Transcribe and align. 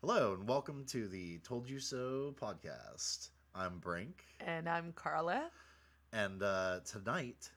Hello, 0.00 0.34
and 0.34 0.48
welcome 0.48 0.84
to 0.86 1.08
the 1.08 1.38
Told 1.38 1.68
You 1.68 1.78
So 1.80 2.34
podcast. 2.40 3.30
I'm 3.54 3.78
Brink, 3.78 4.22
And 4.40 4.68
I'm 4.68 4.92
Carla. 4.92 5.50
and 6.12 6.42
uh, 6.42 6.80
tonight, 6.84 7.50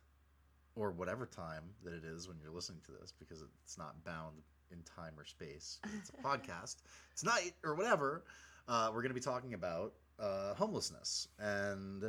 or 0.75 0.91
whatever 0.91 1.25
time 1.25 1.63
that 1.83 1.93
it 1.93 2.03
is 2.03 2.27
when 2.27 2.37
you're 2.41 2.51
listening 2.51 2.81
to 2.85 2.91
this, 2.99 3.13
because 3.19 3.43
it's 3.63 3.77
not 3.77 4.03
bound 4.03 4.37
in 4.71 4.79
time 4.83 5.13
or 5.17 5.25
space, 5.25 5.79
it's 5.99 6.09
a 6.09 6.13
podcast, 6.27 6.77
tonight 7.15 7.53
or 7.63 7.75
whatever, 7.75 8.23
uh, 8.67 8.87
we're 8.93 9.01
going 9.01 9.09
to 9.09 9.15
be 9.15 9.19
talking 9.19 9.53
about 9.53 9.93
uh, 10.19 10.53
homelessness. 10.55 11.27
And 11.39 12.01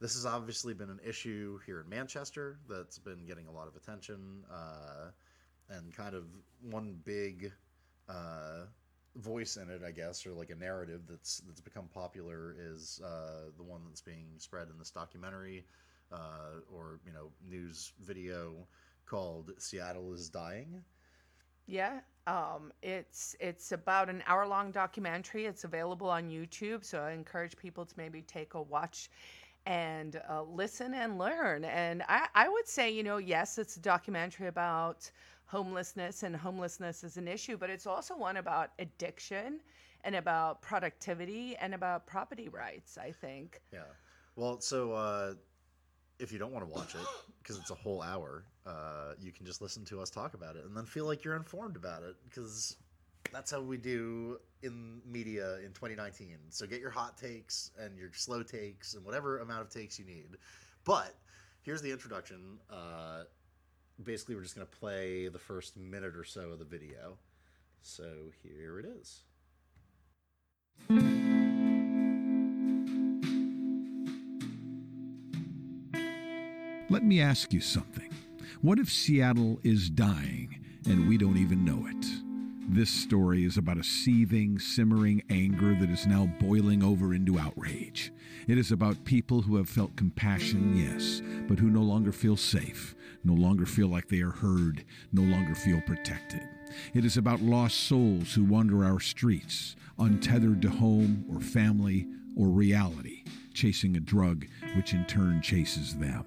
this 0.00 0.14
has 0.14 0.24
obviously 0.24 0.72
been 0.74 0.90
an 0.90 1.00
issue 1.06 1.58
here 1.66 1.80
in 1.80 1.88
Manchester 1.88 2.58
that's 2.68 2.98
been 2.98 3.26
getting 3.26 3.46
a 3.48 3.52
lot 3.52 3.68
of 3.68 3.76
attention, 3.76 4.44
uh, 4.50 5.10
and 5.68 5.94
kind 5.94 6.14
of 6.14 6.24
one 6.62 6.98
big. 7.04 7.52
Voice 9.18 9.56
in 9.56 9.70
it, 9.70 9.82
I 9.86 9.90
guess, 9.90 10.26
or 10.26 10.32
like 10.32 10.50
a 10.50 10.54
narrative 10.54 11.02
that's 11.08 11.38
that's 11.46 11.60
become 11.60 11.88
popular 11.88 12.54
is 12.58 13.00
uh, 13.04 13.50
the 13.56 13.64
one 13.64 13.82
that's 13.86 14.00
being 14.00 14.26
spread 14.38 14.68
in 14.68 14.78
this 14.78 14.90
documentary 14.90 15.66
uh, 16.12 16.60
or 16.72 17.00
you 17.04 17.12
know 17.12 17.30
news 17.48 17.92
video 18.00 18.66
called 19.06 19.52
"Seattle 19.58 20.12
is 20.14 20.28
Dying." 20.30 20.82
Yeah. 21.66 22.00
Um, 22.26 22.72
it's 22.82 23.36
it's 23.40 23.72
about 23.72 24.08
an 24.08 24.22
hour 24.26 24.46
long 24.46 24.70
documentary. 24.70 25.46
It's 25.46 25.64
available 25.64 26.08
on 26.10 26.28
YouTube, 26.28 26.84
so 26.84 27.00
I 27.00 27.12
encourage 27.12 27.56
people 27.56 27.84
to 27.86 27.94
maybe 27.96 28.22
take 28.22 28.54
a 28.54 28.62
watch 28.62 29.10
and 29.66 30.20
uh, 30.28 30.42
listen 30.42 30.94
and 30.94 31.18
learn. 31.18 31.64
And 31.64 32.02
I, 32.08 32.28
I 32.34 32.48
would 32.48 32.66
say, 32.68 32.90
you 32.90 33.02
know, 33.02 33.18
yes, 33.18 33.58
it's 33.58 33.76
a 33.76 33.80
documentary 33.80 34.46
about 34.48 35.10
homelessness, 35.48 36.22
and 36.22 36.36
homelessness 36.36 37.02
is 37.02 37.16
an 37.16 37.26
issue, 37.26 37.56
but 37.56 37.70
it's 37.70 37.86
also 37.86 38.16
one 38.16 38.36
about 38.36 38.70
addiction 38.78 39.60
and 40.04 40.14
about 40.14 40.62
productivity 40.62 41.56
and 41.56 41.74
about 41.74 42.06
property 42.06 42.48
rights. 42.48 42.96
I 42.96 43.10
think. 43.10 43.60
Yeah. 43.72 43.80
Well, 44.36 44.60
so 44.60 44.92
uh, 44.92 45.34
if 46.18 46.32
you 46.32 46.38
don't 46.38 46.52
want 46.52 46.66
to 46.66 46.72
watch 46.72 46.94
it 46.94 47.06
because 47.42 47.58
it's 47.58 47.70
a 47.70 47.74
whole 47.74 48.02
hour, 48.02 48.44
uh, 48.66 49.14
you 49.20 49.32
can 49.32 49.44
just 49.44 49.60
listen 49.60 49.84
to 49.86 50.00
us 50.00 50.10
talk 50.10 50.34
about 50.34 50.54
it 50.56 50.64
and 50.64 50.76
then 50.76 50.84
feel 50.84 51.06
like 51.06 51.24
you're 51.24 51.36
informed 51.36 51.76
about 51.76 52.02
it 52.02 52.14
because 52.28 52.76
that's 53.32 53.50
how 53.50 53.60
we 53.60 53.76
do 53.76 54.38
in 54.62 55.00
media 55.06 55.56
in 55.58 55.72
2019. 55.72 56.36
So 56.50 56.66
get 56.66 56.80
your 56.80 56.90
hot 56.90 57.16
takes 57.16 57.70
and 57.78 57.96
your 57.98 58.10
slow 58.12 58.42
takes 58.42 58.94
and 58.94 59.04
whatever 59.04 59.38
amount 59.38 59.62
of 59.62 59.70
takes 59.70 59.98
you 59.98 60.04
need. 60.04 60.36
But 60.84 61.14
here's 61.62 61.82
the 61.82 61.90
introduction. 61.90 62.58
Uh, 62.70 63.24
basically, 64.02 64.34
we're 64.34 64.42
just 64.42 64.54
going 64.54 64.66
to 64.66 64.76
play 64.78 65.28
the 65.28 65.38
first 65.38 65.76
minute 65.76 66.16
or 66.16 66.24
so 66.24 66.50
of 66.50 66.58
the 66.58 66.64
video. 66.64 67.18
So 67.82 68.04
here 68.42 68.78
it 68.78 68.86
is. 68.86 69.22
Let 76.90 77.04
me 77.04 77.20
ask 77.20 77.52
you 77.52 77.60
something. 77.60 78.10
What 78.62 78.78
if 78.78 78.90
Seattle 78.90 79.60
is 79.62 79.90
dying 79.90 80.64
and 80.86 81.08
we 81.08 81.18
don't 81.18 81.36
even 81.36 81.64
know 81.64 81.86
it? 81.86 82.27
This 82.70 82.90
story 82.90 83.46
is 83.46 83.56
about 83.56 83.78
a 83.78 83.82
seething, 83.82 84.58
simmering 84.58 85.22
anger 85.30 85.74
that 85.74 85.88
is 85.88 86.06
now 86.06 86.26
boiling 86.38 86.82
over 86.82 87.14
into 87.14 87.38
outrage. 87.38 88.12
It 88.46 88.58
is 88.58 88.70
about 88.70 89.06
people 89.06 89.40
who 89.40 89.56
have 89.56 89.70
felt 89.70 89.96
compassion, 89.96 90.76
yes, 90.76 91.22
but 91.48 91.58
who 91.58 91.70
no 91.70 91.80
longer 91.80 92.12
feel 92.12 92.36
safe, 92.36 92.94
no 93.24 93.32
longer 93.32 93.64
feel 93.64 93.88
like 93.88 94.08
they 94.08 94.20
are 94.20 94.32
heard, 94.32 94.84
no 95.12 95.22
longer 95.22 95.54
feel 95.54 95.80
protected. 95.80 96.46
It 96.92 97.06
is 97.06 97.16
about 97.16 97.40
lost 97.40 97.88
souls 97.88 98.34
who 98.34 98.44
wander 98.44 98.84
our 98.84 99.00
streets, 99.00 99.74
untethered 99.98 100.60
to 100.60 100.68
home 100.68 101.24
or 101.32 101.40
family 101.40 102.06
or 102.36 102.48
reality, 102.48 103.24
chasing 103.54 103.96
a 103.96 104.00
drug 104.00 104.46
which 104.76 104.92
in 104.92 105.06
turn 105.06 105.40
chases 105.40 105.96
them. 105.96 106.22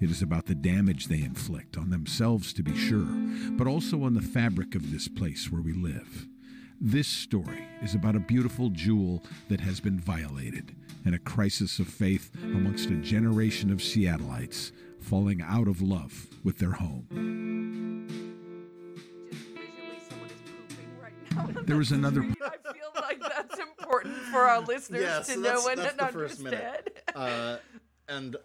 It 0.00 0.10
is 0.10 0.20
about 0.22 0.46
the 0.46 0.54
damage 0.54 1.06
they 1.06 1.22
inflict 1.22 1.76
on 1.78 1.90
themselves, 1.90 2.52
to 2.54 2.62
be 2.62 2.76
sure, 2.76 3.06
but 3.52 3.66
also 3.66 4.02
on 4.02 4.14
the 4.14 4.20
fabric 4.22 4.74
of 4.74 4.92
this 4.92 5.08
place 5.08 5.50
where 5.50 5.62
we 5.62 5.72
live. 5.72 6.26
This 6.78 7.08
story 7.08 7.66
is 7.82 7.94
about 7.94 8.14
a 8.16 8.20
beautiful 8.20 8.68
jewel 8.68 9.22
that 9.48 9.60
has 9.60 9.80
been 9.80 9.98
violated 9.98 10.76
and 11.06 11.14
a 11.14 11.18
crisis 11.18 11.78
of 11.78 11.88
faith 11.88 12.30
amongst 12.42 12.90
a 12.90 12.96
generation 12.96 13.70
of 13.72 13.78
Seattleites 13.78 14.72
falling 15.00 15.40
out 15.40 15.68
of 15.68 15.80
love 15.80 16.26
with 16.44 16.58
their 16.58 16.72
home. 16.72 17.06
Just 19.30 19.44
visually, 19.54 19.98
someone 20.10 20.28
is 20.28 20.50
pooping 20.68 20.90
right 21.02 21.54
now. 21.54 21.62
There 21.66 21.80
is 21.80 21.92
another- 21.92 22.20
I 22.44 22.72
feel 22.72 22.92
like 23.00 23.20
that's 23.20 23.58
important 23.58 24.16
for 24.30 24.40
our 24.40 24.60
listeners 24.60 25.02
Yeah, 25.02 25.18
to 25.20 25.24
so 25.24 25.34
know 25.36 25.42
that's- 25.42 25.66
and 25.68 25.78
that's 25.78 25.96
the 25.96 26.06
first 26.18 26.38
understand. 26.40 26.62
minute. 26.84 27.02
Uh, 27.16 27.56
and 28.10 28.36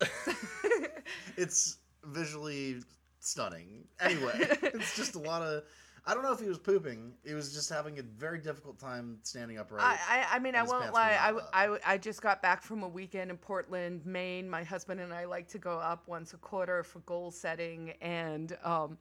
it's 1.36 1.78
visually 2.04 2.80
stunning. 3.20 3.84
Anyway, 4.00 4.32
it's 4.62 4.96
just 4.96 5.14
a 5.14 5.18
lot 5.18 5.42
of. 5.42 5.62
I 6.06 6.12
don't 6.12 6.22
know 6.22 6.32
if 6.32 6.40
he 6.40 6.48
was 6.48 6.58
pooping. 6.58 7.14
He 7.24 7.32
was 7.32 7.54
just 7.54 7.70
having 7.70 7.98
a 7.98 8.02
very 8.02 8.38
difficult 8.38 8.78
time 8.78 9.18
standing 9.22 9.56
upright. 9.56 9.82
I, 9.82 10.26
I, 10.32 10.36
I 10.36 10.38
mean, 10.38 10.54
I 10.54 10.62
won't 10.62 10.92
lie. 10.92 11.16
I, 11.18 11.32
were 11.32 11.40
w- 11.40 11.72
not 11.72 11.80
I, 11.86 11.94
I 11.94 11.98
just 11.98 12.20
got 12.20 12.42
back 12.42 12.62
from 12.62 12.82
a 12.82 12.88
weekend 12.88 13.30
in 13.30 13.38
Portland, 13.38 14.04
Maine. 14.04 14.46
My 14.46 14.62
husband 14.62 15.00
and 15.00 15.14
I 15.14 15.24
like 15.24 15.48
to 15.48 15.58
go 15.58 15.78
up 15.78 16.06
once 16.06 16.34
a 16.34 16.36
quarter 16.36 16.82
for 16.82 16.98
goal 17.00 17.30
setting, 17.30 17.94
and 18.02 18.54
um, 18.64 18.98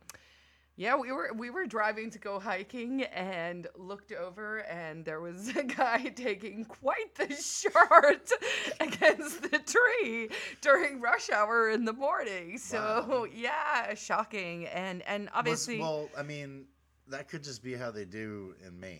yeah, 0.75 0.95
we 0.95 1.11
were 1.11 1.31
we 1.35 1.49
were 1.51 1.65
driving 1.67 2.09
to 2.11 2.19
go 2.19 2.39
hiking 2.39 3.03
and 3.03 3.67
looked 3.77 4.11
over, 4.11 4.59
and 4.59 5.05
there 5.05 5.21
was 5.21 5.49
a 5.55 5.63
guy 5.81 6.11
taking 6.15 6.65
quite 6.65 7.13
the 7.15 7.33
shot 7.35 8.31
against 8.79 9.43
the 9.43 9.59
tree 9.59 10.29
during 10.61 10.99
rush 10.99 11.29
hour 11.29 11.69
in 11.69 11.85
the 11.85 11.93
morning. 11.93 12.57
So 12.57 13.05
Wow. 13.07 13.25
yeah, 13.31 13.93
shocking, 13.93 14.65
and 14.67 15.03
and 15.03 15.29
obviously. 15.33 15.79
well, 15.79 16.09
I 16.17 16.23
mean, 16.23 16.65
that 17.07 17.27
could 17.29 17.43
just 17.43 17.61
be 17.63 17.75
how 17.75 17.91
they 17.91 18.05
do 18.05 18.55
in 18.65 18.79
Maine. 18.79 18.99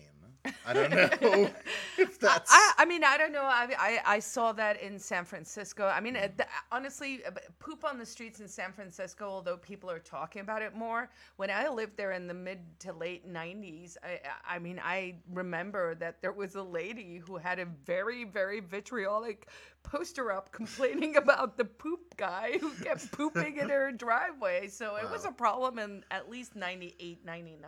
I 0.66 0.72
don't 0.72 0.90
know 0.90 1.08
if 1.98 2.18
that's. 2.18 2.50
I, 2.50 2.72
I 2.78 2.84
mean, 2.84 3.02
I 3.04 3.16
don't 3.16 3.32
know. 3.32 3.42
I, 3.44 3.68
I 3.78 4.00
I 4.16 4.18
saw 4.18 4.52
that 4.52 4.80
in 4.80 4.98
San 4.98 5.24
Francisco. 5.24 5.86
I 5.86 6.00
mean, 6.00 6.14
th- 6.14 6.48
honestly, 6.70 7.24
uh, 7.24 7.30
poop 7.58 7.84
on 7.84 7.98
the 7.98 8.06
streets 8.06 8.40
in 8.40 8.48
San 8.48 8.72
Francisco, 8.72 9.26
although 9.26 9.56
people 9.56 9.90
are 9.90 9.98
talking 9.98 10.42
about 10.42 10.62
it 10.62 10.74
more. 10.74 11.10
When 11.36 11.50
I 11.50 11.68
lived 11.68 11.96
there 11.96 12.12
in 12.12 12.26
the 12.26 12.34
mid 12.34 12.60
to 12.80 12.92
late 12.92 13.26
'90s, 13.30 13.96
I, 14.02 14.20
I 14.56 14.58
mean, 14.58 14.80
I 14.82 15.16
remember 15.32 15.94
that 15.96 16.20
there 16.20 16.32
was 16.32 16.54
a 16.56 16.62
lady 16.62 17.22
who 17.26 17.36
had 17.36 17.58
a 17.58 17.66
very, 17.86 18.24
very 18.24 18.60
vitriolic 18.60 19.48
poster 19.84 20.32
up 20.32 20.50
complaining 20.50 21.16
about 21.24 21.56
the 21.56 21.64
poop 21.64 22.16
guy 22.16 22.58
who 22.60 22.70
kept 22.82 23.12
pooping 23.16 23.58
in 23.58 23.68
her 23.68 23.92
driveway. 23.92 24.66
So 24.66 24.96
it 24.96 25.08
was 25.08 25.24
a 25.24 25.30
problem 25.30 25.78
in 25.78 26.04
at 26.10 26.28
least 26.28 26.56
98, 26.56 27.24
99. 27.24 27.62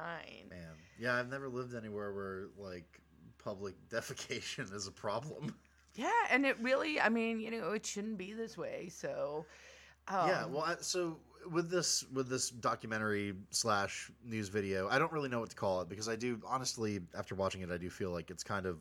Man, 0.50 0.59
yeah, 0.99 1.15
I've 1.15 1.31
never 1.31 1.49
lived 1.49 1.75
anywhere 1.75 2.12
where 2.12 2.49
like 2.59 3.00
public 3.38 3.75
defecation 3.88 4.75
is 4.75 4.88
a 4.88 4.93
problem. 4.93 5.55
Yeah, 5.94 6.10
and 6.31 6.44
it 6.44 6.59
really, 6.60 7.00
I 7.00 7.09
mean, 7.09 7.41
you 7.41 7.50
know, 7.50 7.71
it 7.71 7.87
shouldn't 7.87 8.19
be 8.19 8.32
this 8.32 8.59
way. 8.59 8.91
So, 8.91 9.47
um, 10.09 10.28
yeah 10.28 10.44
well 10.47 10.62
I, 10.62 10.76
so 10.81 11.19
with 11.50 11.71
this 11.71 12.05
with 12.12 12.28
this 12.28 12.50
documentary 12.50 13.34
slash 13.50 14.10
news 14.25 14.49
video 14.49 14.88
i 14.88 14.99
don't 14.99 15.12
really 15.12 15.28
know 15.28 15.41
what 15.41 15.50
to 15.50 15.56
call 15.56 15.81
it 15.81 15.88
because 15.88 16.09
i 16.09 16.16
do 16.16 16.41
honestly 16.47 17.00
after 17.16 17.34
watching 17.34 17.62
it 17.62 17.71
i 17.71 17.76
do 17.76 17.91
feel 17.91 18.10
like 18.10 18.31
it's 18.31 18.44
kind 18.44 18.66
of 18.66 18.78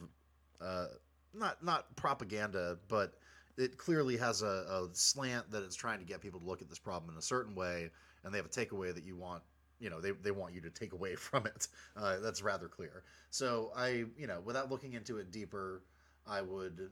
uh 0.61 0.87
not 1.33 1.63
not 1.63 1.95
propaganda 1.95 2.77
but 2.87 3.15
it 3.57 3.77
clearly 3.77 4.17
has 4.17 4.41
a, 4.41 4.45
a 4.45 4.89
slant 4.93 5.49
that 5.51 5.63
it's 5.63 5.75
trying 5.75 5.99
to 5.99 6.05
get 6.05 6.21
people 6.21 6.39
to 6.39 6.45
look 6.45 6.61
at 6.61 6.69
this 6.69 6.79
problem 6.79 7.11
in 7.11 7.17
a 7.17 7.21
certain 7.21 7.55
way 7.55 7.89
and 8.23 8.33
they 8.33 8.37
have 8.37 8.45
a 8.45 8.49
takeaway 8.49 8.93
that 8.93 9.03
you 9.05 9.15
want 9.15 9.41
you 9.79 9.89
know 9.89 9.99
they, 10.01 10.11
they 10.11 10.31
want 10.31 10.53
you 10.53 10.61
to 10.61 10.69
take 10.69 10.93
away 10.93 11.15
from 11.15 11.45
it. 11.45 11.67
Uh, 11.95 12.19
that's 12.19 12.41
rather 12.41 12.67
clear. 12.67 13.03
So 13.29 13.71
i 13.75 14.05
you 14.17 14.27
know 14.27 14.41
without 14.43 14.71
looking 14.71 14.93
into 14.93 15.17
it 15.17 15.31
deeper 15.31 15.83
i 16.27 16.41
would 16.41 16.89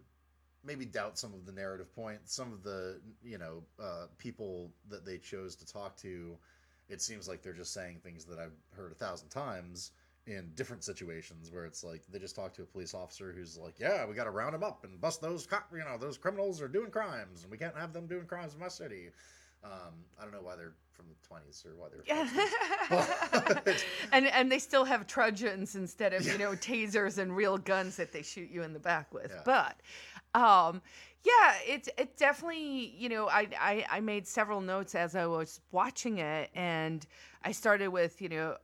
maybe 0.64 0.86
doubt 0.86 1.18
some 1.18 1.34
of 1.34 1.46
the 1.46 1.52
narrative 1.52 1.94
points 1.94 2.34
some 2.34 2.54
of 2.54 2.64
the 2.64 3.00
you 3.24 3.38
know 3.38 3.64
uh, 3.82 4.06
people 4.18 4.72
that 4.90 5.06
they 5.06 5.18
chose 5.18 5.56
to 5.56 5.66
talk 5.66 5.96
to. 5.98 6.38
It 6.90 7.02
seems 7.02 7.28
like 7.28 7.42
they're 7.42 7.54
just 7.54 7.74
saying 7.74 8.00
things 8.04 8.26
that 8.26 8.40
i've 8.40 8.56
heard 8.76 8.92
a 8.92 8.96
thousand 8.96 9.30
times 9.30 9.92
in 10.26 10.50
different 10.56 10.84
situations 10.84 11.52
where 11.52 11.66
it's 11.66 11.84
like 11.84 12.02
they 12.10 12.18
just 12.20 12.36
talk 12.36 12.54
to 12.54 12.62
a 12.62 12.66
police 12.66 12.94
officer 12.94 13.34
who's 13.36 13.58
like 13.58 13.74
yeah 13.80 14.06
we 14.06 14.16
got 14.16 14.24
to 14.24 14.32
round 14.32 14.54
them 14.54 14.64
up 14.64 14.84
and 14.86 15.00
bust 15.02 15.22
those 15.22 15.46
cop 15.46 15.68
you 15.74 15.80
know 15.80 15.98
those 16.00 16.18
criminals 16.18 16.62
are 16.62 16.68
doing 16.70 16.90
crimes 16.90 17.44
and 17.44 17.52
we 17.52 17.58
can't 17.58 17.76
have 17.76 17.92
them 17.92 18.08
doing 18.08 18.26
crimes 18.26 18.54
in 18.54 18.60
my 18.60 18.70
city 18.70 19.10
um, 19.66 19.94
i 20.20 20.24
don't 20.24 20.32
know 20.32 20.42
why 20.42 20.56
they're 20.56 20.74
from 20.94 21.06
the 21.10 21.36
20s 21.36 21.66
or 21.66 21.76
why 21.76 21.88
they're 21.90 22.04
But- 23.66 23.86
and 24.12 24.28
and 24.28 24.52
they 24.52 24.60
still 24.60 24.86
have 24.86 25.08
truncheons 25.08 25.76
instead 25.76 26.14
of 26.14 26.26
you 26.26 26.38
know 26.38 26.52
tasers 26.52 27.18
and 27.18 27.36
real 27.36 27.58
guns 27.58 27.96
that 27.98 28.12
they 28.12 28.22
shoot 28.22 28.50
you 28.52 28.64
in 28.64 28.74
the 28.74 28.80
back 28.80 29.14
with. 29.14 29.32
Yeah. 29.32 29.42
But 29.46 29.78
Um, 30.34 30.82
yeah, 31.24 31.54
it's 31.66 31.88
it 31.98 32.18
definitely, 32.18 32.96
you 32.98 33.08
know, 33.08 33.30
I, 33.30 33.48
I 33.60 33.86
I 33.90 34.00
made 34.02 34.28
several 34.28 34.60
notes 34.60 34.94
as 34.94 35.16
I 35.16 35.26
was 35.26 35.62
watching 35.72 36.18
it, 36.18 36.50
and 36.54 37.06
I 37.44 37.54
started 37.54 37.88
with, 37.90 38.22
you 38.22 38.28
know, 38.28 38.58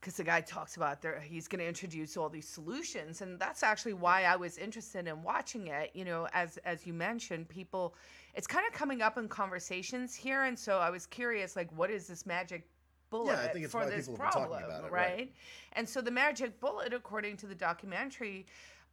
because 0.00 0.16
the 0.16 0.24
guy 0.24 0.40
talks 0.40 0.76
about 0.76 1.00
there, 1.00 1.20
he's 1.20 1.46
going 1.46 1.60
to 1.60 1.68
introduce 1.68 2.16
all 2.16 2.28
these 2.28 2.48
solutions, 2.48 3.20
and 3.20 3.38
that's 3.38 3.62
actually 3.62 3.92
why 3.92 4.24
I 4.24 4.34
was 4.34 4.58
interested 4.58 5.06
in 5.06 5.22
watching 5.22 5.68
it. 5.68 5.92
You 5.94 6.04
know, 6.04 6.26
as 6.32 6.56
as 6.64 6.86
you 6.86 6.92
mentioned, 6.92 7.48
people, 7.48 7.94
it's 8.34 8.48
kind 8.48 8.66
of 8.66 8.72
coming 8.72 9.00
up 9.00 9.16
in 9.16 9.28
conversations 9.28 10.12
here, 10.12 10.42
and 10.42 10.58
so 10.58 10.78
I 10.78 10.90
was 10.90 11.06
curious, 11.06 11.54
like, 11.54 11.70
what 11.76 11.90
is 11.90 12.08
this 12.08 12.26
magic 12.26 12.66
bullet 13.10 13.38
I 13.38 13.48
think 13.48 13.64
it's 13.66 13.72
for 13.72 13.86
this 13.86 14.08
people 14.08 14.24
have 14.24 14.32
been 14.32 14.42
talking 14.42 14.56
problem, 14.56 14.64
about 14.64 14.84
it, 14.86 14.92
right? 14.92 15.16
right. 15.16 15.32
And 15.74 15.88
so 15.88 16.00
the 16.00 16.10
magic 16.10 16.58
bullet, 16.58 16.92
according 16.92 17.36
to 17.38 17.46
the 17.46 17.54
documentary, 17.54 18.46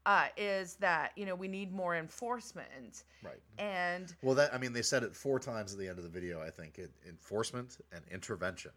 uh, 0.05 0.27
is 0.37 0.75
that 0.75 1.11
you 1.15 1.25
know 1.25 1.35
we 1.35 1.47
need 1.47 1.71
more 1.73 1.95
enforcement, 1.95 3.03
Right. 3.23 3.41
and 3.57 4.13
Well, 4.21 4.35
that 4.35 4.53
I 4.53 4.57
mean, 4.57 4.73
they 4.73 4.81
said 4.81 5.03
it 5.03 5.15
four 5.15 5.39
times 5.39 5.73
at 5.73 5.79
the 5.79 5.87
end 5.87 5.97
of 5.97 6.03
the 6.03 6.09
video. 6.09 6.41
I 6.41 6.49
think 6.49 6.77
it, 6.77 6.91
enforcement 7.07 7.77
and 7.91 8.03
intervention, 8.11 8.71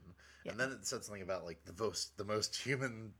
and 0.47 0.59
then 0.59 0.73
it 0.73 0.87
said 0.87 1.05
something 1.05 1.23
about 1.23 1.45
like 1.45 1.65
the 1.65 1.75
most 1.83 2.17
the 2.17 2.25
most 2.25 2.57
human 2.57 3.13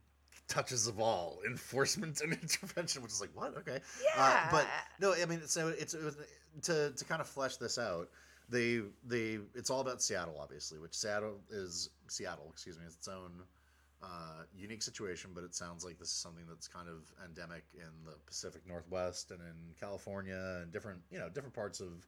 touches 0.47 0.87
of 0.87 0.99
all 0.99 1.39
enforcement 1.49 2.21
and 2.21 2.33
intervention, 2.33 3.01
which 3.01 3.11
is 3.11 3.21
like 3.21 3.31
what? 3.33 3.55
Okay, 3.57 3.79
uh, 4.17 4.47
but 4.51 4.67
no, 4.99 5.13
I 5.13 5.25
mean, 5.25 5.41
so 5.45 5.69
it's 5.69 5.93
it 5.93 6.03
was, 6.03 6.17
to 6.63 6.91
to 6.91 7.05
kind 7.05 7.21
of 7.21 7.27
flesh 7.27 7.57
this 7.57 7.77
out. 7.77 8.09
They 8.49 8.81
they 9.05 9.39
it's 9.55 9.69
all 9.69 9.79
about 9.79 10.01
Seattle, 10.01 10.37
obviously, 10.39 10.77
which 10.77 10.93
Seattle 10.93 11.39
is 11.49 11.89
Seattle, 12.09 12.49
excuse 12.51 12.77
me, 12.77 12.85
is 12.85 12.95
its 12.95 13.07
own 13.07 13.31
uh, 14.03 14.43
unique 14.55 14.81
situation, 14.81 15.31
but 15.33 15.43
it 15.43 15.55
sounds 15.55 15.85
like 15.85 15.97
this 15.97 16.09
is 16.09 16.15
something 16.15 16.43
that's 16.47 16.67
kind 16.67 16.89
of 16.89 17.11
endemic 17.25 17.63
in 17.73 17.89
the 18.05 18.15
Pacific 18.25 18.61
Northwest 18.67 19.31
and 19.31 19.39
in 19.41 19.55
California 19.79 20.59
and 20.61 20.71
different, 20.71 20.99
you 21.09 21.19
know, 21.19 21.29
different 21.29 21.55
parts 21.55 21.79
of 21.79 22.07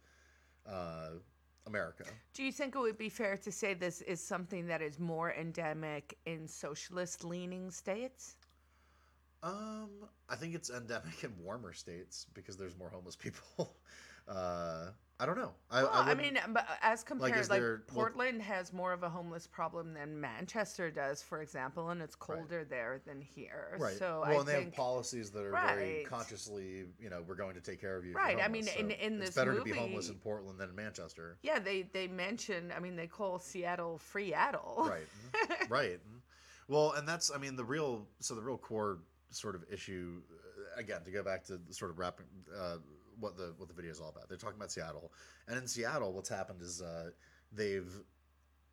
uh, 0.67 1.11
America. 1.67 2.03
do 2.33 2.43
you 2.43 2.51
think 2.51 2.75
it 2.75 2.79
would 2.79 2.97
be 2.97 3.09
fair 3.09 3.37
to 3.37 3.51
say 3.51 3.73
this 3.73 4.01
is 4.01 4.21
something 4.21 4.67
that 4.67 4.81
is 4.81 4.99
more 4.99 5.33
endemic 5.33 6.17
in 6.25 6.47
socialist-leaning 6.47 7.71
states? 7.71 8.35
Um, 9.41 9.89
I 10.29 10.35
think 10.35 10.55
it's 10.55 10.69
endemic 10.69 11.23
in 11.23 11.31
warmer 11.41 11.73
states 11.73 12.27
because 12.33 12.57
there's 12.57 12.77
more 12.77 12.89
homeless 12.89 13.15
people. 13.15 13.77
uh, 14.27 14.87
I 15.17 15.25
don't 15.25 15.37
know. 15.37 15.53
I, 15.71 15.83
Well, 15.83 15.91
I, 15.93 16.11
I, 16.11 16.13
mean, 16.13 16.37
but 16.49 16.67
as 16.81 17.01
compared, 17.01 17.37
is 17.37 17.49
like, 17.49 17.61
there- 17.61 17.83
well- 17.87 17.95
Portland 17.95 18.41
has 18.41 18.73
more 18.73 18.91
of 18.91 19.03
a 19.03 19.09
homeless 19.09 19.47
problem 19.47 19.93
than 19.93 20.19
Manchester 20.19 20.91
does, 20.91 21.23
for 21.23 21.41
example, 21.41 21.89
and 21.91 22.01
it's 22.01 22.17
Right. 22.27 22.37
colder 22.39 22.65
there 22.65 22.99
than 23.05 23.21
here. 23.21 23.77
right. 23.79 23.97
So 23.97 24.23
well, 24.27 24.35
I 24.37 24.39
and 24.39 24.47
they 24.47 24.63
have 24.63 24.73
policies 24.73 25.31
that 25.31 25.43
are 25.45 25.51
very 25.51 26.03
consciously, 26.03 26.85
you 26.99 27.09
know, 27.09 27.21
we're 27.25 27.35
going 27.35 27.55
to 27.55 27.61
take 27.61 27.79
care 27.79 27.95
of 27.95 28.03
you. 28.05 28.13
Right, 28.13 28.37
I 28.41 28.49
mean, 28.49 28.67
in- 28.67 28.89
So 28.89 28.95
in 28.95 29.13
it's 29.21 29.27
this 29.27 29.35
better 29.35 29.55
to 29.55 29.63
be 29.63 29.71
homeless 29.71 30.09
in 30.09 30.15
Portland 30.15 30.59
than 30.59 30.69
in 30.69 30.75
Manchester. 30.75 31.37
Yeah, 31.43 31.59
they 31.59 31.83
they 31.83 32.07
mention. 32.07 32.73
I 32.75 32.79
mean, 32.79 32.97
they 32.97 33.07
call 33.07 33.39
Seattle 33.39 33.97
Freeattle. 33.97 34.87
right 34.89 35.07
mhm, 35.33 35.69
right 35.69 35.99
mhm. 35.99 36.19
well 36.67 36.91
and 36.93 37.07
that's 37.07 37.31
i 37.33 37.37
mean 37.37 37.55
the 37.55 37.63
real 37.63 38.05
so 38.19 38.35
the 38.35 38.41
real 38.41 38.57
core 38.57 38.99
sort 39.29 39.55
of 39.55 39.63
issue 39.71 40.21
uh, 40.31 40.79
again 40.79 41.01
to 41.03 41.11
go 41.11 41.23
back 41.23 41.43
to 41.45 41.59
sort 41.69 41.91
of 41.91 41.99
wrapping 41.99 42.25
uh, 42.57 42.77
what 43.19 43.37
the 43.37 43.53
what 43.57 43.67
the 43.67 43.73
video 43.73 43.91
is 43.91 43.99
all 43.99 44.09
about. 44.09 44.29
They're 44.29 44.37
talking 44.37 44.57
about 44.57 44.71
seattle. 44.71 45.11
And 45.47 45.57
in 45.57 45.67
seattle 45.67 46.13
what's 46.13 46.29
happened 46.29 46.61
is 46.61 46.81
uh, 46.81 47.11
they've 47.51 47.91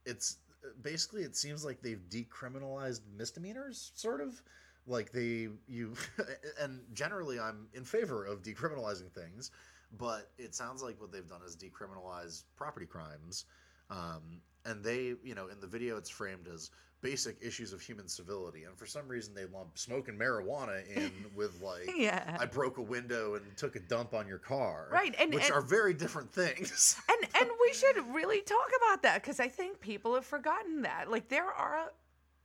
it's 0.04 0.38
basically 0.82 1.22
it 1.22 1.36
seems 1.36 1.64
like 1.64 1.82
they've 1.82 2.02
decriminalized 2.08 3.00
misdemeanors 3.16 3.92
sort 3.94 4.20
of. 4.20 4.40
Like 4.84 5.12
they 5.12 5.48
you 5.68 5.94
and 6.60 6.80
generally 6.92 7.38
i'm 7.38 7.68
in 7.72 7.84
favor 7.84 8.24
of 8.24 8.42
decriminalizing 8.42 9.12
things 9.12 9.52
but 9.96 10.30
it 10.38 10.56
sounds 10.56 10.82
like 10.82 11.00
what 11.00 11.12
they've 11.12 11.28
done 11.28 11.42
is 11.46 11.56
decriminalize 11.56 12.42
property 12.56 12.86
crimes 12.86 13.44
um, 13.90 14.40
and 14.66 14.82
they 14.84 15.14
you 15.24 15.34
know 15.34 15.48
in 15.48 15.60
the 15.60 15.66
video 15.66 15.96
it's 15.96 16.10
framed 16.10 16.46
as 16.52 16.70
basic 17.00 17.36
issues 17.42 17.72
of 17.72 17.80
human 17.80 18.06
civility 18.06 18.62
and 18.62 18.76
for 18.78 18.86
some 18.86 19.08
reason 19.08 19.34
they 19.34 19.44
lump 19.46 19.76
smoking 19.76 20.16
marijuana 20.16 20.86
in 20.96 21.10
with 21.34 21.60
like 21.60 21.90
Yeah. 21.96 22.36
i 22.38 22.46
broke 22.46 22.78
a 22.78 22.82
window 22.82 23.34
and 23.34 23.44
took 23.56 23.74
a 23.74 23.80
dump 23.80 24.14
on 24.14 24.28
your 24.28 24.38
car 24.38 24.86
Right, 24.90 25.12
and- 25.18 25.34
which 25.34 25.44
and- 25.46 25.52
are 25.52 25.60
very 25.62 25.94
different 25.94 26.32
things 26.32 26.96
and 27.08 27.28
and 27.40 27.50
we 27.60 27.72
should 27.74 28.14
really 28.14 28.40
talk 28.42 28.70
about 28.86 29.02
that 29.02 29.20
because 29.22 29.40
I 29.40 29.48
think 29.48 29.80
people 29.80 30.14
have 30.14 30.24
forgotten 30.26 30.82
that. 30.82 31.10
Like 31.10 31.28
there 31.28 31.50
are 31.50 31.90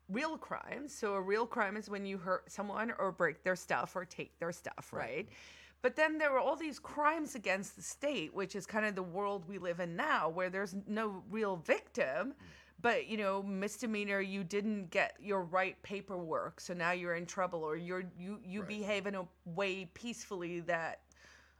real 0.10 0.38
crimes. 0.38 0.94
So 0.96 1.14
a 1.16 1.22
real 1.22 1.46
crime 1.46 1.75
is 1.78 1.90
when 1.90 2.06
you 2.06 2.18
hurt 2.18 2.50
someone 2.52 2.94
or 2.98 3.12
break 3.12 3.44
their 3.44 3.56
stuff 3.56 3.96
or 3.96 4.06
take 4.06 4.40
their 4.40 4.52
stuff, 4.52 4.90
right? 4.94 5.28
Right. 5.28 5.30
But 5.88 5.95
then 5.95 6.18
there 6.18 6.34
were 6.34 6.39
all 6.39 6.57
these 6.57 6.80
crimes 6.80 7.34
against 7.34 7.78
the 7.78 7.81
state, 7.81 8.34
which 8.34 8.57
is 8.57 8.66
kind 8.66 8.86
of 8.86 8.94
the 8.94 9.01
world 9.01 9.45
we 9.48 9.57
live 9.57 9.80
in 9.80 9.95
now, 9.95 10.28
where 10.28 10.50
there's 10.50 10.75
no 10.86 11.24
real 11.30 11.56
victim. 11.56 12.31
Mm. 12.31 12.34
But 12.81 13.07
you 13.07 13.16
know, 13.16 13.42
misdemeanor, 13.42 14.19
you 14.19 14.44
didn't 14.44 14.89
get 14.89 15.16
your 15.22 15.44
right 15.44 15.81
paperwork, 15.84 16.60
so 16.60 16.74
now 16.74 16.92
you're 16.92 17.16
in 17.16 17.25
trouble, 17.25 17.63
or 17.63 17.78
you're 17.78 18.04
you 18.19 18.38
you 18.44 18.60
Right. 18.60 18.68
behave 18.68 19.07
in 19.07 19.16
a 19.16 19.25
way 19.45 19.86
peacefully 19.94 20.60
that 20.60 21.04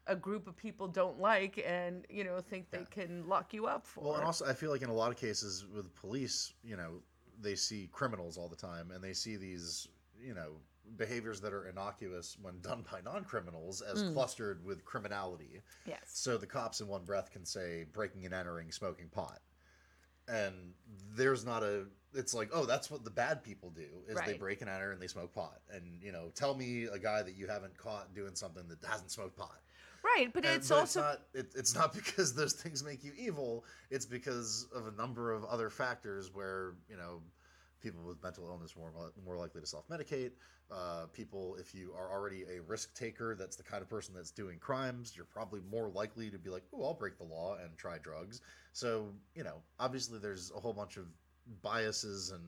a 0.07 0.15
group 0.18 0.45
of 0.45 0.57
people 0.57 0.89
don't 0.89 1.21
like 1.21 1.63
and 1.65 2.06
you 2.09 2.25
know 2.25 2.41
think 2.41 2.69
they 2.69 2.85
can 2.91 3.25
lock 3.30 3.53
you 3.53 3.65
up 3.65 3.88
for. 3.88 4.03
Well, 4.03 4.15
and 4.15 4.25
also 4.25 4.45
I 4.45 4.53
feel 4.53 4.71
like 4.71 4.81
in 4.81 4.89
a 4.89 4.94
lot 4.94 5.09
of 5.09 5.15
cases 5.15 5.65
with 5.73 5.95
police, 5.95 6.51
you 6.65 6.75
know, 6.75 7.01
they 7.39 7.56
see 7.56 7.88
criminals 7.94 8.38
all 8.38 8.50
the 8.50 8.57
time, 8.57 8.91
and 8.91 9.01
they 9.01 9.13
see 9.13 9.38
these, 9.38 9.88
you 10.21 10.33
know, 10.33 10.59
behaviors 10.95 11.42
that 11.42 11.54
are 11.54 11.68
innocuous 11.68 12.38
when 12.42 12.60
done 12.62 12.86
by 12.92 13.01
non-criminals 13.01 13.81
as 13.81 14.01
hmm. 14.01 14.13
clustered 14.13 14.63
with 14.63 14.86
criminality. 14.86 15.62
yes. 15.86 16.00
So 16.06 16.38
the 16.38 16.48
cops 16.48 16.81
in 16.81 16.88
one 16.88 17.04
breath 17.04 17.31
can 17.31 17.45
say 17.45 17.86
breaking 17.92 18.25
and 18.25 18.34
entering, 18.34 18.72
smoking 18.72 19.10
pot, 19.10 19.39
and 20.28 20.74
there's 21.16 21.45
not 21.45 21.63
a. 21.63 21.86
It's 22.13 22.34
like, 22.34 22.50
oh, 22.54 22.66
that's 22.66 22.89
what 22.89 23.04
the 23.04 23.12
bad 23.12 23.44
people 23.44 23.69
do 23.69 23.86
is 24.07 24.18
they 24.25 24.34
break 24.34 24.62
and 24.62 24.69
enter 24.69 24.92
and 24.92 25.01
they 25.01 25.07
smoke 25.07 25.34
pot, 25.34 25.60
and 25.72 26.01
you 26.01 26.12
know, 26.12 26.31
tell 26.34 26.56
me 26.56 26.86
a 26.86 26.98
guy 26.98 27.22
that 27.22 27.36
you 27.36 27.48
haven't 27.48 27.78
caught 27.78 28.16
doing 28.16 28.33
something 28.36 28.63
that 28.69 28.83
hasn't 28.88 29.12
smoked 29.12 29.38
pot. 29.38 29.60
Right, 30.04 30.31
but 30.31 30.45
And- 30.45 30.56
it's 30.56 30.69
but 30.69 30.80
also 30.80 31.01
not 31.01 31.22
it, 31.33 31.51
it's 31.56 31.75
not 31.75 31.94
because 31.95 32.33
those 32.33 32.54
things 32.54 32.83
make 32.83 33.04
you 33.04 33.12
evil 33.18 33.66
it's 33.90 34.06
because 34.06 34.68
of 34.74 34.88
a 34.88 34.92
number 34.92 35.31
of 35.31 35.44
other 35.45 35.69
factors 35.69 36.33
where 36.33 36.75
you 36.90 36.98
know 36.98 37.22
people 37.92 38.07
with 38.07 38.22
mental 38.24 38.48
illness 38.48 38.75
more, 38.75 38.92
more 39.25 39.38
likely 39.38 39.62
to 39.62 39.68
self-medicate. 39.68 40.31
Uh, 40.69 41.06
people 41.13 41.56
if 41.60 41.74
you 41.74 41.94
are 41.98 42.12
already 42.12 42.44
a 42.54 42.62
risk 42.62 42.94
taker 42.94 43.36
that's 43.36 43.56
the 43.56 43.63
kind 43.63 43.81
of 43.81 43.89
person 43.89 44.13
that's 44.13 44.31
doing 44.31 44.60
crimes 44.60 45.13
you're 45.16 45.25
probably 45.25 45.62
more 45.72 45.89
likely 45.89 46.30
to 46.30 46.38
be 46.38 46.50
like 46.50 46.63
oh 46.74 46.84
i'll 46.84 46.94
break 46.94 47.18
the 47.18 47.24
law 47.24 47.56
and 47.63 47.78
try 47.78 47.98
drugs. 47.98 48.42
So 48.74 49.13
you 49.34 49.44
know 49.44 49.62
obviously 49.80 50.19
there's 50.19 50.51
a 50.56 50.60
whole 50.60 50.74
bunch 50.74 50.98
of 50.98 51.06
biases 51.62 52.31
and 52.31 52.44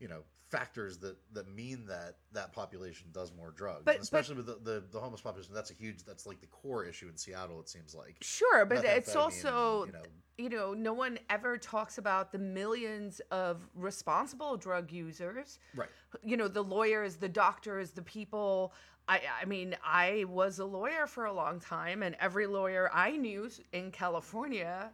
you 0.00 0.08
know 0.08 0.22
factors 0.56 0.98
that 0.98 1.16
that 1.32 1.48
mean 1.54 1.86
that 1.86 2.16
that 2.32 2.52
population 2.52 3.06
does 3.12 3.32
more 3.36 3.50
drugs 3.52 3.82
But- 3.84 3.96
and 3.96 4.02
especially 4.02 4.36
with 4.36 4.46
the, 4.46 4.58
the 4.62 4.84
the 4.90 5.00
homeless 5.00 5.20
population 5.20 5.54
that's 5.54 5.70
a 5.70 5.74
huge 5.74 6.04
that's 6.04 6.26
like 6.26 6.40
the 6.40 6.46
core 6.46 6.84
issue 6.84 7.08
in 7.08 7.16
seattle 7.16 7.60
it 7.60 7.68
seems 7.68 7.94
like 7.94 8.16
sure, 8.20 8.64
but 8.64 8.84
it's 8.84 9.16
also 9.16 9.86
you 9.86 9.92
know 9.92 10.02
you 10.36 10.48
know, 10.48 10.74
no 10.74 10.92
one 10.92 11.18
ever 11.30 11.56
talks 11.56 11.98
about 11.98 12.32
the 12.32 12.38
millions 12.38 13.20
of 13.30 13.68
responsible 13.74 14.56
drug 14.56 14.90
users. 14.90 15.60
right 15.74 15.88
You 16.22 16.36
know, 16.36 16.48
the 16.48 16.62
lawyers, 16.62 17.16
the 17.16 17.28
doctors, 17.28 17.92
the 17.92 18.02
people. 18.02 18.72
I, 19.06 19.20
I 19.40 19.44
mean, 19.44 19.76
I 19.84 20.24
was 20.26 20.58
a 20.58 20.64
lawyer 20.64 21.06
for 21.06 21.26
a 21.26 21.32
long 21.32 21.60
time, 21.60 22.02
and 22.02 22.16
every 22.20 22.46
lawyer 22.46 22.90
I 22.92 23.16
knew 23.16 23.48
in 23.72 23.90
California 23.90 24.90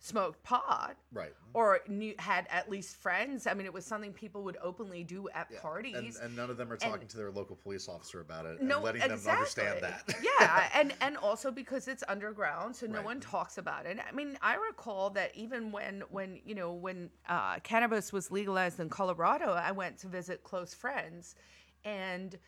smoked 0.00 0.42
pot 0.42 0.96
right 1.12 1.32
or 1.54 1.80
knew, 1.88 2.14
had 2.18 2.46
at 2.50 2.70
least 2.70 2.96
friends. 2.96 3.46
I 3.46 3.54
mean, 3.54 3.64
it 3.66 3.72
was 3.72 3.84
something 3.84 4.12
people 4.12 4.44
would 4.44 4.58
openly 4.62 5.02
do 5.02 5.28
at 5.30 5.48
Yeah. 5.50 5.60
parties. 5.60 5.94
and, 6.16 6.26
and 6.26 6.36
none 6.36 6.50
of 6.50 6.56
them 6.56 6.70
are 6.70 6.76
talking 6.76 7.08
to 7.08 7.16
their 7.16 7.30
local 7.30 7.56
police 7.56 7.88
officer 7.88 8.20
about 8.20 8.44
it 8.46 8.62
no, 8.62 8.76
and 8.76 8.84
letting 8.84 9.02
exactly. 9.02 9.24
them 9.24 9.32
understand 9.38 9.82
that 9.82 10.14
yeah, 10.40 10.68
and 10.74 10.94
and 11.00 11.16
also 11.16 11.50
because 11.50 11.88
it's 11.88 12.04
underground, 12.08 12.76
so 12.76 12.86
no 12.86 12.96
Right. 12.98 13.04
one 13.04 13.20
talks 13.20 13.58
about 13.58 13.86
it. 13.86 13.98
I 14.06 14.12
mean, 14.14 14.38
I 14.42 14.56
recall 14.56 15.10
that 15.10 15.34
even 15.34 15.72
when 15.72 16.02
when 16.10 16.38
you 16.44 16.54
know 16.54 16.72
when 16.72 17.10
uh, 17.28 17.58
cannabis 17.60 18.12
was 18.12 18.30
legalized 18.30 18.78
in 18.78 18.88
Colorado, 18.88 19.52
I 19.52 19.72
went 19.72 19.98
to 19.98 20.06
visit 20.06 20.44
close 20.44 20.74
friends, 20.74 21.34
and 21.84 22.38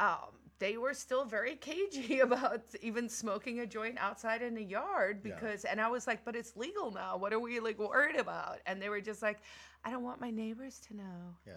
um, 0.00 0.39
they 0.60 0.76
were 0.76 0.94
still 0.94 1.24
very 1.24 1.56
cagey 1.56 2.20
about 2.28 2.62
even 2.80 3.08
smoking 3.08 3.58
a 3.60 3.66
joint 3.66 3.96
outside 3.98 4.42
in 4.42 4.54
the 4.54 4.62
yard 4.62 5.22
Yeah. 5.24 5.34
because, 5.34 5.64
and 5.64 5.80
I 5.80 5.88
was 5.88 6.06
like, 6.06 6.24
but 6.24 6.36
it's 6.36 6.56
legal 6.56 6.92
now. 6.92 7.16
What 7.16 7.32
are 7.32 7.40
we 7.40 7.58
like 7.58 7.78
worried 7.78 8.16
about? 8.16 8.58
And 8.66 8.80
they 8.80 8.88
were 8.88 9.00
just 9.00 9.22
like, 9.22 9.40
I 9.84 9.90
don't 9.90 10.02
want 10.04 10.20
my 10.20 10.30
neighbors 10.30 10.78
to 10.88 10.96
know. 10.96 11.34
Yeah. 11.46 11.54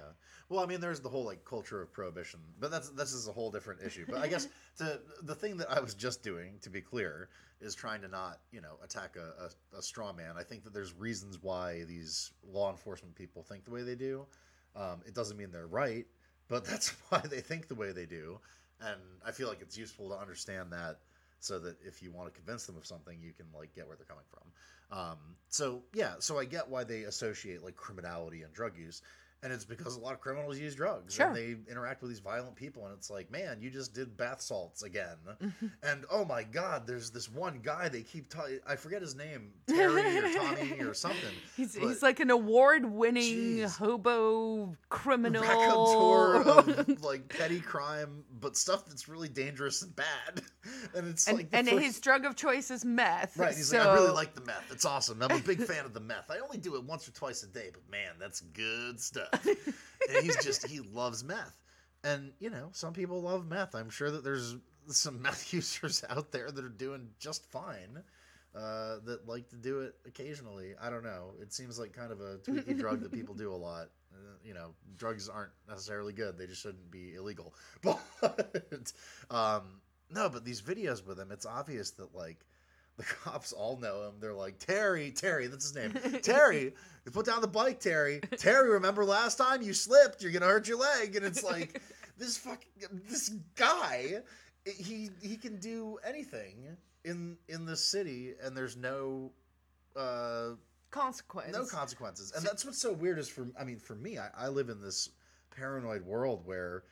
Well, 0.50 0.62
I 0.64 0.66
mean, 0.66 0.80
there's 0.80 1.02
the 1.02 1.10
whole 1.10 1.26
like 1.26 1.44
culture 1.46 1.82
of 1.82 1.92
prohibition, 1.94 2.40
but 2.60 2.72
that's 2.72 2.90
this 2.90 3.12
is 3.12 3.28
a 3.28 3.32
whole 3.34 3.52
different 3.52 3.82
issue. 3.82 4.06
But 4.10 4.22
I 4.22 4.28
guess 4.28 4.48
to 4.78 5.02
the 5.24 5.36
thing 5.36 5.58
that 5.58 5.70
I 5.70 5.80
was 5.82 5.94
just 5.94 6.24
doing, 6.24 6.58
to 6.62 6.70
be 6.70 6.80
clear, 6.80 7.28
is 7.60 7.76
trying 7.76 8.02
to 8.02 8.08
not 8.08 8.40
you 8.52 8.62
know 8.62 8.78
attack 8.82 9.18
a, 9.18 9.44
a, 9.76 9.78
a 9.78 9.82
straw 9.82 10.14
man. 10.14 10.36
I 10.40 10.44
think 10.44 10.64
that 10.64 10.74
there's 10.74 10.94
reasons 10.94 11.40
why 11.42 11.84
these 11.84 12.32
law 12.50 12.72
enforcement 12.72 13.14
people 13.14 13.44
think 13.44 13.66
the 13.66 13.72
way 13.72 13.84
they 13.84 13.96
do. 13.96 14.26
Um, 14.76 15.02
it 15.06 15.14
doesn't 15.14 15.36
mean 15.36 15.52
they're 15.52 15.68
right, 15.68 16.06
but 16.48 16.64
that's 16.70 16.94
why 17.10 17.20
they 17.20 17.42
think 17.42 17.68
the 17.68 17.76
way 17.76 17.92
they 17.92 18.06
do. 18.06 18.40
And 18.86 19.00
I 19.26 19.32
feel 19.32 19.48
like 19.48 19.62
it's 19.62 19.78
useful 19.78 20.10
to 20.10 20.16
understand 20.16 20.72
that 20.72 21.00
so 21.40 21.60
that 21.60 21.76
if 21.86 22.02
you 22.02 22.12
want 22.12 22.34
to 22.34 22.40
convince 22.40 22.66
them 22.66 22.78
of 22.78 22.86
something, 22.86 23.18
you 23.22 23.34
can 23.34 23.46
like 23.58 23.74
get 23.76 23.88
where 23.88 23.98
they're 23.98 24.06
coming 24.06 24.24
from. 24.30 24.98
Um, 24.98 25.18
so 25.50 25.84
yeah, 25.94 26.14
so 26.20 26.40
I 26.40 26.46
get 26.46 26.70
why 26.70 26.84
they 26.84 27.04
associate 27.04 27.64
like 27.64 27.76
criminality 27.76 28.44
and 28.44 28.54
drug 28.54 28.78
use, 28.78 29.02
and 29.44 29.52
it's 29.54 29.66
because 29.66 29.96
a 29.98 30.00
lot 30.00 30.14
of 30.14 30.22
criminals 30.22 30.58
use 30.58 30.74
drugs 30.76 31.14
Sure. 31.16 31.28
and 31.28 31.36
they 31.36 31.56
interact 31.72 32.02
with 32.02 32.10
these 32.10 32.20
violent 32.20 32.56
people, 32.56 32.86
and 32.86 32.94
it's 32.98 33.10
like, 33.10 33.30
man, 33.32 33.58
you 33.62 33.70
just 33.70 33.94
did 33.94 34.16
bath 34.18 34.42
salts 34.42 34.84
again, 34.84 35.18
Mm-hmm. 35.44 35.68
and 35.84 36.06
oh 36.12 36.24
my 36.26 36.44
god, 36.44 36.88
there's 36.88 37.10
this 37.12 37.30
one 37.30 37.60
guy 37.62 37.90
they 37.90 38.02
keep 38.02 38.30
ta- 38.30 38.46
I 38.68 38.76
forget 38.76 39.02
his 39.02 39.16
name, 39.16 39.52
Terry 39.68 40.18
or 40.18 40.34
Tommy 40.38 40.80
or 40.82 40.94
something. 40.94 41.30
He's, 41.58 41.76
he's 41.76 42.02
like 42.02 42.20
an 42.20 42.32
award-winning 42.32 43.24
Jeez. 43.58 43.78
hobo 43.78 44.76
criminal. 44.90 45.44
of 45.44 47.02
like 47.04 47.28
petty 47.30 47.60
crime, 47.60 48.24
but 48.40 48.56
stuff 48.58 48.86
that's 48.86 49.08
really 49.08 49.30
dangerous 49.30 49.82
and 49.82 49.96
bad. 49.96 50.42
And 50.96 51.08
it's 51.10 51.28
and 51.28 51.38
like 51.38 51.48
and 51.52 51.68
first- 51.68 51.84
his 51.84 52.00
drug 52.00 52.26
of 52.26 52.36
choice 52.36 52.72
is 52.72 52.86
meth. 52.86 53.38
right. 53.38 53.54
He's 53.56 53.68
so, 53.70 53.78
like, 53.78 53.88
I 53.88 53.94
really 53.96 54.12
like 54.12 54.34
the 54.36 54.42
meth. 54.42 54.72
It's 54.72 54.86
awesome. 54.86 55.22
I'm 55.22 55.32
a 55.32 55.40
big 55.40 55.62
fan 55.64 55.86
of 55.86 55.94
the 55.94 56.00
meth. 56.00 56.32
I 56.32 56.40
only 56.40 56.58
do 56.58 56.76
it 56.76 56.84
once 56.84 57.08
or 57.08 57.12
twice 57.12 57.44
a 57.44 57.48
day, 57.48 57.70
but 57.74 57.82
man, 57.92 58.12
that's 58.20 58.42
good 58.42 59.00
stuff. 59.00 59.28
and 59.46 60.24
he's 60.24 60.44
just 60.44 60.68
he 60.68 60.80
loves 60.80 61.24
meth. 61.24 61.62
And 62.04 62.34
you 62.40 62.50
know, 62.50 62.70
some 62.72 62.94
people 62.94 63.22
love 63.22 63.48
meth. 63.48 63.76
I'm 63.76 63.90
sure 63.90 64.12
that 64.12 64.24
there's 64.24 64.56
some 64.88 65.22
meth 65.22 65.54
users 65.54 66.04
out 66.10 66.32
there 66.32 66.52
that 66.52 66.64
are 66.64 66.70
doing 66.70 67.10
just 67.20 67.46
fine. 67.52 68.04
Uh, 68.56 69.00
that 69.04 69.28
like 69.28 69.50
to 69.50 69.56
do 69.56 69.80
it 69.80 69.96
occasionally. 70.06 70.76
I 70.80 70.92
don't 70.92 71.04
know. 71.04 71.32
It 71.42 71.52
seems 71.52 71.80
like 71.80 71.92
kind 71.92 72.12
of 72.12 72.22
a 72.22 72.38
tweaky 72.38 72.78
drug 72.78 73.02
that 73.02 73.12
people 73.12 73.34
do 73.34 73.52
a 73.52 73.56
lot. 73.58 73.88
Uh, 74.14 74.36
you 74.44 74.54
know, 74.54 74.76
drugs 74.96 75.28
aren't 75.28 75.50
necessarily 75.68 76.14
good. 76.14 76.38
They 76.38 76.46
just 76.46 76.62
shouldn't 76.62 76.92
be 76.92 77.16
illegal. 77.16 77.54
But 77.82 78.92
um, 79.32 79.82
no, 80.12 80.30
but 80.30 80.46
these 80.46 80.62
videos 80.62 81.04
with 81.04 81.20
him, 81.20 81.32
it's 81.32 81.48
obvious 81.48 81.92
that 81.92 82.14
like 82.14 82.46
the 82.98 83.04
cops 83.04 83.54
all 83.54 83.78
know 83.78 84.08
him. 84.08 84.14
They're 84.20 84.34
like 84.34 84.60
Terry, 84.60 85.12
Terry, 85.12 85.48
that's 85.48 85.72
his 85.72 85.76
name. 85.76 85.94
Terry, 86.22 86.74
you 87.06 87.12
put 87.12 87.26
down 87.26 87.42
the 87.42 87.48
bike, 87.48 87.80
Terry. 87.80 88.22
Terry, 88.38 88.70
remember 88.70 89.04
last 89.04 89.38
time 89.38 89.62
you 89.62 89.74
slipped? 89.74 90.22
You're 90.22 90.32
gonna 90.32 90.46
hurt 90.46 90.68
your 90.68 90.80
leg. 90.80 91.16
And 91.16 91.26
it's 91.26 91.44
like 91.44 91.82
this 92.18 92.38
fucking 92.38 93.02
this 93.10 93.30
guy. 93.56 94.22
He 94.66 95.10
he 95.22 95.38
can 95.38 95.60
do 95.60 95.98
anything 96.06 96.78
in 97.04 97.38
in 97.50 97.66
this 97.66 97.86
city, 97.86 98.34
and 98.42 98.56
there's 98.56 98.78
no 98.78 99.32
uh 99.96 100.52
consequence. 100.94 101.52
no 101.52 101.66
consequences 101.66 102.32
and 102.36 102.46
that's 102.46 102.64
what's 102.64 102.78
so 102.78 102.94
weird 102.94 103.18
is 103.18 103.28
for 103.28 103.48
i 103.60 103.64
mean 103.64 103.80
for 103.80 103.96
me 103.96 104.20
I, 104.20 104.30
I 104.38 104.48
live 104.48 104.70
in 104.70 104.80
this 104.80 105.10
paranoid 105.50 106.06
world 106.06 106.44
where 106.46 106.84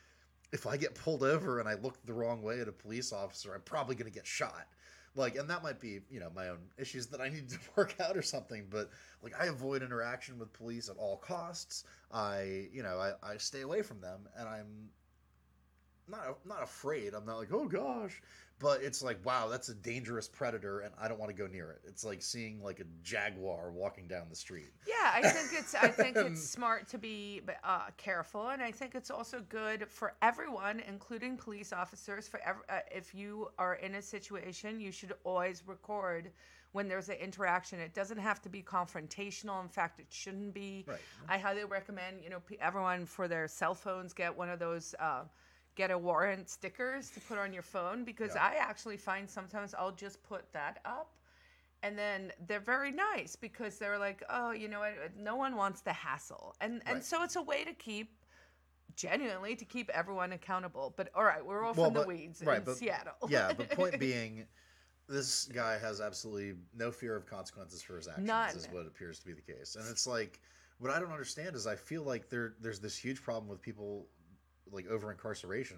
if 0.52 0.66
i 0.66 0.76
get 0.76 0.96
pulled 0.96 1.22
over 1.22 1.60
and 1.60 1.70
i 1.70 1.76
look 1.76 2.04
the 2.04 2.14
wrong 2.14 2.42
way 2.42 2.60
at 2.60 2.68
a 2.68 2.72
police 2.72 3.14
officer 3.14 3.54
i'm 3.54 3.62
probably 3.62 3.94
going 3.94 4.12
to 4.12 4.14
get 4.14 4.26
shot 4.26 4.68
like 5.16 5.36
and 5.36 5.50
that 5.50 5.64
might 5.64 5.80
be 5.80 6.00
you 6.10 6.20
know 6.20 6.30
my 6.36 6.50
own 6.50 6.60
issues 6.78 7.08
that 7.08 7.20
i 7.22 7.30
need 7.30 7.50
to 7.50 7.58
work 7.76 7.96
out 8.00 8.16
or 8.16 8.22
something 8.22 8.66
but 8.70 8.90
like 9.24 9.34
i 9.40 9.46
avoid 9.46 9.84
interaction 9.84 10.40
with 10.40 10.52
police 10.54 10.90
at 10.90 10.98
all 10.98 11.18
costs. 11.18 11.84
I 12.12 12.68
you 12.74 12.84
know 12.84 12.98
i, 13.00 13.32
I 13.34 13.38
stay 13.38 13.62
away 13.62 13.82
from 13.82 14.02
them 14.02 14.28
and 14.38 14.48
i'm 14.48 14.90
not 16.08 16.46
not 16.46 16.64
afraid. 16.64 17.14
I'm 17.14 17.26
not 17.26 17.38
like 17.38 17.54
oh 17.54 17.68
gosh 17.68 18.22
but 18.62 18.82
it's 18.82 19.02
like 19.02 19.24
wow 19.26 19.48
that's 19.48 19.70
a 19.70 19.76
dangerous 19.76 20.28
predator 20.28 20.82
and 20.82 20.94
i 21.00 21.08
don't 21.08 21.20
want 21.20 21.30
to 21.30 21.38
go 21.38 21.48
near 21.48 21.72
it 21.72 21.82
it's 21.86 22.06
like 22.06 22.22
seeing 22.22 22.62
like 22.62 22.80
a 22.80 22.86
jaguar 23.04 23.72
walking 23.72 24.08
down 24.08 24.28
the 24.30 24.36
street 24.36 24.72
Yeah, 24.88 25.12
I 25.14 25.30
think 25.30 25.60
it's 25.60 25.76
I 25.76 25.88
think 25.88 26.16
it's 26.18 26.42
smart 26.48 26.88
to 26.90 26.98
be 26.98 27.42
uh, 27.64 27.88
careful, 27.98 28.50
and 28.50 28.62
I 28.62 28.72
think 28.72 28.96
it's 28.96 29.10
also 29.12 29.42
good 29.50 29.88
for 29.90 30.14
everyone, 30.22 30.82
including 30.88 31.38
police 31.38 31.74
officers. 31.74 32.28
For 32.28 32.40
ev- 32.46 32.64
uh, 32.70 32.80
if 32.92 33.14
you 33.16 33.50
are 33.58 33.76
in 33.76 33.96
a 33.96 34.02
situation, 34.02 34.80
you 34.80 34.92
should 34.92 35.14
always 35.24 35.64
record 35.66 36.32
when 36.72 36.88
there's 36.88 37.10
an 37.10 37.16
interaction. 37.16 37.80
It 37.80 37.94
doesn't 37.94 38.18
have 38.18 38.42
to 38.44 38.50
be 38.50 38.62
confrontational. 38.62 39.62
In 39.62 39.70
fact, 39.70 40.00
it 40.00 40.08
shouldn't 40.10 40.54
be. 40.54 40.86
Right. 40.88 41.00
I 41.28 41.38
highly 41.38 41.64
recommend 41.64 42.24
you 42.24 42.30
know 42.30 42.42
everyone 42.60 43.06
for 43.06 43.28
their 43.28 43.48
cell 43.48 43.76
phones 43.76 44.14
get 44.14 44.36
one 44.36 44.50
of 44.50 44.60
those. 44.60 44.96
Uh, 45.00 45.24
Get 45.76 45.90
a 45.92 45.98
warrant 45.98 46.50
stickers 46.50 47.10
to 47.12 47.20
put 47.22 47.38
on 47.38 47.54
your 47.54 47.64
phone 47.64 48.04
because 48.04 48.34
Yeah. 48.36 48.44
I 48.44 48.56
actually 48.60 48.98
find 48.98 49.30
sometimes 49.30 49.74
I'll 49.74 49.92
just 49.94 50.22
put 50.24 50.52
that 50.54 50.80
up 50.86 51.16
and 51.84 51.98
then 51.98 52.32
they're 52.48 52.60
very 52.60 52.92
nice 52.92 53.36
because 53.36 53.78
they're 53.80 53.98
like 53.98 54.22
oh 54.30 54.52
you 54.52 54.68
know 54.68 54.80
what? 54.80 54.94
No 55.18 55.36
one 55.38 55.56
wants 55.56 55.82
the 55.82 55.94
hassle. 55.94 56.56
And 56.62 56.82
and 56.86 57.04
so 57.04 57.24
it's 57.24 57.38
a 57.38 57.42
way 57.42 57.64
to 57.64 57.74
keep 57.74 58.12
genuinely 58.96 59.56
to 59.56 59.64
keep 59.66 59.90
everyone 59.92 60.34
accountable. 60.34 60.94
But 60.98 61.10
all 61.16 61.24
right 61.24 61.44
we're 61.46 61.64
off 61.66 61.78
Well, 61.78 61.88
in 61.88 61.94
the 61.94 62.04
weeds 62.06 62.42
right, 62.46 62.58
in 62.60 62.64
but- 62.66 62.78
seattle. 62.78 63.14
yeah 63.30 63.54
but 63.54 63.70
point 63.72 63.98
being 64.10 64.46
this 65.08 65.46
guy 65.46 65.78
has 65.78 66.00
absolutely 66.02 66.54
no 66.76 66.92
fear 66.92 67.16
of 67.16 67.26
consequences 67.26 67.82
for 67.82 67.96
his 67.98 68.08
actions 68.08 68.28
None. 68.28 68.56
is 68.56 68.68
what 68.72 68.86
appears 68.88 69.20
to 69.20 69.26
be 69.26 69.34
the 69.34 69.42
case. 69.42 69.76
And 69.76 69.86
it's 69.90 70.06
like 70.08 70.40
what 70.80 70.92
i 70.92 71.00
don't 71.00 71.12
understand 71.12 71.56
is 71.56 71.66
i 71.68 71.76
feel 71.76 72.04
like 72.04 72.28
there 72.30 72.56
there's 72.60 72.80
this 72.80 72.98
huge 72.98 73.22
problem 73.22 73.48
with 73.50 73.62
people 73.62 74.08
like 74.72 74.88
over 74.88 75.12
incarceration 75.12 75.78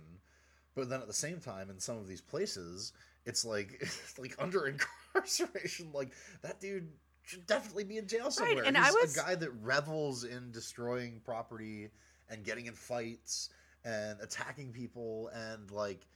but 0.75 0.89
then 0.89 1.01
at 1.01 1.07
the 1.07 1.13
same 1.13 1.39
time 1.39 1.69
in 1.69 1.79
some 1.79 1.97
of 1.97 2.07
these 2.07 2.21
places 2.21 2.93
it's 3.25 3.45
like 3.45 3.77
it's 3.81 4.17
like 4.19 4.35
under 4.39 4.67
incarceration 5.15 5.87
like 5.93 6.11
that 6.41 6.59
dude 6.59 6.87
should 7.23 7.45
definitely 7.47 7.83
be 7.85 7.97
in 7.97 8.07
jail 8.07 8.29
somewhere 8.31 8.63
and 8.65 8.75
He's 8.77 8.87
I 8.87 8.91
was- 8.91 9.15
a 9.15 9.19
guy 9.19 9.35
that 9.35 9.51
revels 9.61 10.23
in 10.23 10.51
destroying 10.51 11.21
property 11.23 11.89
and 12.29 12.43
getting 12.43 12.65
in 12.65 12.73
fights 12.73 13.49
and 13.85 14.19
attacking 14.21 14.71
people 14.71 15.29
and 15.33 15.69
like 15.71 16.07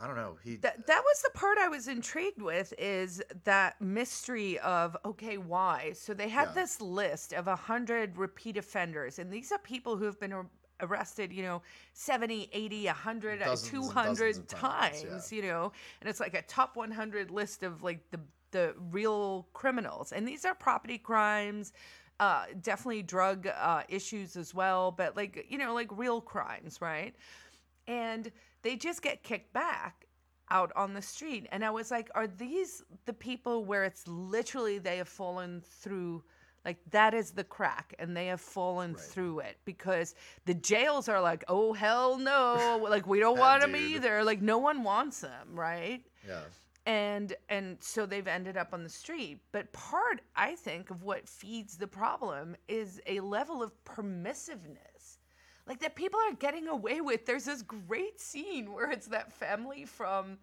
I 0.00 0.06
don't 0.08 0.16
know. 0.16 0.36
He 0.42 0.56
that, 0.56 0.86
that 0.88 1.00
was 1.04 1.22
the 1.22 1.30
part 1.38 1.58
I 1.58 1.68
was 1.68 1.86
intrigued 1.86 2.42
with 2.42 2.74
is 2.76 3.22
that 3.44 3.80
mystery 3.80 4.58
of 4.58 4.96
okay 5.04 5.38
why 5.38 5.92
so 5.94 6.12
they 6.12 6.28
had 6.28 6.48
Yeah. 6.48 6.62
this 6.62 6.80
list 6.80 7.32
of 7.32 7.46
100 7.46 8.16
repeat 8.16 8.56
offenders 8.56 9.18
and 9.20 9.30
these 9.32 9.52
are 9.52 9.58
people 9.58 9.96
who 9.96 10.04
have 10.06 10.18
been 10.18 10.32
arrested 10.82 11.32
you 11.32 11.42
know 11.42 11.62
70 11.94 12.50
80 12.52 12.86
100 12.86 13.42
uh, 13.42 13.44
Dozens 13.46 13.70
200 13.70 14.04
dozens 14.04 14.38
of 14.38 14.46
times, 14.48 15.02
times, 15.02 15.32
you 15.32 15.42
know? 15.42 15.72
And 16.00 16.10
it's 16.10 16.20
like 16.20 16.34
a 16.34 16.42
top 16.42 16.76
100 16.76 17.30
list 17.30 17.62
of 17.62 17.82
like 17.82 18.00
the 18.10 18.20
the 18.50 18.74
real 18.90 19.46
criminals. 19.54 20.12
And 20.12 20.28
these 20.28 20.44
are 20.44 20.54
property 20.54 20.98
crimes 20.98 21.72
uh, 22.20 22.44
definitely 22.60 23.02
drug 23.02 23.48
uh, 23.48 23.82
issues 23.88 24.36
as 24.36 24.54
well 24.54 24.92
but 24.92 25.16
like 25.16 25.46
you 25.48 25.58
know 25.58 25.74
like 25.74 25.88
real 25.96 26.20
crimes 26.20 26.80
right? 26.80 27.14
And 27.86 28.30
they 28.62 28.76
just 28.76 29.02
get 29.02 29.22
kicked 29.22 29.52
back 29.52 30.06
out 30.50 30.70
on 30.76 30.92
the 30.92 31.02
street. 31.02 31.48
And 31.50 31.64
i 31.64 31.70
was 31.70 31.90
like 31.90 32.10
are 32.14 32.26
these 32.26 32.82
the 33.06 33.12
people 33.12 33.64
where 33.64 33.84
it's 33.84 34.06
literally 34.06 34.78
they 34.78 34.98
have 34.98 35.08
fallen 35.08 35.62
through 35.64 36.22
like 36.64 36.78
that 36.90 37.12
is 37.14 37.32
the 37.32 37.44
crack 37.44 37.94
and 37.98 38.16
they 38.16 38.26
have 38.26 38.40
fallen 38.40 38.92
Right. 38.92 39.02
through 39.02 39.40
it 39.40 39.56
because 39.64 40.14
the 40.46 40.54
jails 40.54 41.08
are 41.08 41.20
like 41.20 41.44
oh 41.48 41.72
hell 41.72 42.18
no. 42.18 42.78
Like 42.90 43.06
we 43.06 43.18
don't 43.20 43.38
want 43.38 43.62
them 43.62 43.74
either. 43.76 44.22
Like 44.24 44.40
no 44.42 44.58
one 44.58 44.82
wants 44.84 45.20
them 45.20 45.48
right? 45.54 46.02
Yeah. 46.26 46.42
and 46.86 47.34
and 47.48 47.76
so 47.80 48.06
they've 48.06 48.26
ended 48.28 48.56
up 48.56 48.72
on 48.72 48.82
the 48.84 48.88
street. 48.88 49.40
But 49.52 49.72
part 49.72 50.20
i 50.36 50.54
think 50.54 50.90
of 50.90 51.02
what 51.02 51.28
feeds 51.28 51.76
the 51.76 51.86
problem 51.88 52.56
is 52.68 53.00
a 53.06 53.20
level 53.20 53.62
of 53.62 53.72
permissiveness. 53.84 55.18
Like 55.66 55.78
that 55.80 55.94
people 55.94 56.18
are 56.28 56.34
getting 56.34 56.66
away 56.68 57.00
with. 57.00 57.24
There's 57.24 57.44
this 57.44 57.62
great 57.62 58.20
scene 58.20 58.72
where 58.72 58.90
it's 58.90 59.06
that 59.08 59.32
family 59.32 59.84
from 59.84 60.38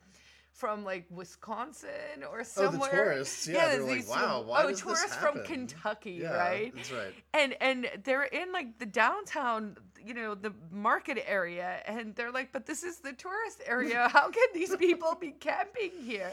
from 0.59 0.83
like 0.83 1.05
Wisconsin 1.09 2.23
or 2.29 2.43
somewhere. 2.43 2.81
Oh, 2.81 2.85
the 2.85 2.91
tourists. 2.91 3.47
Yeah, 3.47 3.69
they're 3.69 3.85
there's 3.85 4.09
like, 4.09 4.17
wow, 4.17 4.43
why 4.45 4.63
oh, 4.63 4.69
does 4.69 4.81
this 4.81 4.99
tourists 4.99 5.15
from? 5.15 5.43
Kentucky, 5.43 6.19
Yeah, 6.21 6.37
right? 6.37 6.75
That's 6.75 6.91
right. 6.91 7.13
and 7.33 7.55
and 7.61 7.89
they're 8.03 8.23
in 8.23 8.51
like 8.51 8.77
the 8.77 8.85
downtown 8.85 9.77
you 10.05 10.13
know 10.13 10.35
the 10.35 10.53
market 10.71 11.17
area 11.27 11.81
and 11.85 12.15
they're 12.15 12.31
like 12.31 12.51
but 12.53 12.65
this 12.65 12.83
is 12.83 12.99
the 12.99 13.11
tourist 13.13 13.61
area 13.65 14.07
how 14.13 14.29
can 14.29 14.47
these 14.53 14.73
people 14.77 15.13
be 15.19 15.31
camping 15.31 15.91
here 16.01 16.31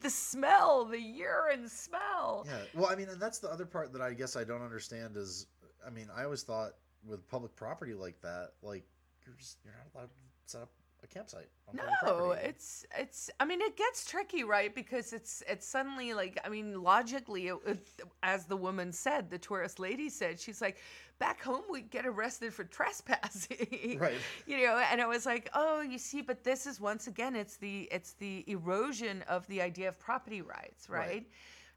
the 0.00 0.10
smell 0.10 0.84
the 0.84 1.00
urine 1.00 1.68
smell 1.68 2.44
Yeah. 2.46 2.58
Well, 2.74 2.90
I 2.90 2.96
mean, 2.96 3.08
and 3.08 3.20
that's 3.20 3.38
the 3.38 3.50
other 3.50 3.66
part 3.66 3.92
that 3.92 4.02
I 4.02 4.12
guess 4.14 4.36
I 4.36 4.44
don't 4.44 4.62
understand 4.62 5.16
is, 5.16 5.46
I 5.86 5.90
mean, 5.90 6.08
I 6.16 6.24
always 6.24 6.42
thought 6.42 6.72
with 7.06 7.26
public 7.28 7.54
property 7.56 7.94
like 7.94 8.20
that, 8.22 8.50
like 8.62 8.84
you're 9.26 9.36
just 9.36 9.58
you're 9.64 9.74
not 9.74 9.86
allowed 9.94 10.08
to 10.10 10.16
set 10.46 10.62
up 10.62 10.70
a 11.04 11.06
campsite. 11.06 11.48
On 11.68 11.76
no 12.04 12.32
it's 12.32 12.84
it's 12.98 13.30
i 13.40 13.44
mean 13.44 13.60
it 13.60 13.76
gets 13.76 14.04
tricky 14.04 14.44
right 14.44 14.74
because 14.74 15.12
it's 15.12 15.42
it's 15.48 15.66
suddenly 15.66 16.12
like 16.14 16.38
i 16.44 16.48
mean 16.48 16.82
logically 16.82 17.48
it, 17.48 17.56
it- 17.66 17.88
as 18.22 18.44
the 18.46 18.56
woman 18.56 18.92
said 18.92 19.30
the 19.30 19.38
tourist 19.38 19.78
lady 19.78 20.08
said 20.08 20.38
she's 20.40 20.60
like 20.60 20.78
back 21.18 21.40
home 21.42 21.62
we 21.70 21.80
get 21.82 22.04
arrested 22.06 22.52
for 22.52 22.64
trespassing 22.78 23.98
right. 23.98 24.14
you 24.46 24.58
know 24.66 24.76
and 24.90 25.00
i 25.00 25.06
was 25.06 25.24
like 25.26 25.48
oh 25.54 25.80
you 25.80 25.98
see 25.98 26.20
but 26.22 26.42
this 26.44 26.66
is 26.66 26.80
once 26.80 27.06
again 27.06 27.34
it's 27.36 27.56
the 27.56 27.88
it's 27.90 28.12
the 28.14 28.44
erosion 28.46 29.22
of 29.28 29.46
the 29.46 29.60
idea 29.62 29.88
of 29.88 29.98
property 29.98 30.42
rights 30.42 30.88
right, 30.88 31.06
Right. 31.08 31.26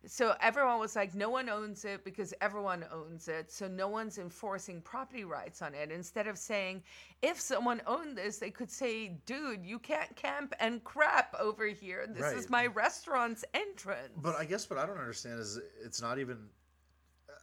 So 0.07 0.33
everyone 0.41 0.79
was 0.79 0.95
like, 0.95 1.13
no 1.13 1.29
one 1.29 1.49
owns 1.49 1.85
it 1.85 2.03
because 2.03 2.33
everyone 2.41 2.85
owns 2.91 3.27
it. 3.27 3.51
So 3.51 3.67
no 3.67 3.87
one's 3.87 4.17
enforcing 4.17 4.81
property 4.81 5.25
rights 5.25 5.61
on 5.61 5.73
it. 5.73 5.91
Instead 5.91 6.27
of 6.27 6.37
saying, 6.37 6.81
if 7.21 7.39
someone 7.39 7.81
owned 7.85 8.17
this, 8.17 8.37
they 8.37 8.49
could 8.49 8.71
say, 8.71 9.17
dude, 9.25 9.65
you 9.65 9.79
can't 9.79 10.15
camp 10.15 10.53
and 10.59 10.83
crap 10.83 11.35
over 11.39 11.67
here. 11.67 12.07
This 12.07 12.33
is 12.33 12.49
my 12.49 12.67
restaurant's 12.67 13.43
entrance. 13.53 14.13
But 14.17 14.35
I 14.35 14.45
guess 14.45 14.69
what 14.69 14.79
I 14.79 14.85
don't 14.85 14.97
understand 14.97 15.39
is 15.39 15.59
it's 15.83 16.01
not 16.01 16.19
even. 16.19 16.37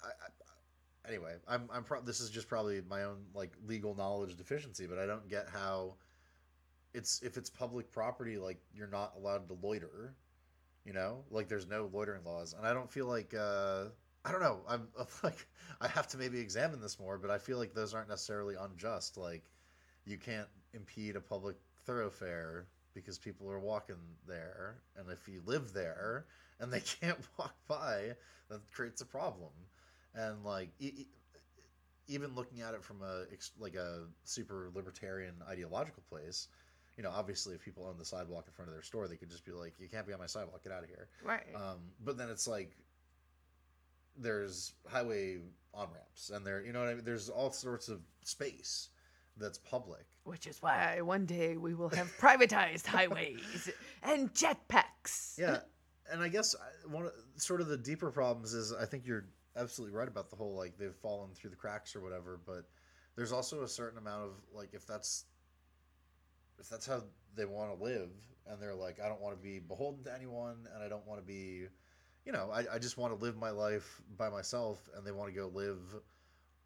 I, 0.03 0.09
I, 0.09 1.09
anyway, 1.09 1.35
I'm 1.47 1.69
I'm 1.73 1.85
pro- 1.85 2.01
this 2.01 2.21
is 2.21 2.31
just 2.31 2.49
probably 2.49 2.83
my 2.89 3.05
own 3.05 3.19
like 3.35 3.53
legal 3.67 3.95
knowledge 3.95 4.37
deficiency, 4.37 4.87
but 4.87 4.99
I 4.99 5.07
don't 5.07 5.29
get 5.29 5.49
how 5.53 5.95
it's 6.95 7.21
if 7.23 7.37
it's 7.37 7.51
public 7.51 7.91
property, 7.93 8.39
like 8.39 8.59
you're 8.75 8.87
not 8.89 9.13
allowed 9.17 9.49
to 9.49 9.59
loiter. 9.61 10.15
You 10.85 10.93
know, 10.93 11.25
like 11.31 11.49
there's 11.49 11.67
no 11.67 11.89
loitering 11.93 12.25
laws, 12.25 12.53
and 12.53 12.67
I 12.67 12.75
don't 12.75 12.91
feel 12.91 13.07
like 13.07 13.33
uh, 13.35 13.85
I 14.25 14.33
don't 14.33 14.43
know. 14.43 14.61
I'm, 14.69 14.89
like 15.23 15.47
I 15.81 15.89
have 15.89 16.07
to 16.09 16.19
maybe 16.19 16.39
examine 16.41 16.81
this 16.81 17.01
more, 17.01 17.19
but 17.19 17.31
I 17.31 17.39
feel 17.39 17.59
like 17.59 17.75
those 17.75 17.95
aren't 17.95 18.09
necessarily 18.09 18.55
unjust. 18.61 19.17
Like 19.17 19.45
you 20.05 20.19
can't 20.19 20.49
impede 20.75 21.17
a 21.17 21.21
public 21.21 21.57
thoroughfare 21.87 22.67
because 22.95 23.19
people 23.19 23.51
are 23.51 23.61
walking 23.61 23.97
there, 24.27 24.83
and 24.97 25.11
if 25.11 25.27
you 25.29 25.41
live 25.47 25.73
there 25.73 26.27
and 26.61 26.73
they 26.73 26.81
can't 27.01 27.19
walk 27.39 27.55
by, 27.67 28.13
that 28.51 28.61
creates 28.73 29.01
a 29.01 29.07
problem. 29.07 29.53
And 30.15 30.45
like 30.45 30.71
e- 30.79 31.09
even 32.07 32.35
looking 32.35 32.61
at 32.61 32.75
it 32.75 32.85
from 32.85 33.03
a 33.03 33.25
like 33.59 33.75
a 33.75 34.05
super 34.25 34.71
libertarian 34.75 35.35
ideological 35.49 36.03
place, 36.09 36.49
you 36.97 37.03
know, 37.03 37.11
obviously 37.11 37.55
if 37.55 37.65
people 37.65 37.87
own 37.87 37.99
the 37.99 38.05
sidewalk 38.05 38.45
in 38.47 38.53
front 38.53 38.69
of 38.69 38.75
their 38.75 38.83
store, 38.83 39.09
they 39.09 39.17
could 39.17 39.31
just 39.31 39.45
be 39.45 39.53
like, 39.53 39.75
"You 39.79 39.89
can't 39.89 40.07
be 40.07 40.13
on 40.13 40.19
my 40.19 40.27
sidewalk, 40.27 40.63
get 40.63 40.73
out 40.73 40.83
of 40.83 40.89
here." 40.89 41.09
right. 41.23 41.55
Um, 41.55 41.79
but 42.05 42.17
then 42.17 42.29
it's 42.31 42.47
like 42.47 42.77
there's 44.17 44.73
highway 44.89 45.39
on 45.73 45.89
ramps, 45.93 46.31
and 46.31 46.47
there, 46.47 46.65
you 46.65 46.73
know 46.73 46.81
what 46.81 46.89
I 46.89 46.95
mean. 46.95 47.05
There's 47.05 47.29
all 47.29 47.51
sorts 47.51 47.89
of 47.89 48.01
space 48.25 48.91
that's 49.37 49.59
public. 49.59 50.07
Which 50.23 50.47
is 50.47 50.63
why 50.63 51.01
one 51.01 51.27
day 51.27 51.57
we 51.57 51.75
will 51.75 51.89
have 51.91 52.13
privatized 52.21 52.87
highways 52.87 53.71
and 54.03 54.33
jetpacks. 54.33 55.37
Yeah, 55.39 55.59
and 56.11 56.23
I 56.23 56.29
guess 56.29 56.55
one 56.89 57.07
of 57.07 57.13
sort 57.37 57.61
of 57.61 57.67
the 57.67 57.77
deeper 57.77 58.11
problems 58.11 58.55
is 58.55 58.73
I 58.73 58.85
think 58.85 59.07
you're 59.07 59.27
absolutely 59.57 59.97
right 59.97 60.09
about 60.09 60.31
the 60.31 60.37
whole 60.37 60.57
like 60.57 60.79
they've 60.79 60.95
fallen 60.95 61.31
through 61.35 61.51
the 61.51 61.57
cracks 61.57 61.97
or 61.97 62.01
whatever, 62.01 62.41
but 62.47 62.69
there's 63.17 63.33
also 63.33 63.63
a 63.63 63.69
certain 63.69 63.99
amount 63.99 64.23
of 64.23 64.31
like 64.53 64.75
if 64.75 64.87
that's 64.87 65.25
if 66.59 66.69
that's 66.69 66.87
how 66.87 67.03
they 67.37 67.45
want 67.45 67.77
to 67.77 67.85
live 67.85 68.11
and 68.47 68.61
they're 68.61 68.75
like 68.75 69.01
I 69.01 69.09
don't 69.09 69.21
want 69.21 69.37
to 69.37 69.43
be 69.43 69.59
beholden 69.59 70.05
to 70.05 70.15
anyone 70.15 70.69
and 70.75 70.83
I 70.83 70.89
don't 70.89 71.07
want 71.07 71.21
to 71.21 71.27
be 71.27 71.67
you 72.25 72.33
know, 72.33 72.51
I, 72.51 72.65
I 72.75 72.79
just 72.79 72.97
want 72.97 73.13
to 73.17 73.23
live 73.23 73.37
my 73.37 73.51
life 73.51 74.01
by 74.17 74.31
myself 74.31 74.89
and 74.97 75.07
they 75.07 75.13
want 75.13 75.29
to 75.33 75.39
go 75.39 75.49
live 75.49 75.79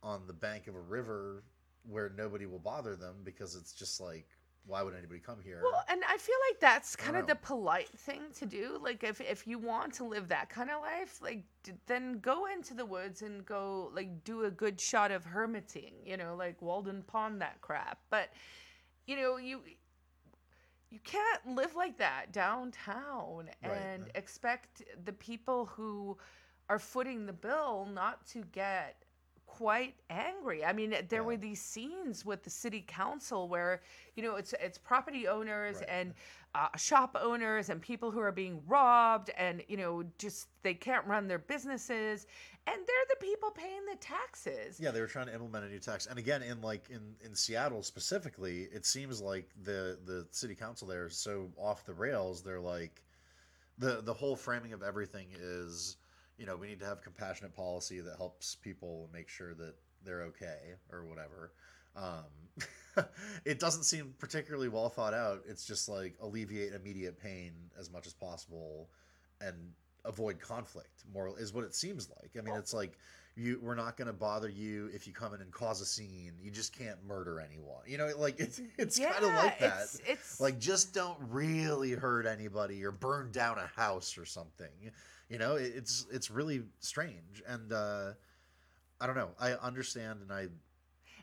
on 0.04 0.24
the 0.28 0.32
bank 0.32 0.68
of 0.68 0.76
a 0.76 0.80
river 0.80 1.42
where 1.82 2.12
nobody 2.16 2.46
will 2.46 2.60
bother 2.60 2.94
them 2.94 3.16
because 3.24 3.56
it's 3.56 3.72
just 3.72 4.00
like 4.00 4.26
why 4.68 4.82
would 4.82 4.94
anybody 4.94 5.18
come 5.18 5.38
here? 5.42 5.60
Well, 5.62 5.82
and 5.88 6.02
I 6.06 6.18
feel 6.18 6.36
like 6.50 6.60
that's 6.60 6.94
kind 6.94 7.16
of 7.16 7.26
the 7.26 7.34
polite 7.36 7.88
thing 7.88 8.20
to 8.38 8.44
do. 8.44 8.78
Like, 8.80 9.02
if 9.02 9.18
if 9.18 9.46
you 9.46 9.58
want 9.58 9.94
to 9.94 10.04
live 10.04 10.28
that 10.28 10.50
kind 10.50 10.68
of 10.68 10.82
life, 10.82 11.20
like, 11.22 11.42
d- 11.62 11.72
then 11.86 12.18
go 12.20 12.46
into 12.46 12.74
the 12.74 12.84
woods 12.84 13.22
and 13.22 13.46
go 13.46 13.90
like 13.94 14.24
do 14.24 14.44
a 14.44 14.50
good 14.50 14.78
shot 14.78 15.10
of 15.10 15.24
hermiting. 15.24 15.94
You 16.04 16.18
know, 16.18 16.36
like 16.36 16.60
Walden 16.60 17.02
Pond, 17.06 17.40
that 17.40 17.62
crap. 17.62 17.98
But 18.10 18.28
you 19.06 19.16
know, 19.16 19.38
you 19.38 19.60
you 20.90 20.98
can't 21.04 21.46
live 21.56 21.74
like 21.74 21.98
that 21.98 22.32
downtown 22.32 23.50
Right. 23.62 23.72
and 23.76 24.10
expect 24.14 24.82
the 25.04 25.12
people 25.12 25.66
who 25.66 26.16
are 26.68 26.78
footing 26.78 27.26
the 27.26 27.32
bill 27.32 27.86
not 27.92 28.26
to 28.28 28.42
get 28.52 29.04
quite 29.46 29.94
angry. 30.10 30.64
I 30.64 30.72
mean, 30.72 30.90
there 30.90 31.20
Yeah. 31.22 31.26
were 31.26 31.36
these 31.36 31.60
scenes 31.60 32.24
with 32.24 32.42
the 32.42 32.50
city 32.50 32.82
council 32.86 33.48
where 33.48 33.80
you 34.14 34.22
know 34.22 34.36
it's 34.36 34.52
it's 34.60 34.78
property 34.78 35.26
owners 35.26 35.76
Right. 35.78 35.88
and 35.88 36.14
uh, 36.54 36.68
shop 36.76 37.16
owners 37.20 37.68
and 37.68 37.80
people 37.80 38.10
who 38.10 38.20
are 38.20 38.32
being 38.32 38.60
robbed 38.66 39.30
and 39.36 39.62
you 39.68 39.76
know 39.76 40.02
just 40.18 40.48
they 40.62 40.74
can't 40.74 41.06
run 41.06 41.28
their 41.28 41.38
businesses 41.38 42.26
and 42.66 42.76
they're 42.86 43.06
the 43.08 43.26
people 43.26 43.50
paying 43.50 43.84
the 43.90 43.96
taxes. 43.96 44.78
Yeah, 44.78 44.90
they 44.90 45.00
were 45.00 45.06
trying 45.06 45.26
to 45.26 45.34
implement 45.34 45.64
a 45.64 45.68
new 45.68 45.78
tax, 45.78 46.06
and 46.06 46.18
again, 46.18 46.42
in 46.42 46.60
like 46.60 46.90
in 46.90 47.14
in 47.24 47.34
Seattle 47.34 47.82
specifically, 47.82 48.68
it 48.72 48.84
seems 48.84 49.20
like 49.20 49.48
the 49.62 49.98
the 50.04 50.26
city 50.30 50.54
council 50.54 50.86
there 50.86 51.06
is 51.06 51.16
so 51.16 51.50
off 51.56 51.84
the 51.84 51.94
rails. 51.94 52.42
They're 52.42 52.60
like, 52.60 53.02
the 53.78 54.02
the 54.02 54.12
whole 54.12 54.36
framing 54.36 54.72
of 54.72 54.82
everything 54.82 55.28
is, 55.38 55.96
you 56.36 56.46
know, 56.46 56.56
we 56.56 56.66
need 56.66 56.80
to 56.80 56.86
have 56.86 57.00
compassionate 57.00 57.54
policy 57.54 58.00
that 58.00 58.16
helps 58.16 58.56
people 58.56 59.08
make 59.12 59.28
sure 59.28 59.54
that 59.54 59.74
they're 60.04 60.22
okay 60.24 60.74
or 60.92 61.04
whatever. 61.04 61.52
Um, 61.96 62.24
it 63.44 63.58
doesn't 63.58 63.84
seem 63.84 64.14
particularly 64.18 64.68
well 64.68 64.88
thought 64.88 65.14
out. 65.14 65.42
It's 65.48 65.64
just 65.64 65.88
like 65.88 66.14
alleviate 66.20 66.72
immediate 66.74 67.18
pain 67.20 67.52
as 67.78 67.90
much 67.90 68.06
as 68.06 68.12
possible, 68.12 68.88
and 69.40 69.54
avoid 70.04 70.40
conflict. 70.40 71.04
More 71.12 71.38
is 71.38 71.52
what 71.52 71.64
it 71.64 71.74
seems 71.74 72.08
like. 72.20 72.30
I 72.38 72.42
mean, 72.42 72.56
it's 72.56 72.74
like 72.74 72.98
you 73.36 73.60
we're 73.62 73.74
not 73.74 73.96
going 73.96 74.06
to 74.06 74.12
bother 74.12 74.48
you 74.48 74.90
if 74.92 75.06
you 75.06 75.12
come 75.12 75.32
in 75.34 75.40
and 75.40 75.52
cause 75.52 75.80
a 75.80 75.86
scene. 75.86 76.32
You 76.42 76.50
just 76.50 76.76
can't 76.76 76.98
murder 77.06 77.40
anyone. 77.40 77.82
You 77.86 77.98
know, 77.98 78.10
like 78.18 78.40
it's 78.40 78.60
it's 78.76 78.98
kind 78.98 79.24
of 79.24 79.32
like 79.34 79.58
that. 79.60 79.82
It's, 79.82 80.00
it's 80.06 80.40
Like 80.40 80.58
just 80.58 80.92
don't 80.92 81.18
really 81.28 81.92
hurt 81.92 82.26
anybody 82.26 82.84
or 82.84 82.90
burn 82.90 83.30
down 83.30 83.58
a 83.58 83.66
house 83.80 84.18
or 84.18 84.24
something. 84.24 84.68
You 85.28 85.38
know, 85.38 85.56
it's 85.56 86.06
it's 86.10 86.30
really 86.30 86.62
strange 86.80 87.42
and 87.46 87.72
uh 87.72 88.12
I 89.00 89.06
don't 89.06 89.16
know. 89.16 89.30
I 89.38 89.52
understand 89.52 90.20
and 90.22 90.32
I 90.32 90.48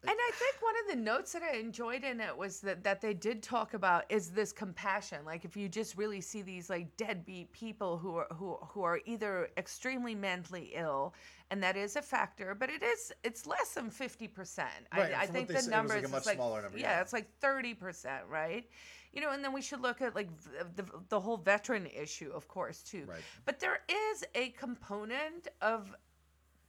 And 0.07 0.17
I 0.17 0.31
think 0.33 0.55
one 0.61 0.73
of 0.83 0.95
the 0.95 1.01
notes 1.01 1.33
that 1.33 1.41
I 1.43 1.57
enjoyed 1.57 2.03
in 2.03 2.19
it 2.19 2.35
was 2.37 2.59
that 2.61 2.83
that 2.83 3.01
they 3.01 3.13
did 3.13 3.41
talk 3.41 3.73
about 3.73 4.05
is 4.09 4.29
this 4.29 4.51
compassion. 4.51 5.19
Like 5.25 5.45
if 5.45 5.55
you 5.57 5.67
just 5.69 5.97
really 5.97 6.21
see 6.21 6.41
these 6.41 6.69
like 6.69 6.95
deadbeat 6.97 7.51
people 7.51 7.97
who 7.97 8.15
are 8.17 8.27
who 8.33 8.57
who 8.69 8.83
are 8.83 8.99
either 9.05 9.49
extremely 9.57 10.15
mentally 10.15 10.71
ill, 10.75 11.13
and 11.51 11.61
that 11.63 11.75
is 11.77 11.95
a 11.95 12.01
factor, 12.01 12.55
but 12.55 12.69
it 12.69 12.83
is 12.83 13.11
it's 13.23 13.45
less 13.45 13.73
than 13.73 13.89
fifty 13.89 14.27
percent. 14.27 14.69
Right, 14.93 15.13
I, 15.13 15.23
I 15.23 15.25
think 15.25 15.47
the 15.47 15.55
was, 15.55 15.67
numbers 15.67 15.97
like, 15.97 16.05
a 16.05 16.09
much 16.09 16.21
is 16.21 16.27
like 16.27 16.35
smaller 16.37 16.61
number, 16.61 16.77
yeah, 16.77 16.97
yeah. 16.97 17.01
it's 17.01 17.13
like 17.13 17.27
thirty 17.39 17.73
percent, 17.73 18.23
right? 18.29 18.67
You 19.13 19.21
know, 19.21 19.31
and 19.31 19.43
then 19.43 19.53
we 19.53 19.61
should 19.61 19.81
look 19.81 20.01
at 20.01 20.13
like 20.13 20.29
the, 20.43 20.83
the 20.83 20.89
the 21.09 21.19
whole 21.19 21.37
veteran 21.37 21.87
issue, 21.87 22.31
of 22.33 22.47
course, 22.47 22.81
too. 22.81 23.05
Right. 23.07 23.21
But 23.45 23.59
there 23.59 23.79
is 23.89 24.23
a 24.35 24.49
component 24.49 25.47
of 25.61 25.95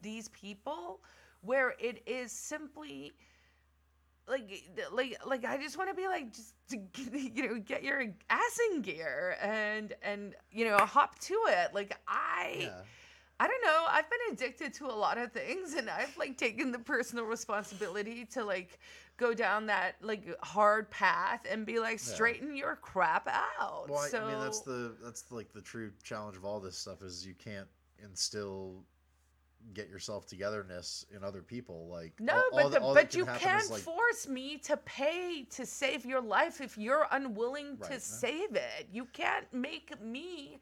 these 0.02 0.28
people 0.28 1.00
where 1.46 1.74
it 1.78 2.02
is 2.06 2.32
simply 2.32 3.14
like 4.28 4.64
like 4.92 5.16
like 5.26 5.44
I 5.44 5.56
just 5.56 5.78
want 5.78 5.88
to 5.90 5.94
be 5.94 6.08
like 6.08 6.32
just 6.34 6.54
to 6.70 6.76
get, 6.76 7.12
you 7.36 7.48
know 7.48 7.58
get 7.60 7.82
your 7.84 8.02
ass 8.30 8.58
in 8.72 8.82
gear 8.82 9.36
and 9.40 9.94
and 10.02 10.34
you 10.50 10.64
know 10.64 10.78
hop 10.78 11.18
to 11.20 11.34
it 11.48 11.72
like 11.74 11.96
I 12.08 12.56
yeah. 12.60 12.82
I 13.38 13.46
don't 13.46 13.64
know 13.64 13.84
I've 13.88 14.08
been 14.10 14.32
addicted 14.32 14.72
to 14.74 14.86
a 14.86 14.96
lot 14.96 15.18
of 15.18 15.30
things 15.30 15.74
and 15.74 15.88
I've 15.90 16.16
like 16.16 16.36
taken 16.38 16.72
the 16.72 16.78
personal 16.78 17.24
responsibility 17.26 18.24
to 18.32 18.44
like 18.44 18.78
go 19.16 19.34
down 19.34 19.66
that 19.66 19.96
like 20.00 20.24
hard 20.42 20.90
path 20.90 21.46
and 21.50 21.64
be 21.66 21.78
like 21.78 21.98
Yeah. 21.98 22.14
straighten 22.14 22.56
your 22.56 22.76
crap 22.76 23.28
out 23.28 23.90
Well, 23.90 24.08
so 24.10 24.22
I 24.22 24.26
mean 24.26 24.40
that's 24.40 24.60
the 24.60 24.96
that's 25.02 25.30
like 25.30 25.52
the 25.52 25.60
true 25.60 25.92
challenge 26.02 26.36
of 26.36 26.44
all 26.44 26.60
this 26.60 26.76
stuff 26.76 27.02
is 27.02 27.26
you 27.26 27.34
can't 27.34 27.68
instill 28.02 28.84
get 29.74 29.88
yourself 29.88 30.26
togetherness 30.26 31.04
in 31.14 31.22
other 31.24 31.42
people 31.42 31.88
like 31.88 32.12
No, 32.20 32.34
all- 32.34 32.40
all 32.40 32.50
but 32.52 32.62
that- 32.70 32.80
the, 32.80 32.84
all 32.86 32.94
but 32.94 33.10
can 33.10 33.18
you 33.20 33.26
can't 33.26 33.70
like, 33.70 33.82
force 33.82 34.28
me 34.28 34.58
to 34.58 34.76
pay 34.78 35.44
to 35.50 35.66
save 35.66 36.04
your 36.06 36.20
life 36.20 36.60
if 36.60 36.78
you're 36.78 37.06
unwilling 37.10 37.76
Right, 37.78 37.90
to 37.92 38.00
save 38.00 38.54
it. 38.54 38.88
You 38.92 39.06
can't 39.06 39.52
make 39.52 40.00
me 40.00 40.60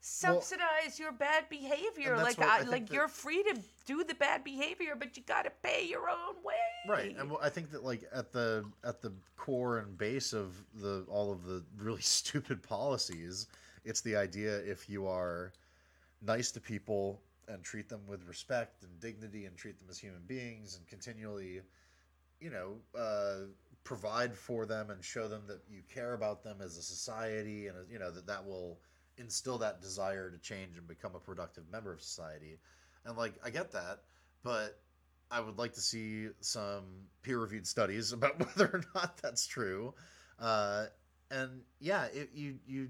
subsidize 0.00 0.98
your 0.98 1.12
bad 1.12 1.48
behavior. 1.48 2.16
Like 2.18 2.38
I 2.38 2.58
I, 2.58 2.62
like 2.62 2.88
that- 2.88 2.94
you're 2.94 3.08
free 3.08 3.42
to 3.44 3.58
do 3.86 4.04
the 4.04 4.14
bad 4.14 4.44
behavior, 4.44 4.94
but 4.98 5.16
you 5.16 5.22
got 5.22 5.44
to 5.44 5.50
pay 5.62 5.86
your 5.86 6.08
own 6.10 6.34
way. 6.44 6.54
right 6.86 7.16
and 7.18 7.30
wh- 7.30 7.42
i 7.42 7.48
think 7.48 7.70
that 7.70 7.82
like 7.82 8.04
at 8.12 8.30
the 8.30 8.62
at 8.84 9.00
the 9.00 9.10
core 9.38 9.78
and 9.78 9.96
base 9.96 10.34
of 10.34 10.54
the 10.74 11.06
all 11.08 11.32
of 11.32 11.44
the 11.44 11.64
really 11.78 12.02
stupid 12.02 12.62
policies 12.62 13.46
it's 13.86 14.02
the 14.02 14.14
idea 14.14 14.58
if 14.58 14.86
you 14.90 15.06
are 15.06 15.50
nice 16.20 16.50
to 16.52 16.60
people 16.60 17.22
and 17.48 17.62
treat 17.62 17.88
them 17.88 18.00
with 18.06 18.26
respect 18.26 18.82
and 18.82 19.00
dignity 19.00 19.46
and 19.46 19.56
treat 19.56 19.78
them 19.78 19.88
as 19.90 19.98
human 19.98 20.22
beings 20.26 20.76
and 20.76 20.86
continually 20.86 21.60
you 22.40 22.50
know 22.50 22.76
uh, 22.98 23.46
provide 23.84 24.34
for 24.34 24.66
them 24.66 24.90
and 24.90 25.04
show 25.04 25.28
them 25.28 25.42
that 25.46 25.60
you 25.68 25.82
care 25.92 26.14
about 26.14 26.42
them 26.42 26.58
as 26.60 26.76
a 26.76 26.82
society 26.82 27.66
and 27.68 27.76
you 27.90 27.98
know 27.98 28.10
that 28.10 28.26
that 28.26 28.44
will 28.44 28.78
instill 29.16 29.58
that 29.58 29.80
desire 29.80 30.30
to 30.30 30.38
change 30.38 30.76
and 30.76 30.88
become 30.88 31.14
a 31.14 31.20
productive 31.20 31.64
member 31.70 31.92
of 31.92 32.00
society 32.02 32.58
and 33.04 33.16
like 33.16 33.34
i 33.44 33.50
get 33.50 33.72
that 33.72 34.00
but 34.42 34.80
I 35.30 35.40
would 35.40 35.58
like 35.58 35.72
to 35.74 35.80
see 35.80 36.28
some 36.40 36.84
peer-reviewed 37.22 37.66
studies 37.66 38.12
about 38.14 38.38
whether 38.38 38.66
or 38.66 38.82
not 38.94 39.20
that's 39.20 39.46
true. 39.46 39.94
Uh, 40.38 40.86
and 41.30 41.62
yeah, 41.80 42.04
it, 42.12 42.30
you 42.34 42.56
you 42.66 42.88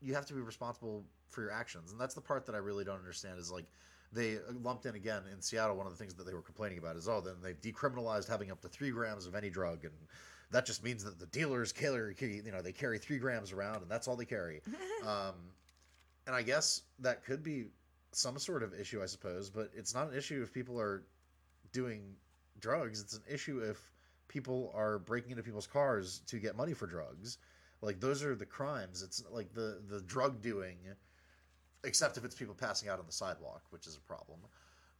you 0.00 0.14
have 0.14 0.26
to 0.26 0.34
be 0.34 0.40
responsible 0.40 1.04
for 1.28 1.42
your 1.42 1.52
actions, 1.52 1.92
and 1.92 2.00
that's 2.00 2.14
the 2.14 2.20
part 2.20 2.46
that 2.46 2.54
I 2.54 2.58
really 2.58 2.84
don't 2.84 2.98
understand. 2.98 3.38
Is 3.38 3.50
like 3.50 3.66
they 4.12 4.38
lumped 4.62 4.86
in 4.86 4.94
again 4.94 5.22
in 5.32 5.40
Seattle. 5.40 5.76
One 5.76 5.86
of 5.86 5.92
the 5.92 5.98
things 5.98 6.14
that 6.14 6.26
they 6.26 6.34
were 6.34 6.42
complaining 6.42 6.78
about 6.78 6.96
is 6.96 7.08
oh, 7.08 7.20
then 7.20 7.34
they've 7.42 7.60
decriminalized 7.60 8.28
having 8.28 8.50
up 8.50 8.60
to 8.62 8.68
three 8.68 8.90
grams 8.90 9.26
of 9.26 9.34
any 9.34 9.50
drug, 9.50 9.84
and 9.84 9.94
that 10.50 10.66
just 10.66 10.84
means 10.84 11.02
that 11.04 11.18
the 11.18 11.26
dealers 11.26 11.72
carry, 11.72 12.14
you 12.20 12.52
know, 12.52 12.62
they 12.62 12.72
carry 12.72 12.98
three 12.98 13.18
grams 13.18 13.52
around, 13.52 13.82
and 13.82 13.90
that's 13.90 14.06
all 14.06 14.16
they 14.16 14.24
carry. 14.24 14.60
um, 15.06 15.34
and 16.26 16.36
I 16.36 16.42
guess 16.42 16.82
that 17.00 17.24
could 17.24 17.42
be 17.42 17.66
some 18.12 18.38
sort 18.38 18.62
of 18.62 18.74
issue, 18.74 19.02
I 19.02 19.06
suppose, 19.06 19.50
but 19.50 19.70
it's 19.74 19.94
not 19.94 20.10
an 20.10 20.16
issue 20.16 20.42
if 20.42 20.52
people 20.52 20.78
are 20.78 21.02
doing 21.72 22.14
drugs. 22.60 23.00
It's 23.00 23.14
an 23.14 23.22
issue 23.28 23.60
if 23.60 23.78
people 24.28 24.70
are 24.74 24.98
breaking 24.98 25.32
into 25.32 25.42
people's 25.42 25.66
cars 25.66 26.20
to 26.26 26.38
get 26.38 26.56
money 26.56 26.74
for 26.74 26.86
drugs. 26.86 27.38
Like 27.80 27.98
those 28.00 28.22
are 28.22 28.34
the 28.34 28.46
crimes. 28.46 29.02
It's 29.02 29.24
like 29.30 29.52
the 29.54 29.80
the 29.88 30.00
drug 30.02 30.40
doing, 30.40 30.76
except 31.84 32.16
if 32.16 32.24
it's 32.24 32.34
people 32.34 32.54
passing 32.54 32.88
out 32.88 32.98
on 32.98 33.06
the 33.06 33.12
sidewalk, 33.12 33.62
which 33.70 33.86
is 33.86 33.96
a 33.96 34.00
problem. 34.00 34.38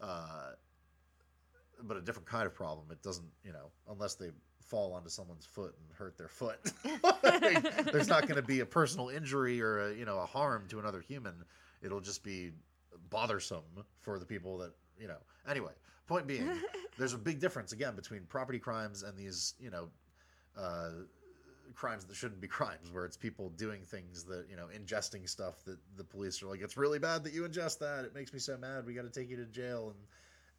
Uh, 0.00 0.52
but 1.84 1.96
a 1.96 2.00
different 2.00 2.26
kind 2.26 2.46
of 2.46 2.54
problem. 2.54 2.86
It 2.90 3.02
doesn't, 3.02 3.28
you 3.44 3.52
know, 3.52 3.70
unless 3.88 4.14
they 4.14 4.30
fall 4.72 4.94
onto 4.94 5.08
someone's 5.08 5.44
foot 5.44 5.74
and 5.78 5.96
hurt 5.96 6.16
their 6.16 6.28
foot. 6.28 6.58
There's 7.92 8.08
not 8.08 8.22
going 8.22 8.36
to 8.36 8.42
be 8.42 8.60
a 8.60 8.66
personal 8.66 9.08
injury 9.08 9.60
or 9.60 9.88
a, 9.90 9.94
you 9.94 10.04
know 10.04 10.18
a 10.18 10.26
harm 10.26 10.64
to 10.68 10.78
another 10.78 11.00
human. 11.00 11.34
It'll 11.82 12.00
just 12.00 12.22
be 12.24 12.52
bothersome 13.10 13.64
for 14.00 14.18
the 14.18 14.24
people 14.24 14.58
that 14.58 14.72
you 14.98 15.08
know. 15.08 15.18
Anyway, 15.48 15.72
point 16.06 16.26
being, 16.26 16.48
there's 16.98 17.12
a 17.12 17.18
big 17.18 17.40
difference 17.40 17.72
again 17.72 17.96
between 17.96 18.22
property 18.24 18.58
crimes 18.58 19.02
and 19.02 19.16
these 19.16 19.54
you 19.60 19.70
know. 19.70 19.88
Uh, 20.56 20.90
crimes 21.72 22.04
that 22.04 22.16
shouldn't 22.16 22.40
be 22.40 22.48
crimes 22.48 22.90
where 22.92 23.04
it's 23.04 23.16
people 23.16 23.50
doing 23.50 23.82
things 23.82 24.24
that 24.24 24.46
you 24.48 24.56
know 24.56 24.66
ingesting 24.76 25.28
stuff 25.28 25.62
that 25.64 25.78
the 25.96 26.04
police 26.04 26.42
are 26.42 26.46
like 26.46 26.60
it's 26.60 26.76
really 26.76 26.98
bad 26.98 27.24
that 27.24 27.32
you 27.32 27.42
ingest 27.42 27.78
that 27.78 28.04
it 28.04 28.14
makes 28.14 28.32
me 28.32 28.38
so 28.38 28.56
mad 28.56 28.86
we 28.86 28.94
got 28.94 29.02
to 29.02 29.20
take 29.20 29.30
you 29.30 29.36
to 29.36 29.46
jail 29.46 29.92
and 29.94 30.06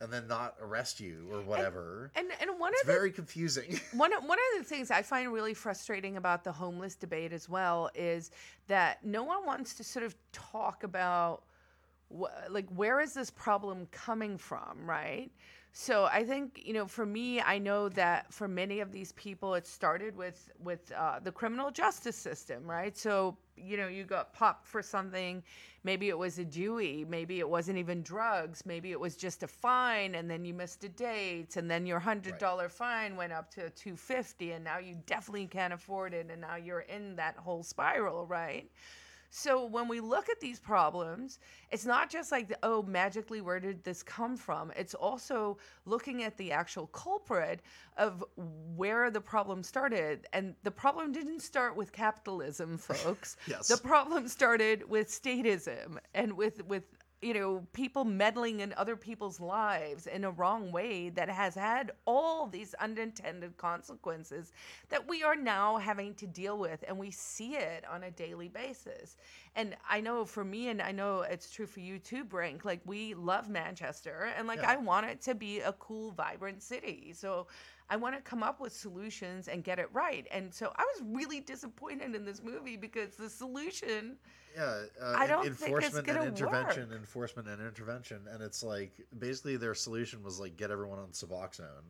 and 0.03 0.11
then 0.11 0.27
not 0.27 0.55
arrest 0.61 0.99
you 0.99 1.29
or 1.31 1.41
whatever. 1.41 2.11
And 2.15 2.29
and, 2.39 2.49
and 2.49 2.59
one 2.59 2.73
it's 2.73 2.81
of 2.81 2.87
the 2.87 2.93
very 2.93 3.11
confusing. 3.11 3.79
one 3.93 4.13
of, 4.13 4.23
one 4.23 4.37
of 4.37 4.61
the 4.61 4.63
things 4.67 4.91
I 4.91 5.01
find 5.01 5.31
really 5.31 5.53
frustrating 5.53 6.17
about 6.17 6.43
the 6.43 6.51
homeless 6.51 6.95
debate 6.95 7.31
as 7.31 7.47
well 7.47 7.89
is 7.95 8.29
that 8.67 9.03
no 9.05 9.23
one 9.23 9.45
wants 9.45 9.75
to 9.75 9.83
sort 9.83 10.03
of 10.05 10.15
talk 10.33 10.83
about 10.83 11.43
wh- 12.09 12.31
like 12.49 12.67
where 12.69 12.99
is 12.99 13.13
this 13.13 13.29
problem 13.29 13.87
coming 13.91 14.37
from, 14.37 14.85
right? 14.85 15.31
So 15.75 16.05
I 16.05 16.23
think 16.23 16.61
you 16.63 16.71
know, 16.73 16.85
for 16.85 17.03
me, 17.03 17.41
I 17.41 17.57
know 17.57 17.89
that 17.89 18.31
for 18.31 18.47
many 18.47 18.79
of 18.79 18.91
these 18.91 19.11
people, 19.13 19.55
it 19.55 19.65
started 19.65 20.15
with 20.15 20.51
with 20.63 20.91
uh, 20.95 21.19
the 21.19 21.31
criminal 21.31 21.71
justice 21.71 22.15
system, 22.15 22.69
right? 22.69 22.95
So 22.95 23.35
you 23.57 23.77
know, 23.77 23.87
you 23.87 24.03
got 24.03 24.33
popped 24.33 24.67
for 24.67 24.83
something. 24.83 25.41
Maybe 25.83 26.09
it 26.09 26.17
was 26.17 26.37
a 26.37 26.45
Dewey. 26.45 27.05
Maybe 27.09 27.39
it 27.39 27.49
wasn't 27.49 27.79
even 27.79 28.03
drugs. 28.03 28.65
Maybe 28.67 28.91
it 28.91 28.99
was 28.99 29.15
just 29.15 29.41
a 29.41 29.47
fine, 29.47 30.13
and 30.13 30.29
then 30.29 30.45
you 30.45 30.53
missed 30.53 30.83
a 30.83 30.89
date, 30.89 31.57
and 31.57 31.69
then 31.69 31.87
your 31.87 31.99
hundred 31.99 32.37
dollar 32.37 32.65
right. 32.65 32.71
fine 32.71 33.15
went 33.15 33.33
up 33.33 33.49
to 33.55 33.71
two 33.71 33.95
fifty, 33.95 34.51
and 34.51 34.63
now 34.63 34.77
you 34.77 34.95
definitely 35.07 35.47
can't 35.47 35.73
afford 35.73 36.13
it, 36.13 36.27
and 36.29 36.41
now 36.41 36.55
you're 36.55 36.81
in 36.81 37.15
that 37.15 37.35
whole 37.35 37.63
spiral, 37.63 38.27
right? 38.27 38.69
So 39.35 39.65
when 39.65 39.87
we 39.87 39.99
look 39.99 40.29
at 40.29 40.39
these 40.39 40.59
problems, 40.59 41.39
it's 41.71 41.85
not 41.87 42.07
just 42.07 42.31
like, 42.31 42.55
oh, 42.61 42.83
magically, 42.83 43.41
where 43.41 43.59
did 43.59 43.83
this 43.83 44.03
come 44.03 44.37
from? 44.37 44.71
It's 44.75 44.93
also 44.93 45.57
looking 45.87 46.21
at 46.23 46.37
the 46.37 46.51
actual 46.51 46.85
culprit 46.85 47.61
of 47.97 48.23
where 48.75 49.09
the 49.09 49.19
problem 49.19 49.63
started. 49.63 50.27
And 50.33 50.53
the 50.61 50.69
problem 50.69 51.11
didn't 51.11 51.39
start 51.39 51.75
with 51.75 51.91
capitalism, 51.91 52.77
folks. 52.77 53.37
yes. 53.47 53.67
The 53.67 53.77
problem 53.77 54.27
started 54.27 54.87
with 54.87 55.09
statism 55.09 55.97
and 56.13 56.33
with, 56.33 56.63
with 56.67 56.83
you 57.23 57.33
know, 57.33 57.65
people 57.73 58.03
meddling 58.03 58.59
in 58.59 58.73
other 58.75 58.95
people's 58.95 59.39
lives 59.39 60.07
in 60.07 60.25
a 60.25 60.31
wrong 60.31 60.71
way 60.71 61.09
that 61.09 61.29
has 61.29 61.55
had 61.55 61.91
all 62.05 62.47
these 62.47 62.73
unintended 62.75 63.55
consequences 63.57 64.51
that 64.89 65.07
we 65.07 65.23
are 65.23 65.35
now 65.35 65.77
having 65.77 66.13
to 66.15 66.27
deal 66.27 66.57
with. 66.57 66.83
And 66.87 66.97
we 66.97 67.11
see 67.11 67.55
it 67.55 67.85
on 67.89 68.03
a 68.03 68.11
daily 68.11 68.49
basis. 68.49 69.15
And 69.55 69.75
I 69.89 70.01
know 70.01 70.25
for 70.25 70.43
me, 70.43 70.69
and 70.69 70.81
I 70.81 70.91
know 70.91 71.21
it's 71.21 71.49
true 71.49 71.67
for 71.67 71.79
you 71.79 71.97
too, 71.97 72.23
Brink, 72.23 72.65
like 72.65 72.81
we 72.85 73.13
love 73.13 73.49
Manchester 73.49 74.33
and 74.37 74.47
like 74.47 74.61
yeah. 74.61 74.71
I 74.71 74.75
want 74.77 75.05
it 75.05 75.21
to 75.21 75.35
be 75.35 75.61
a 75.61 75.73
cool, 75.73 76.11
vibrant 76.11 76.61
city. 76.61 77.13
So 77.15 77.47
I 77.89 77.95
want 77.95 78.15
to 78.15 78.21
come 78.21 78.43
up 78.43 78.59
with 78.59 78.73
solutions 78.73 79.47
and 79.47 79.63
get 79.63 79.79
it 79.79 79.89
right. 79.93 80.27
And 80.31 80.53
so 80.53 80.73
I 80.75 80.83
was 80.83 81.03
really 81.13 81.39
disappointed 81.39 82.15
in 82.15 82.25
this 82.25 82.41
movie 82.43 82.77
because 82.77 83.15
the 83.15 83.29
solution 83.29 84.17
yeah, 84.55 84.83
uh, 85.01 85.15
I 85.17 85.27
don't 85.27 85.45
enforcement 85.45 86.07
and 86.07 86.23
intervention, 86.23 86.89
work. 86.89 86.97
enforcement 86.97 87.47
and 87.47 87.61
intervention, 87.61 88.21
and 88.31 88.41
it's 88.41 88.63
like 88.63 88.91
basically 89.17 89.57
their 89.57 89.73
solution 89.73 90.23
was 90.23 90.39
like 90.39 90.57
get 90.57 90.71
everyone 90.71 90.99
on 90.99 91.07
Suboxone. 91.07 91.83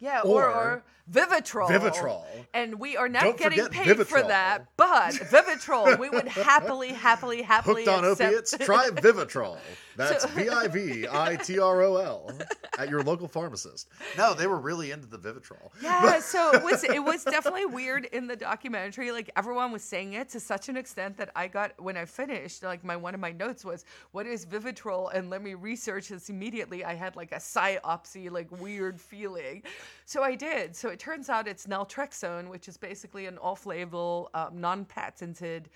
Yeah, 0.00 0.20
or, 0.20 0.46
or, 0.46 0.84
Vivitrol. 1.10 1.68
Vivitrol. 1.68 2.22
And 2.52 2.78
we 2.78 2.96
are 2.96 3.08
not 3.08 3.22
Don't 3.22 3.38
getting 3.38 3.66
paid 3.68 3.96
Vivitrol. 3.96 4.06
for 4.06 4.22
that, 4.22 4.66
but 4.76 5.14
Vivitrol, 5.14 5.98
we 5.98 6.10
would 6.10 6.28
happily, 6.28 6.92
happily, 6.92 7.42
happily 7.42 7.84
Hooked 7.84 7.96
on 7.96 8.04
accept. 8.04 8.28
opiates? 8.30 8.58
Try 8.58 8.90
Vivitrol. 8.90 9.58
That's 9.96 10.24
V 10.32 10.48
I 10.48 10.68
V 10.68 11.06
I 11.10 11.36
T 11.36 11.58
R 11.58 11.82
O 11.82 11.96
L 11.96 12.30
at 12.78 12.88
your 12.88 13.02
local 13.02 13.26
pharmacist. 13.26 13.88
No, 14.16 14.34
they 14.34 14.46
were 14.46 14.60
really 14.60 14.90
into 14.92 15.06
the 15.06 15.18
Vivitrol. 15.18 15.70
Yeah, 15.82 16.20
so 16.20 16.52
it 16.52 16.62
was 16.62 16.84
it 16.84 17.02
was 17.02 17.24
definitely 17.24 17.66
weird 17.66 18.04
in 18.06 18.26
the 18.28 18.36
documentary. 18.36 19.10
Like 19.10 19.30
everyone 19.34 19.72
was 19.72 19.82
saying 19.82 20.12
it 20.12 20.28
to 20.30 20.40
such 20.40 20.68
an 20.68 20.76
extent 20.76 21.16
that 21.16 21.30
I 21.34 21.48
got 21.48 21.72
when 21.80 21.96
I 21.96 22.04
finished, 22.04 22.62
like 22.62 22.84
my 22.84 22.96
one 22.96 23.14
of 23.14 23.20
my 23.20 23.32
notes 23.32 23.64
was, 23.64 23.84
"What 24.12 24.26
is 24.26 24.46
Vivitrol?" 24.46 25.12
And 25.12 25.30
let 25.30 25.42
me 25.42 25.54
research 25.54 26.08
this 26.10 26.28
immediately. 26.28 26.84
I 26.84 26.94
had 26.94 27.16
like 27.16 27.32
a 27.32 27.40
psyopsy, 27.40 28.30
like 28.30 28.48
weird 28.60 29.00
feeling. 29.00 29.62
So 30.04 30.22
I 30.22 30.34
did. 30.34 30.74
So 30.76 30.88
it 30.88 30.98
turns 30.98 31.28
out 31.28 31.46
it's 31.48 31.66
naltrexone, 31.66 32.48
which 32.48 32.68
is 32.68 32.76
basically 32.76 33.26
an 33.26 33.38
off-label, 33.38 34.30
um, 34.34 34.60
non-patented 34.60 35.68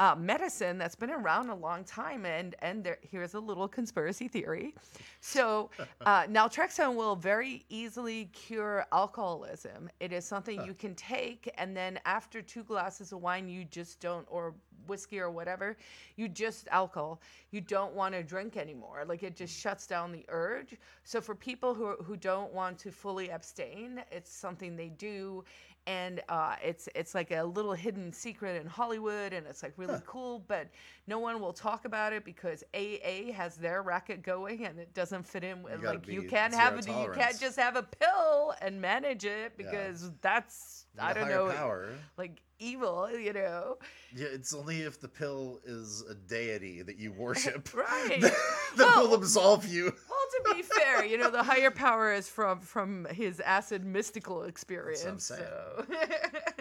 uh, 0.00 0.14
medicine 0.16 0.76
that's 0.76 0.96
been 0.96 1.10
around 1.10 1.50
a 1.50 1.54
long 1.54 1.84
time. 1.84 2.26
And 2.26 2.56
and 2.60 2.82
there, 2.82 2.98
here's 3.00 3.34
a 3.34 3.40
little 3.40 3.68
conspiracy 3.68 4.26
theory. 4.28 4.74
So 5.20 5.70
uh, 6.04 6.24
naltrexone 6.24 6.96
will 6.96 7.14
very 7.14 7.64
easily 7.68 8.26
cure 8.32 8.86
alcoholism. 8.90 9.88
It 10.00 10.12
is 10.12 10.24
something 10.24 10.64
you 10.64 10.74
can 10.74 10.94
take, 10.96 11.48
and 11.58 11.76
then 11.76 12.00
after 12.04 12.42
two 12.42 12.64
glasses 12.64 13.12
of 13.12 13.20
wine, 13.20 13.48
you 13.48 13.64
just 13.64 14.00
don't, 14.00 14.26
or 14.28 14.54
whiskey 14.88 15.20
or 15.20 15.30
whatever, 15.30 15.76
you 16.16 16.28
just 16.28 16.68
alcohol. 16.70 17.20
You 17.50 17.60
don't 17.60 17.94
want 17.94 18.14
to 18.14 18.22
drink 18.22 18.56
anymore. 18.56 19.04
Like 19.06 19.22
it 19.22 19.36
just 19.36 19.58
shuts 19.58 19.86
down 19.86 20.12
the 20.12 20.24
urge. 20.28 20.76
So 21.04 21.20
for 21.20 21.34
people 21.34 21.74
who 21.74 21.92
who 22.02 22.16
don't 22.16 22.52
want 22.52 22.78
to 22.78 22.90
fully 22.90 23.30
abstain, 23.30 24.02
it's 24.10 24.32
something 24.32 24.76
they 24.76 24.88
do 24.88 25.44
and 25.86 26.22
uh, 26.28 26.56
it's 26.62 26.88
it's 26.94 27.14
like 27.14 27.30
a 27.30 27.42
little 27.42 27.72
hidden 27.72 28.12
secret 28.12 28.60
in 28.60 28.66
Hollywood, 28.66 29.32
and 29.32 29.46
it's 29.46 29.62
like 29.62 29.74
really 29.76 29.94
huh. 29.94 30.00
cool, 30.06 30.44
but 30.48 30.68
no 31.06 31.18
one 31.18 31.40
will 31.40 31.52
talk 31.52 31.84
about 31.84 32.12
it 32.12 32.24
because 32.24 32.64
AA 32.74 33.32
has 33.32 33.56
their 33.56 33.82
racket 33.82 34.22
going, 34.22 34.64
and 34.64 34.78
it 34.78 34.94
doesn't 34.94 35.24
fit 35.24 35.44
in. 35.44 35.62
With, 35.62 35.82
like 35.82 36.08
you 36.08 36.22
can't 36.22 36.54
have 36.54 36.78
it, 36.78 36.88
you 36.88 37.12
can't 37.14 37.38
just 37.38 37.58
have 37.58 37.76
a 37.76 37.82
pill 37.82 38.54
and 38.62 38.80
manage 38.80 39.24
it 39.24 39.56
because 39.56 40.04
yeah. 40.04 40.10
that's 40.22 40.83
I 40.98 41.12
don't 41.12 41.28
know, 41.28 41.50
power. 41.50 41.88
like 42.16 42.40
evil, 42.58 43.10
you 43.10 43.32
know. 43.32 43.78
Yeah, 44.14 44.28
it's 44.32 44.54
only 44.54 44.82
if 44.82 45.00
the 45.00 45.08
pill 45.08 45.60
is 45.64 46.04
a 46.08 46.14
deity 46.14 46.82
that 46.82 46.98
you 46.98 47.12
worship, 47.12 47.74
right? 47.74 48.20
that, 48.20 48.34
well, 48.78 49.08
will 49.08 49.14
absolve 49.14 49.66
you. 49.66 49.84
well, 50.08 50.52
to 50.52 50.54
be 50.54 50.62
fair, 50.62 51.04
you 51.04 51.18
know, 51.18 51.30
the 51.30 51.42
higher 51.42 51.70
power 51.70 52.12
is 52.12 52.28
from 52.28 52.60
from 52.60 53.06
his 53.10 53.40
acid 53.40 53.84
mystical 53.84 54.44
experience. 54.44 55.24
So. 55.24 55.84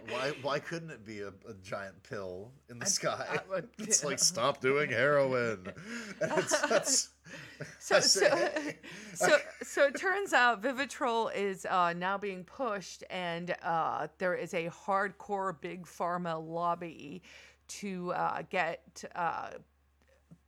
Why 0.09 0.31
why 0.41 0.59
couldn't 0.59 0.89
it 0.89 1.05
be 1.05 1.21
a, 1.21 1.29
a 1.29 1.53
giant 1.63 2.01
pill 2.03 2.51
in 2.69 2.79
the 2.79 2.85
sky? 2.85 3.39
it's 3.79 4.03
like 4.03 4.19
stop 4.19 4.61
doing 4.61 4.89
heroin. 4.89 5.67
It's, 6.75 7.09
so, 7.79 7.99
so, 8.01 8.27
so, 9.13 9.37
so 9.61 9.85
it 9.85 9.95
turns 9.95 10.33
out 10.33 10.61
Vivitrol 10.61 11.33
is 11.33 11.65
uh, 11.65 11.93
now 11.93 12.17
being 12.17 12.43
pushed, 12.43 13.03
and 13.09 13.55
uh, 13.63 14.07
there 14.17 14.35
is 14.35 14.53
a 14.53 14.69
hardcore 14.69 15.59
big 15.61 15.85
pharma 15.85 16.45
lobby 16.45 17.21
to 17.69 18.11
uh, 18.13 18.41
get 18.49 19.03
uh, 19.15 19.51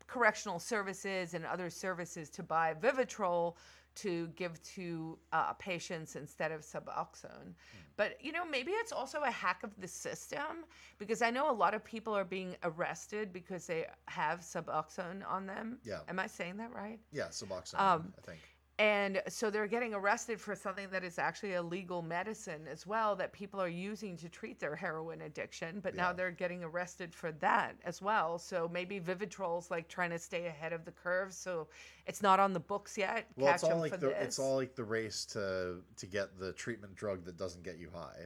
correctional 0.07 0.59
services 0.59 1.33
and 1.33 1.45
other 1.45 1.69
services 1.69 2.29
to 2.31 2.43
buy 2.43 2.73
Vivitrol 2.73 3.55
to 3.95 4.27
give 4.35 4.61
to 4.75 5.17
uh, 5.33 5.53
patients 5.53 6.15
instead 6.15 6.51
of 6.51 6.61
Suboxone. 6.61 7.53
Mm. 7.53 7.85
But 7.97 8.17
you 8.23 8.31
know, 8.31 8.45
maybe 8.45 8.71
it's 8.71 8.91
also 8.91 9.21
a 9.21 9.31
hack 9.31 9.63
of 9.63 9.71
the 9.79 9.87
system 9.87 10.65
because 10.97 11.21
I 11.21 11.29
know 11.29 11.49
a 11.49 11.53
lot 11.53 11.73
of 11.73 11.83
people 11.83 12.15
are 12.15 12.25
being 12.25 12.55
arrested 12.63 13.31
because 13.31 13.67
they 13.67 13.85
have 14.07 14.39
Suboxone 14.41 15.21
on 15.27 15.45
them. 15.45 15.79
Yeah. 15.83 15.99
Am 16.09 16.19
I 16.19 16.27
saying 16.27 16.57
that 16.57 16.73
right? 16.73 16.99
Yeah, 17.11 17.27
Suboxone. 17.27 17.79
Um, 17.79 18.13
I 18.17 18.21
think. 18.21 18.39
And 18.77 19.21
so 19.29 19.49
they're 19.49 19.67
getting 19.67 19.93
arrested 19.93 20.41
for 20.41 20.53
something 20.53 20.89
that 20.91 21.03
is 21.03 21.17
actually 21.17 21.53
a 21.53 21.61
legal 21.61 22.01
medicine 22.01 22.67
as 22.69 22.85
well 22.85 23.15
that 23.15 23.31
people 23.31 23.61
are 23.61 23.69
using 23.69 24.17
to 24.17 24.27
treat 24.27 24.59
their 24.59 24.75
heroin 24.75 25.21
addiction. 25.21 25.79
But 25.79 25.95
now 25.95 26.11
they're 26.11 26.31
getting 26.31 26.61
arrested 26.61 27.13
for 27.13 27.31
that 27.33 27.77
as 27.85 28.01
well. 28.01 28.37
So 28.37 28.69
maybe 28.71 28.99
Vivitrol's 28.99 29.71
like 29.71 29.87
trying 29.87 30.09
to 30.09 30.19
stay 30.19 30.47
ahead 30.47 30.73
of 30.73 30.83
the 30.83 30.91
curve. 30.91 31.31
So 31.31 31.69
it's 32.05 32.21
not 32.21 32.41
on 32.41 32.51
the 32.51 32.59
books 32.59 32.97
yet. 32.97 33.27
Well, 33.37 33.47
Catch 33.47 33.55
it's 33.55 33.63
all 33.63 33.79
like 33.79 33.91
for 33.93 33.97
the 33.97 34.07
this. 34.07 34.17
it's 34.19 34.39
all 34.39 34.57
like 34.57 34.75
the 34.75 34.83
race 34.83 35.23
to 35.27 35.77
to 35.95 36.05
get 36.05 36.37
the 36.37 36.51
treatment 36.51 36.95
drug 36.95 37.23
that 37.25 37.37
doesn't 37.37 37.63
get 37.63 37.77
you 37.77 37.89
high. 37.93 38.25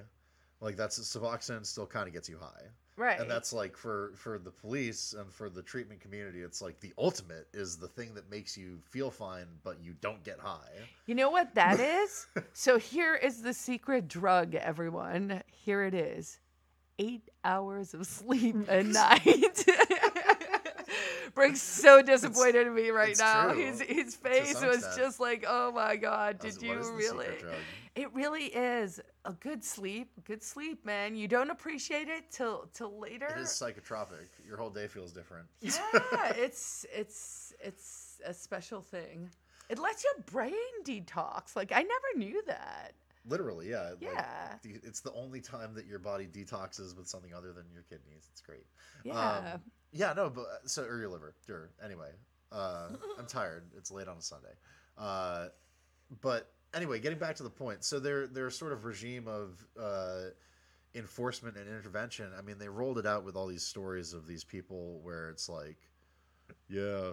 Like 0.62 0.76
that's 0.76 1.00
Suboxone 1.00 1.64
still 1.64 1.86
kind 1.86 2.08
of 2.08 2.14
gets 2.14 2.28
you 2.28 2.40
high. 2.40 2.66
Right. 3.00 3.20
and 3.20 3.30
that's 3.32 3.52
like 3.54 3.76
for 3.78 4.12
for 4.16 4.38
the 4.38 4.52
police 4.52 5.14
and 5.18 5.32
for 5.32 5.50
the 5.50 5.62
treatment 5.62 6.00
community 6.02 6.42
it's 6.42 6.62
like 6.62 6.80
the 6.82 6.94
ultimate 6.98 7.48
is 7.54 7.78
the 7.78 7.88
thing 7.88 8.14
that 8.14 8.30
makes 8.30 8.58
you 8.58 8.78
feel 8.90 9.10
fine 9.10 9.46
but 9.64 9.78
you 9.82 9.94
don't 10.02 10.24
get 10.24 10.40
high 10.40 10.70
You 11.08 11.16
know 11.16 11.30
what 11.32 11.56
that 11.56 11.80
is? 12.02 12.28
so 12.54 12.78
here 12.78 13.16
is 13.16 13.42
the 13.42 13.54
secret 13.54 14.08
drug, 14.08 14.54
everyone. 14.56 15.42
Here 15.66 15.84
it 15.86 15.94
is. 15.96 16.40
Eight 17.00 17.30
hours 17.46 17.94
of 17.94 18.06
sleep 18.06 18.56
a 18.68 18.84
night. 18.84 19.66
Brink's 21.36 21.62
so 21.62 22.02
disappointed 22.02 22.68
in 22.68 22.76
me 22.76 22.90
right 22.90 23.16
now. 23.18 23.54
true. 23.54 23.62
His 23.64 23.82
his 23.82 24.16
face 24.16 24.56
was 24.62 24.78
extent. 24.78 24.98
just 24.98 25.20
like, 25.20 25.46
oh 25.48 25.72
my 25.72 25.96
god, 25.96 26.38
I 26.42 26.46
was- 26.46 26.58
did 26.58 26.68
you 26.68 26.76
really? 26.96 27.28
It 28.00 28.14
really 28.14 28.46
is 28.46 29.02
a 29.26 29.34
good 29.34 29.62
sleep. 29.64 30.12
Good 30.24 30.42
sleep, 30.42 30.86
man. 30.86 31.16
You 31.18 31.28
don't 31.28 31.50
appreciate 31.50 32.08
it 32.08 32.32
till 32.32 32.70
till 32.74 32.98
later. 33.00 33.28
it 33.28 33.40
is 33.42 33.50
psychotropic 33.50 34.28
your 34.48 34.58
whole 34.58 34.70
day 34.70 34.88
feels 34.88 35.12
different 35.12 35.48
yeah, 35.62 35.74
it's 36.38 36.86
it's 36.96 37.54
it's 37.62 38.22
a 38.26 38.34
special 38.34 38.82
thing. 38.82 39.30
It 39.70 39.78
lets 39.80 40.04
your 40.04 40.24
brain 40.32 40.54
detox. 40.86 41.56
Like 41.56 41.72
I 41.74 41.82
never 41.82 42.10
knew 42.18 42.42
that. 42.48 42.94
literally 43.28 43.70
yeah 43.70 43.92
Yeah. 44.00 44.26
the- 44.64 44.80
it's 44.90 45.02
the 45.02 45.12
only 45.14 45.42
time 45.42 45.74
that 45.74 45.86
your 45.86 46.00
body 46.00 46.26
detoxes 46.26 46.96
with 46.96 47.08
something 47.08 47.34
other 47.34 47.52
than 47.52 47.66
your 47.74 47.84
kidneys 47.84 48.30
it's 48.32 48.42
great 48.42 48.66
Yeah. 49.04 49.54
um, 49.56 49.62
yeah 49.92 50.14
no 50.14 50.30
but 50.30 50.46
so 50.66 50.84
or 50.84 50.98
your 51.00 51.10
liver 51.10 51.36
sure 51.46 51.70
anyway 51.84 52.12
uh 52.54 52.90
i'm 53.20 53.28
tired 53.28 53.64
it's 53.78 53.92
late 53.92 54.08
on 54.08 54.18
a 54.18 54.22
sunday 54.22 54.56
uh 54.98 55.48
but 56.22 56.44
anyway 56.76 57.00
getting 57.00 57.20
back 57.20 57.36
to 57.36 57.44
the 57.44 57.50
point 57.50 57.84
so 57.84 58.00
their 58.00 58.28
their 58.28 58.50
sort 58.50 58.72
of 58.72 58.86
regime 58.86 59.28
of 59.28 59.66
uh 59.80 60.30
enforcement 60.96 61.56
and 61.56 61.68
intervention. 61.68 62.32
I 62.38 62.42
mean 62.42 62.58
they 62.58 62.70
rolled 62.70 62.98
it 62.98 63.06
out 63.06 63.24
with 63.24 63.36
all 63.36 63.48
these 63.48 63.66
stories 63.66 64.14
of 64.14 64.28
these 64.28 64.44
people 64.44 65.00
where 65.04 65.30
it's 65.30 65.48
like 65.48 65.78
yeah 66.68 67.12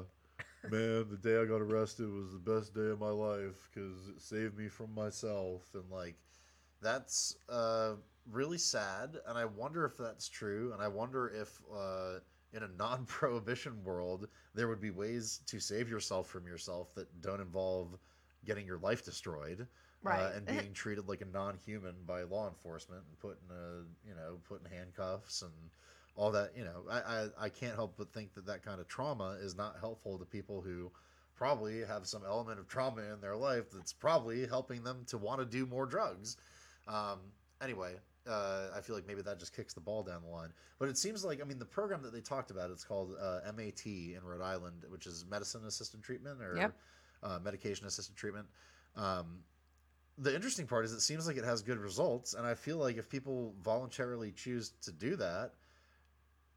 man 0.71 1.07
the 1.11 1.19
day 1.23 1.41
i 1.41 1.45
got 1.45 1.61
arrested 1.61 2.11
was 2.13 2.33
the 2.33 2.39
best 2.39 2.75
day 2.75 2.89
of 2.89 2.99
my 2.99 3.11
life 3.11 3.69
because 3.73 4.09
it 4.09 4.21
saved 4.21 4.57
me 4.57 4.69
from 4.69 4.95
myself. 4.95 5.63
And 5.75 5.85
like 5.91 6.17
that's 6.81 7.37
uh 7.49 7.95
really 8.31 8.59
sad. 8.59 9.19
And 9.27 9.39
i 9.39 9.45
wonder 9.45 9.85
if 9.85 9.97
that's 9.97 10.29
true. 10.29 10.73
And 10.73 10.83
i 10.83 10.89
wonder 10.89 11.29
if 11.29 11.61
uh 11.75 12.21
in 12.53 12.63
a 12.63 12.69
non-prohibition 12.79 13.73
world 13.85 14.29
there 14.55 14.69
would 14.69 14.81
be 14.81 14.91
ways 14.91 15.41
to 15.47 15.61
save 15.61 15.89
yourself 15.91 16.27
from 16.29 16.47
yourself 16.47 16.95
that 16.95 17.21
don't 17.21 17.41
involve 17.41 17.99
getting 18.47 18.67
your 18.67 18.79
life 18.79 19.05
destroyed 19.05 19.67
Right. 20.03 20.21
uh, 20.23 20.33
and 20.37 20.47
being 20.47 20.73
treated 20.73 21.09
like 21.09 21.21
a 21.21 21.25
non-human 21.25 21.95
by 22.07 22.23
law 22.23 22.49
enforcement 22.49 23.03
and 23.09 23.19
put 23.19 23.39
in 23.49 23.55
a 23.57 24.09
you 24.09 24.15
know 24.15 24.39
put 24.49 24.61
in 24.65 24.71
handcuffs 24.71 25.43
and 25.43 25.53
all 26.15 26.31
that 26.31 26.53
you 26.57 26.65
know 26.65 26.85
I, 26.91 26.99
I 26.99 27.29
i 27.47 27.49
can't 27.49 27.75
help 27.75 27.95
but 27.99 28.13
think 28.13 28.35
that 28.35 28.47
that 28.47 28.65
kind 28.65 28.81
of 28.81 28.89
trauma 28.89 29.37
is 29.41 29.57
not 29.57 29.77
helpful 29.81 30.19
to 30.19 30.25
people 30.25 30.61
who 30.63 30.91
probably 31.35 31.85
have 31.85 32.07
some 32.07 32.23
element 32.27 32.59
of 32.59 32.69
trauma 32.69 33.03
in 33.13 33.21
their 33.21 33.37
life 33.37 33.71
that's 33.73 33.93
probably 33.93 34.47
helping 34.47 34.83
them 34.83 35.05
to 35.09 35.19
want 35.19 35.41
to 35.41 35.45
do 35.47 35.67
more 35.67 35.87
drugs 35.87 36.37
um 36.87 37.19
anyway 37.63 37.95
uh, 38.29 38.71
I 38.77 38.81
feel 38.81 38.97
like 38.97 39.07
maybe 39.07 39.23
that 39.23 39.39
just 39.39 39.55
kicks 39.55 39.73
the 39.73 39.81
ball 39.81 40.03
down 40.03 40.23
the 40.23 40.29
line. 40.29 40.49
But 40.79 40.89
it 40.89 40.99
seems 40.99 41.25
like, 41.25 41.41
I 41.41 41.45
mean, 41.45 41.59
the 41.59 41.65
program 41.65 42.03
that 42.03 42.13
they 42.13 42.21
talked 42.21 42.51
about, 42.51 42.71
it's 42.71 42.83
called 42.85 43.15
uh, 43.21 43.41
MAT 43.57 43.87
in 43.87 44.19
Rhode 44.25 44.43
Island, 44.43 44.85
which 44.89 45.07
is 45.07 45.25
medicine 45.31 45.63
assisted 45.65 46.03
treatment 46.03 46.43
or 46.43 46.57
Yep. 46.57 46.75
Uh, 47.23 47.39
medication 47.43 47.87
assisted 47.87 48.17
treatment. 48.17 48.47
Um, 48.97 49.41
the 50.19 50.35
interesting 50.35 50.67
part 50.67 50.85
is 50.85 50.93
it 50.93 51.01
seems 51.01 51.27
like 51.27 51.37
it 51.37 51.45
has 51.45 51.63
good 51.63 51.79
results, 51.79 52.35
and 52.35 52.47
I 52.47 52.55
feel 52.55 52.79
like 52.79 52.97
if 52.97 53.09
people 53.09 53.55
voluntarily 53.63 54.33
choose 54.33 54.73
to 54.83 54.93
do 54.93 55.17
that 55.17 55.53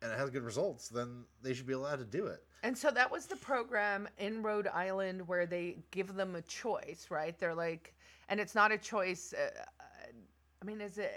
and 0.02 0.12
it 0.12 0.17
has 0.17 0.30
good 0.30 0.43
results, 0.43 0.88
then 0.88 1.26
they 1.41 1.54
should 1.54 1.67
be 1.67 1.74
allowed 1.74 2.00
to 2.00 2.06
do 2.06 2.28
it. 2.28 2.43
And 2.63 2.78
so 2.78 2.91
that 2.91 3.12
was 3.12 3.26
the 3.26 3.36
program 3.36 4.08
in 4.17 4.41
Rhode 4.41 4.67
Island 4.67 5.28
where 5.28 5.45
they 5.45 5.78
give 5.91 6.15
them 6.15 6.36
a 6.36 6.41
choice, 6.41 7.08
right? 7.10 7.38
They're 7.38 7.56
like, 7.56 7.93
and 8.28 8.39
it's 8.39 8.56
not 8.56 8.72
a 8.72 8.78
choice. 8.78 9.34
Uh, 9.34 9.50
uh, 9.80 9.84
I 10.62 10.65
mean, 10.65 10.82
is 10.82 10.98
it? 10.98 11.12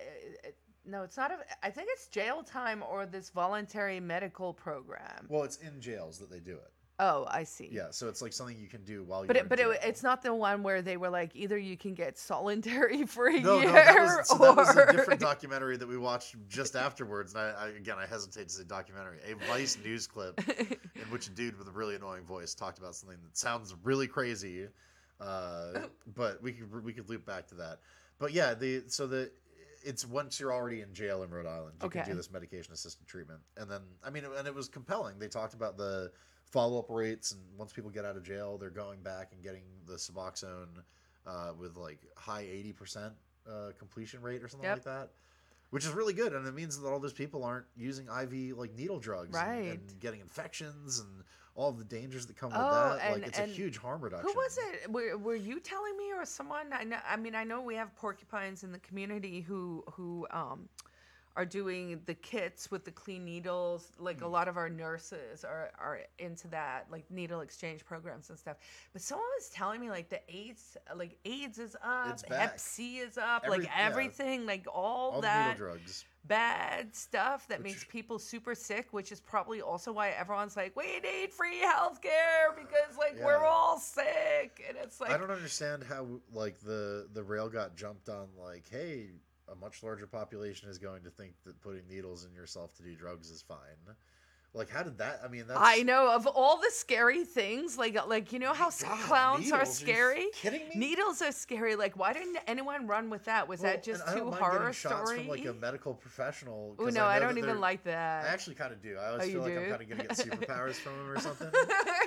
it 0.45 0.57
no, 0.85 1.03
it's 1.03 1.17
not 1.17 1.31
a. 1.31 1.39
I 1.63 1.71
think 1.71 1.89
it's 1.93 2.09
jail 2.09 2.43
time 2.43 2.83
or 2.83 3.07
this 3.07 3.31
voluntary 3.31 4.01
medical 4.01 4.53
program. 4.53 5.27
Well, 5.29 5.45
it's 5.45 5.59
in 5.59 5.81
jails 5.81 6.19
that 6.19 6.31
they 6.31 6.41
do 6.41 6.55
it. 6.55 6.73
Oh, 7.05 7.27
I 7.29 7.43
see. 7.43 7.69
Yeah, 7.73 7.87
so 7.91 8.09
it's 8.09 8.23
like 8.23 8.33
something 8.33 8.57
you 8.57 8.69
can 8.69 8.85
do 8.85 9.03
while 9.03 9.27
But 9.27 9.35
you're 9.35 9.45
it, 9.45 9.49
but 9.49 9.59
it, 9.59 9.67
it's 9.83 10.05
not 10.05 10.23
the 10.23 10.33
one 10.33 10.63
where 10.63 10.83
they 10.83 10.97
were 10.97 11.11
like 11.11 11.35
either 11.35 11.59
you 11.59 11.77
can 11.77 11.95
get 11.95 12.17
solitary 12.17 13.05
for 13.07 13.27
a 13.27 13.41
no, 13.41 13.57
year 13.59 13.67
no, 13.67 13.73
that 13.73 13.95
was, 13.97 14.29
so 14.29 14.37
or 14.41 14.55
that 14.55 14.57
was 14.57 14.77
a 14.77 14.93
different 14.93 15.21
documentary 15.21 15.77
that 15.77 15.89
we 15.89 15.99
watched 15.99 16.37
just 16.49 16.77
afterwards. 16.77 17.35
And 17.35 17.43
I, 17.43 17.49
I 17.59 17.69
again, 17.71 17.97
I 17.99 18.07
hesitate 18.07 18.45
to 18.49 18.55
say 18.55 18.63
documentary, 18.63 19.19
a 19.29 19.35
Vice 19.49 19.77
news 19.85 20.07
clip 20.07 20.41
in 20.95 21.11
which 21.11 21.27
a 21.27 21.31
dude 21.31 21.59
with 21.59 21.67
a 21.67 21.73
really 21.73 21.97
annoying 21.97 22.23
voice 22.23 22.55
talked 22.55 22.79
about 22.79 22.95
something 22.95 23.19
that 23.25 23.37
sounds 23.37 23.75
really 23.83 24.07
crazy. 24.07 24.69
Uh, 25.21 25.81
but 26.15 26.41
we 26.41 26.53
could 26.53 26.85
we 26.85 26.93
could 26.93 27.11
loop 27.11 27.27
back 27.27 27.49
to 27.49 27.57
that. 27.57 27.81
But 28.21 28.33
yeah, 28.33 28.55
the 28.55 28.85
so 28.87 29.09
the 29.09 29.33
it's 29.85 30.07
once 30.07 30.39
you're 30.39 30.53
already 30.53 30.83
in 30.83 30.95
jail 30.95 31.25
in 31.25 31.31
Rhode 31.31 31.47
Island, 31.47 31.75
you 31.83 31.91
can 31.91 32.07
do 32.07 32.15
this 32.15 32.31
medication 32.31 32.73
assisted 32.73 33.09
treatment, 33.09 33.41
and 33.57 33.69
then 33.69 33.81
I 34.05 34.11
mean, 34.11 34.23
and 34.39 34.47
it 34.47 34.55
was 34.55 34.69
compelling. 34.69 35.19
They 35.19 35.27
talked 35.27 35.55
about 35.55 35.77
the 35.77 36.13
follow 36.53 36.79
up 36.79 36.87
rates, 36.91 37.33
and 37.33 37.41
once 37.59 37.73
people 37.73 37.91
get 37.91 38.05
out 38.05 38.17
of 38.17 38.23
jail, 38.23 38.59
they're 38.59 38.71
going 38.71 39.01
back 39.01 39.31
and 39.33 39.43
getting 39.43 39.63
the 39.87 39.95
Suboxone 39.95 40.69
uh, 41.27 41.53
with 41.59 41.77
like 41.77 41.99
high 42.17 42.47
eighty 42.49 42.73
percent 42.73 43.15
uh, 43.51 43.71
completion 43.79 44.21
rate 44.23 44.43
or 44.43 44.49
something 44.49 44.69
Yep. 44.69 44.77
like 44.79 44.85
that. 44.85 45.11
Which 45.71 45.87
is 45.87 45.93
really 45.93 46.13
good, 46.13 46.35
and 46.35 46.47
it 46.47 46.53
means 46.55 46.79
that 46.79 46.87
all 46.87 47.01
those 47.01 47.15
people 47.15 47.43
aren't 47.45 47.65
using 47.75 48.07
IV 48.07 48.59
like 48.59 48.75
needle 48.77 48.99
drugs 49.01 49.35
and- 49.37 49.49
Right. 49.49 49.71
and, 49.81 50.01
getting 50.01 50.21
infections 50.21 50.99
and 51.01 51.25
all 51.55 51.73
the 51.73 51.85
dangers 51.85 52.27
that 52.27 52.37
come 52.37 52.51
with 52.51 52.59
Oh, 52.61 52.71
that. 52.71 53.11
like 53.11 53.15
and- 53.15 53.25
it's 53.25 53.39
a 53.39 53.47
huge 53.47 53.79
harm 53.79 54.03
reduction. 54.03 54.29
Who 54.31 54.37
was 54.39 54.59
it? 54.59 54.91
Were, 54.93 55.17
were 55.17 55.35
you 55.35 55.61
telling 55.61 55.97
me 55.97 56.13
or 56.13 56.27
someone? 56.27 56.67
I 56.75 56.85
know. 56.85 56.99
I 57.09 57.17
mean, 57.17 57.35
I 57.35 57.45
know 57.45 57.63
we 57.63 57.75
have 57.77 57.95
porcupines 57.97 58.65
in 58.65 58.71
the 58.73 58.79
community 58.81 59.41
who 59.41 59.83
who 59.93 60.27
um, 60.31 60.69
are 61.35 61.47
doing 61.47 61.99
the 62.05 62.15
kits 62.15 62.71
with 62.71 62.85
the 62.85 62.91
clean 62.91 63.25
needles. 63.25 63.93
Like 63.99 64.19
Mm. 64.21 64.25
a 64.25 64.29
lot 64.29 64.49
of 64.49 64.57
our 64.59 64.69
nurses 64.69 65.45
are 65.45 65.71
are 65.79 66.01
into 66.19 66.47
that, 66.49 66.87
like 66.91 67.11
needle 67.11 67.41
exchange 67.41 67.85
programs 67.85 68.29
and 68.31 68.39
stuff. 68.39 68.59
But 68.93 69.01
someone 69.03 69.27
was 69.39 69.49
telling 69.49 69.81
me 69.81 69.89
like 69.89 70.09
the 70.11 70.21
AIDS, 70.29 70.77
like 70.95 71.17
AIDS 71.25 71.59
is 71.59 71.75
up. 71.83 72.21
Hep 72.29 72.61
C 72.61 72.99
is 72.99 73.17
up, 73.17 73.45
Every- 73.45 73.59
like 73.59 73.67
yeah. 73.67 73.87
everything, 73.87 74.45
like 74.47 74.67
all, 74.73 75.13
all 75.13 75.21
that 75.23 75.57
drugs? 75.57 76.05
bad 76.25 76.95
stuff 76.95 77.49
that 77.49 77.59
Which- 77.59 77.65
makes 77.73 77.85
people 77.85 78.19
super 78.19 78.55
sick, 78.55 78.93
which 78.93 79.11
is 79.11 79.19
probably 79.21 79.61
also 79.63 79.91
why 79.91 80.11
everyone's 80.11 80.57
like, 80.57 80.77
we 80.77 81.01
need 81.01 81.33
free 81.33 81.61
healthcare 81.61 82.55
because 82.55 82.97
like 82.99 83.19
we're 83.21 83.45
all 83.45 83.79
sick, 83.79 84.63
and 84.69 84.77
it's 84.77 85.01
like 85.01 85.11
I 85.11 85.17
don't 85.17 85.31
understand 85.31 85.83
how 85.83 86.07
like 86.33 86.59
the 86.61 87.09
the 87.15 87.23
rail 87.25 87.49
got 87.49 87.75
jumped 87.75 88.09
on. 88.11 88.29
Like, 88.39 88.69
hey, 88.71 89.09
a 89.51 89.55
much 89.57 89.83
larger 89.83 90.07
population 90.07 90.69
is 90.69 90.79
going 90.79 91.03
to 91.03 91.11
think 91.11 91.33
that 91.45 91.61
putting 91.61 91.89
needles 91.89 92.25
in 92.25 92.35
yourself 92.35 92.75
to 92.77 92.83
do 92.83 92.95
drugs 92.95 93.31
is 93.31 93.43
fine. 93.43 93.97
Like, 94.55 94.69
how 94.69 94.83
did 94.83 94.99
that? 94.99 95.23
I 95.25 95.29
mean, 95.29 95.45
that's 95.49 95.59
I 95.59 95.83
know 95.83 96.13
of 96.13 96.27
all 96.27 96.59
the 96.59 96.71
scary 96.71 97.25
things, 97.25 97.79
like 97.79 97.97
like 98.07 98.33
you 98.33 98.39
know 98.39 98.53
how 98.53 98.69
God, 98.71 98.99
clowns 99.01 99.51
are 99.51 99.61
needles? 99.61 99.83
Are 99.83 99.87
you 99.87 99.93
scary. 99.93 100.27
kidding 100.35 100.69
me? 100.69 100.75
Needles 100.75 101.23
are 101.23 101.33
scary. 101.33 101.75
Like, 101.75 101.97
why 101.97 102.13
didn't 102.13 102.37
anyone 102.47 102.87
run 102.87 103.09
with 103.09 103.25
that? 103.25 103.49
Was 103.49 103.61
Well, 103.61 103.73
that 103.73 103.83
just 103.83 104.07
I 104.07 104.15
too 104.15 104.31
horror 104.31 104.75
story? 104.75 105.17
from 105.21 105.29
like 105.29 105.47
a 105.47 105.55
medical 105.55 105.95
professional. 105.95 106.77
Oh 106.79 106.85
no, 106.89 107.07
I, 107.07 107.19
know 107.19 107.29
don't 107.29 107.39
even 107.39 107.61
like 107.61 107.83
that. 107.85 108.27
I 108.27 108.29
actually 108.29 108.57
kind 108.57 108.73
of 108.75 108.83
do. 108.83 108.99
I 108.99 109.07
oh, 109.07 109.13
always 109.13 109.29
Oh, 109.29 109.33
feel 109.33 109.41
like 109.41 109.57
I'm 109.57 109.71
kind 109.71 109.83
of 109.83 109.89
gonna 109.89 110.03
get 110.03 110.11
superpowers 110.19 110.75
from 110.75 110.93
him 111.01 111.09
or 111.11 111.19
something. 111.21 111.49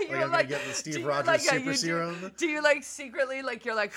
Like 0.07 0.23
I'm 0.23 0.29
gonna 0.31 0.43
get 0.43 0.63
the 0.67 0.73
Steve 0.73 1.03
Rogers 1.05 1.27
like, 1.27 1.39
super 1.41 1.71
do- 1.71 1.75
serum. 1.75 2.31
Do 2.37 2.47
you 2.47 2.61
like 2.61 2.83
secretly 2.83 3.41
like 3.41 3.65
you're 3.65 3.75
like 3.75 3.91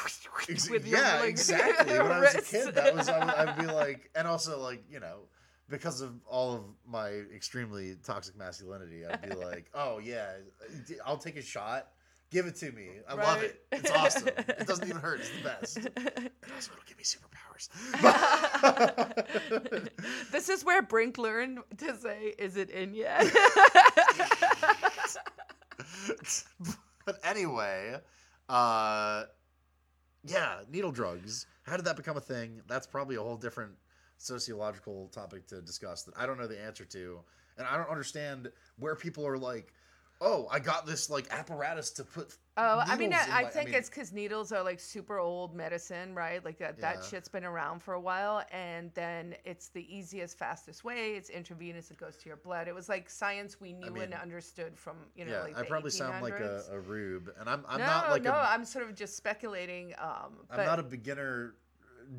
with 0.71 0.87
your 0.87 1.01
yeah, 1.01 1.21
like, 1.21 1.29
exactly. 1.29 1.99
When 1.99 2.13
I 2.13 2.21
was 2.21 2.35
a 2.35 2.43
kid, 2.43 2.75
that 2.75 2.95
was 2.95 3.09
I 3.11 3.19
would, 3.19 3.29
I'd 3.35 3.59
be 3.59 3.67
like, 3.67 4.11
and 4.15 4.27
also 4.27 4.59
like 4.61 4.85
you 4.91 5.01
know, 5.01 5.19
because 5.69 6.01
of 6.01 6.15
all 6.27 6.55
of 6.55 6.63
my 6.87 7.09
extremely 7.35 7.97
toxic 8.05 8.37
masculinity, 8.37 9.05
I'd 9.07 9.23
be 9.29 9.35
like, 9.35 9.67
oh 9.75 9.99
yeah, 9.99 10.27
I'll 11.05 11.19
take 11.19 11.37
a 11.37 11.43
shot. 11.43 11.89
Give 12.31 12.45
it 12.47 12.57
to 12.57 12.71
me. 12.73 12.89
I 13.09 13.15
love 13.15 13.43
it. 13.43 13.63
It's 13.73 13.91
awesome. 13.91 14.29
It 14.29 14.67
doesn't 14.67 14.87
even 14.87 15.01
hurt. 15.01 15.21
It's 15.21 15.31
the 15.31 15.43
best. 15.45 15.79
And 16.19 16.53
also, 16.55 16.73
it'll 16.73 16.85
give 16.87 16.99
me 16.99 17.05
superpowers. 17.05 17.69
this 20.31 20.49
is 20.51 20.65
where 20.65 20.83
Brink 20.83 21.17
learned 21.19 21.61
to 21.79 21.97
say, 21.97 22.35
"Is 22.39 22.57
it 22.57 22.71
in 22.71 22.95
yet?" 22.95 23.33
but 27.05 27.19
anyway, 27.25 27.97
uh, 28.49 29.25
Yeah, 30.25 30.61
needle 30.71 30.93
drugs. 30.93 31.47
How 31.63 31.77
did 31.77 31.85
that 31.87 31.97
become 31.97 32.17
a 32.17 32.21
thing? 32.21 32.63
That's 32.67 32.87
probably 32.87 33.17
a 33.17 33.23
whole 33.23 33.37
different 33.37 33.73
sociological 34.19 35.09
topic 35.09 35.47
to 35.49 35.63
discuss 35.63 36.03
that 36.03 36.15
I 36.17 36.27
don't 36.27 36.39
know 36.39 36.47
the 36.47 36.61
answer 36.61 36.85
to, 36.85 37.21
and 37.57 37.67
I 37.67 37.77
don't 37.77 37.89
understand 37.89 38.51
where 38.79 38.95
people 38.95 39.27
are 39.27 39.39
like, 39.39 39.73
"Oh, 40.21 40.49
I 40.51 40.59
got 40.59 40.87
this 40.87 41.09
like 41.09 41.27
apparatus 41.31 41.91
to 41.93 42.05
put." 42.05 42.37
Oh, 42.57 42.83
I 42.85 42.97
mean, 42.97 43.15
I, 43.15 43.25
in 43.25 43.31
I 43.31 43.43
my-" 43.45 43.49
think 43.49 43.67
mean, 43.67 43.77
it's 43.77 43.89
because 43.89 44.13
needles 44.13 44.51
are 44.51 44.65
like 44.65 44.81
super 44.81 45.21
old 45.21 45.55
medicine, 45.55 46.15
right? 46.15 46.45
Like 46.45 46.59
that, 46.59 46.81
that 46.81 47.05
shit's 47.05 47.29
been 47.29 47.45
around 47.45 47.81
for 47.83 47.95
a 47.95 48.01
while, 48.01 48.43
and 48.51 48.91
then 48.95 49.37
it's 49.45 49.69
the 49.69 49.87
easiest, 49.95 50.37
fastest 50.37 50.83
way. 50.83 51.13
It's 51.13 51.31
intravenous. 51.31 51.91
It 51.93 51.99
goes 51.99 52.17
to 52.17 52.29
your 52.29 52.37
blood. 52.37 52.67
It 52.67 52.75
was 52.75 52.89
like 52.89 53.09
science 53.09 53.61
we 53.61 53.73
knew 53.73 53.87
and 53.87 53.95
mean, 53.95 54.13
understood 54.15 54.77
from 54.77 54.97
you 55.15 55.25
know. 55.25 55.33
yeah, 55.33 55.43
like 55.43 55.57
I 55.57 55.63
probably 55.63 55.93
sound 55.93 56.23
like 56.23 56.41
a, 56.41 56.65
a 56.73 56.81
rube, 56.81 57.31
and 57.39 57.49
I'm 57.49 57.65
I'm 57.69 57.79
no, 57.79 57.87
not 57.87 58.11
like 58.11 58.23
no, 58.25 58.33
a 58.33 58.49
I'm 58.51 58.65
sort 58.65 58.89
of 58.89 58.97
just 58.97 59.17
speculating. 59.17 59.95
Um, 59.99 60.39
I'm 60.51 60.67
not 60.67 60.81
a 60.81 60.83
beginner 60.83 61.55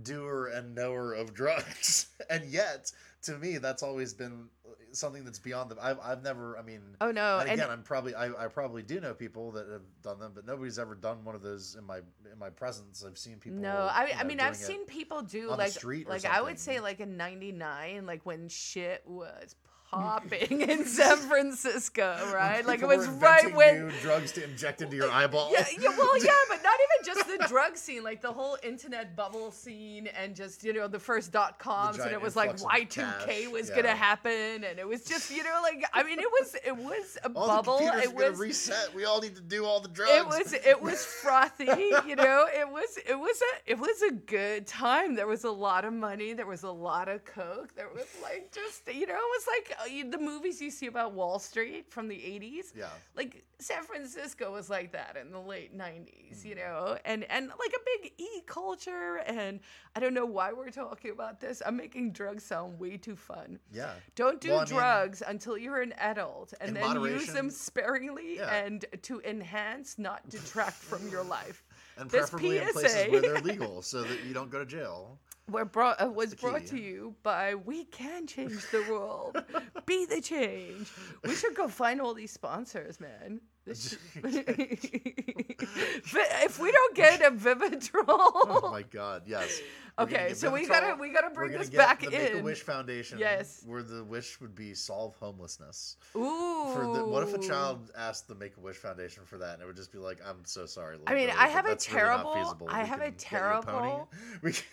doer 0.03 0.51
and 0.53 0.75
knower 0.75 1.13
of 1.13 1.33
drugs, 1.33 2.07
and 2.29 2.45
yet 2.45 2.91
to 3.23 3.37
me 3.37 3.57
that's 3.57 3.83
always 3.83 4.13
been 4.13 4.49
something 4.91 5.23
that's 5.23 5.39
beyond 5.39 5.71
the. 5.71 5.77
I've 5.83 5.99
I've 5.99 6.23
never. 6.23 6.57
I 6.57 6.61
mean. 6.61 6.81
oh 7.01 7.11
no, 7.11 7.39
and 7.39 7.49
and 7.49 7.59
again, 7.59 7.71
I'm 7.71 7.83
probably 7.83 8.15
I, 8.15 8.45
I 8.45 8.47
probably 8.47 8.83
do 8.83 8.99
know 8.99 9.13
people 9.13 9.51
that 9.51 9.67
have 9.69 9.81
done 10.03 10.19
them, 10.19 10.31
but 10.33 10.45
nobody's 10.45 10.79
ever 10.79 10.95
done 10.95 11.23
one 11.23 11.35
of 11.35 11.41
those 11.41 11.75
in 11.77 11.85
my 11.85 11.97
in 11.97 12.39
my 12.39 12.49
presence. 12.49 13.03
I've 13.05 13.17
seen 13.17 13.37
people. 13.37 13.59
No, 13.59 13.89
I, 13.91 14.07
you 14.07 14.13
I 14.17 14.23
mean 14.23 14.39
I've 14.39 14.55
seen 14.55 14.85
people 14.85 15.21
do 15.21 15.49
like 15.49 15.71
street 15.71 16.07
like 16.07 16.25
I 16.25 16.41
would 16.41 16.59
say 16.59 16.79
like 16.79 16.99
in 16.99 17.17
'99, 17.17 18.05
like 18.05 18.25
when 18.25 18.49
shit 18.49 19.03
was 19.05 19.55
popping 19.91 20.61
in 20.61 20.85
San 20.85 21.17
Francisco, 21.17 22.15
right? 22.33 22.65
Like 22.65 22.81
it 22.81 22.87
was 22.87 23.07
right 23.07 23.53
when 23.55 23.87
new 23.87 23.91
drugs 24.01 24.31
to 24.33 24.43
inject 24.43 24.81
into 24.81 24.95
your 24.95 25.11
eyeball. 25.11 25.49
yeah, 25.53 25.65
yeah, 25.79 25.89
well, 25.97 26.17
yeah, 26.23 26.31
but 26.47 26.61
not 26.63 26.75
even 26.79 26.88
just 27.03 27.27
the 27.27 27.45
drug 27.47 27.75
scene, 27.77 28.03
like 28.03 28.21
the 28.21 28.31
whole 28.31 28.57
internet 28.63 29.15
bubble 29.15 29.51
scene, 29.51 30.07
and 30.07 30.35
just 30.35 30.63
you 30.63 30.73
know 30.73 30.87
the 30.87 30.99
first 30.99 31.31
dot 31.31 31.59
coms, 31.59 31.99
and 31.99 32.11
it 32.11 32.21
was 32.21 32.35
like 32.35 32.61
Y 32.63 32.83
two 32.83 33.05
K 33.25 33.47
was 33.47 33.69
yeah. 33.69 33.75
gonna 33.75 33.95
happen, 33.95 34.63
and 34.63 34.79
it 34.79 34.87
was 34.87 35.03
just 35.03 35.31
you 35.31 35.43
know 35.43 35.59
like 35.61 35.83
I 35.93 36.03
mean 36.03 36.19
it 36.19 36.29
was 36.29 36.55
it 36.65 36.75
was 36.75 37.17
a 37.23 37.31
all 37.35 37.47
bubble. 37.47 37.79
It 37.81 38.13
was 38.13 38.37
reset. 38.37 38.93
We 38.93 39.05
all 39.05 39.21
need 39.21 39.35
to 39.35 39.41
do 39.41 39.65
all 39.65 39.79
the 39.79 39.89
drugs. 39.89 40.11
it 40.11 40.25
was 40.25 40.53
it 40.53 40.81
was 40.81 41.03
frothy, 41.03 41.65
you 42.07 42.15
know. 42.15 42.47
It 42.51 42.69
was 42.69 42.97
it 43.07 43.17
was 43.17 43.41
a 43.41 43.71
it 43.71 43.79
was 43.79 44.01
a 44.03 44.11
good 44.11 44.67
time. 44.67 45.15
There 45.15 45.27
was 45.27 45.43
a 45.43 45.51
lot 45.51 45.85
of 45.85 45.93
money. 45.93 46.33
There 46.33 46.45
was 46.45 46.63
a 46.63 46.71
lot 46.71 47.09
of 47.09 47.25
coke. 47.25 47.75
There 47.75 47.89
was 47.93 48.07
like 48.21 48.51
just 48.51 48.87
you 48.93 49.07
know 49.07 49.15
it 49.15 49.17
was 49.17 49.47
like 49.47 49.77
uh, 49.79 50.09
the 50.11 50.17
movies 50.17 50.61
you 50.61 50.71
see 50.71 50.87
about 50.87 51.13
Wall 51.13 51.39
Street 51.39 51.91
from 51.91 52.07
the 52.07 52.15
'80s 52.15 52.75
yeah. 52.75 52.87
like 53.15 53.43
San 53.59 53.83
Francisco 53.83 54.51
was 54.51 54.69
like 54.69 54.93
that 54.93 55.17
in 55.19 55.31
the 55.31 55.39
late 55.39 55.77
90s, 55.77 56.45
you 56.45 56.55
Mm-hmm. 56.59 56.88
Know, 56.93 56.97
and 57.05 57.23
and 57.31 57.47
like 57.47 57.73
a 57.75 58.01
big 58.01 58.13
e 58.17 58.41
culture. 58.45 59.17
And 59.25 59.59
I 59.95 59.99
don't 59.99 60.13
know 60.13 60.25
why 60.25 60.53
we're 60.53 60.69
talking 60.71 61.11
about 61.11 61.39
this. 61.39 61.61
I'm 61.65 61.77
making 61.77 62.11
drugs 62.11 62.43
sound 62.43 62.79
way 62.79 62.97
too 62.97 63.15
fun. 63.15 63.59
Yeah. 63.71 63.93
Don't 64.15 64.39
do 64.41 64.49
Well, 64.49 64.59
I 64.59 64.63
mean- 64.65 64.73
drugs 64.73 65.23
until 65.25 65.57
you're 65.57 65.81
an 65.81 65.93
adult, 65.93 66.53
and 66.61 66.75
then 66.75 67.01
use 67.01 67.27
them 67.27 67.49
sparingly 67.49 68.37
Yeah. 68.37 68.53
and 68.53 68.85
to 69.03 69.21
enhance, 69.21 69.97
not 69.97 70.27
detract 70.29 70.75
from 70.77 71.07
your 71.09 71.23
life. 71.23 71.63
And 71.97 72.09
This 72.09 72.29
preferably 72.29 72.59
in 72.59 72.67
places 72.69 73.11
where 73.11 73.19
they're 73.21 73.41
legal, 73.41 73.81
so 73.81 74.03
that 74.03 74.23
you 74.23 74.33
don't 74.33 74.49
go 74.49 74.59
to 74.59 74.65
jail. 74.65 75.19
We're 75.51 75.65
brought 75.65 76.01
uh, 76.01 76.07
was 76.07 76.33
brought 76.33 76.65
to 76.67 76.79
you 76.79 77.13
by 77.23 77.55
We 77.55 77.85
Can 77.85 78.25
Change 78.25 78.69
the 78.71 78.85
World. 78.89 79.43
Be 79.85 80.05
the 80.05 80.21
change. 80.21 80.89
We 81.25 81.35
should 81.35 81.55
go 81.55 81.67
find 81.67 81.99
all 81.99 82.13
these 82.13 82.31
sponsors, 82.31 83.01
man. 83.01 83.41
This 83.69 83.89
should- 83.89 83.99
if 86.43 86.59
we 86.59 86.71
don't 86.71 86.95
get 86.95 87.21
a 87.21 87.31
Vivitrol. 87.31 88.03
Oh 88.07 88.69
my 88.71 88.83
God! 88.83 89.23
Yes. 89.27 89.59
We're 89.97 90.03
Okay, 90.05 90.33
so 90.33 90.51
we 90.51 90.65
gotta 90.65 90.95
we 90.99 91.11
gotta 91.11 91.29
bring 91.29 91.51
this 91.51 91.69
back 91.69 92.01
the 92.01 92.07
in. 92.07 92.33
Make 92.33 92.35
a 92.35 92.43
Wish 92.43 92.61
Foundation. 92.61 93.19
Yes. 93.19 93.63
Where 93.65 93.83
the 93.83 94.03
wish 94.03 94.39
would 94.39 94.55
be 94.55 94.73
solve 94.73 95.15
homelessness. 95.19 95.97
Ooh. 96.15 96.71
For 96.73 96.91
the, 96.95 97.05
what 97.05 97.23
if 97.23 97.33
a 97.33 97.39
child 97.39 97.91
asked 97.97 98.27
the 98.27 98.35
Make 98.35 98.55
a 98.57 98.61
Wish 98.61 98.77
Foundation 98.77 99.23
for 99.25 99.37
that, 99.39 99.55
and 99.55 99.61
it 99.61 99.65
would 99.65 99.75
just 99.75 99.91
be 99.91 99.97
like, 99.99 100.19
"I'm 100.25 100.45
so 100.45 100.65
sorry." 100.65 100.97
I 101.05 101.13
mean, 101.13 101.29
I 101.29 101.47
have 101.47 101.65
but 101.65 101.71
a 101.71 101.73
that's 101.73 101.91
really 101.91 102.01
terrible-. 102.01 102.67
I 102.69 102.83
have 102.83 103.01
a 103.01 103.11
can 103.11 103.11
get 103.11 103.65
pony." 103.65 103.89
terrible- 103.89 104.09
We 104.41 104.53
can- 104.53 104.63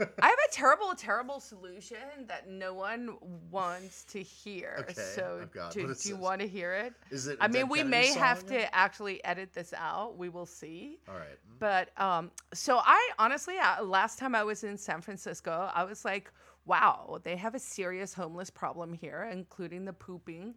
I 0.00 0.26
have 0.26 0.38
a 0.48 0.52
terrible, 0.52 0.94
terrible 0.96 1.40
solution 1.40 1.98
that 2.26 2.48
no 2.48 2.74
one 2.74 3.16
wants 3.50 4.04
to 4.04 4.22
hear. 4.22 4.76
Okay, 4.80 4.94
so 4.94 5.42
oh 5.42 5.70
do, 5.70 5.94
do 5.94 6.08
you 6.08 6.16
want 6.16 6.40
to 6.40 6.48
hear 6.48 6.72
it? 6.72 6.94
Is 7.10 7.26
it? 7.26 7.38
I 7.40 7.48
mean, 7.48 7.68
we 7.68 7.78
Kennedy 7.78 7.90
may 7.90 8.12
have 8.14 8.46
to 8.46 8.74
actually 8.74 9.22
edit 9.24 9.52
this 9.52 9.72
out. 9.76 10.16
We 10.16 10.28
will 10.28 10.46
see. 10.46 10.98
All 11.08 11.14
right. 11.14 11.38
But 11.58 11.90
um, 12.00 12.30
so 12.54 12.80
I 12.84 13.10
honestly, 13.18 13.56
uh, 13.58 13.82
last 13.82 14.18
time 14.18 14.34
I 14.34 14.44
was 14.44 14.64
in 14.64 14.76
San 14.76 15.00
Francisco, 15.00 15.70
I 15.74 15.84
was 15.84 16.04
like, 16.04 16.32
wow, 16.64 17.20
they 17.22 17.36
have 17.36 17.54
a 17.54 17.58
serious 17.58 18.14
homeless 18.14 18.50
problem 18.50 18.92
here, 18.92 19.28
including 19.30 19.84
the 19.84 19.92
pooping. 19.92 20.54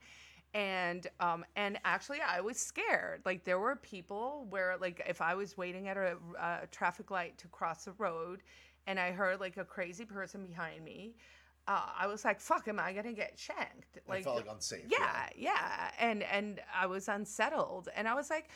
And 0.53 1.07
um, 1.19 1.43
and 1.55 1.79
actually, 1.83 2.19
I 2.21 2.39
was 2.39 2.57
scared. 2.57 3.21
Like 3.25 3.43
there 3.43 3.57
were 3.57 3.75
people 3.75 4.45
where, 4.51 4.77
like, 4.79 5.03
if 5.07 5.19
I 5.19 5.33
was 5.33 5.57
waiting 5.57 5.87
at 5.87 5.97
a, 5.97 6.17
a 6.39 6.67
traffic 6.69 7.09
light 7.09 7.39
to 7.39 7.47
cross 7.47 7.85
the 7.85 7.93
road, 7.93 8.43
and 8.87 8.99
I 8.99 9.11
heard 9.11 9.39
like 9.39 9.57
a 9.57 9.65
crazy 9.65 10.05
person 10.05 10.45
behind 10.45 10.83
me, 10.83 11.15
uh, 11.67 11.89
I 11.97 12.07
was 12.07 12.25
like, 12.25 12.39
"Fuck, 12.41 12.67
am 12.67 12.79
I 12.79 12.91
gonna 12.93 13.13
get 13.13 13.37
shanked?" 13.39 13.99
I 14.09 14.21
felt 14.21 14.35
like 14.37 14.47
unsafe. 14.49 14.85
yeah, 14.87 15.29
yeah, 15.35 15.91
and 15.99 16.23
and 16.23 16.61
I 16.75 16.85
was 16.87 17.07
unsettled, 17.07 17.87
and 17.95 18.07
I 18.07 18.13
was 18.15 18.29
like, 18.29 18.49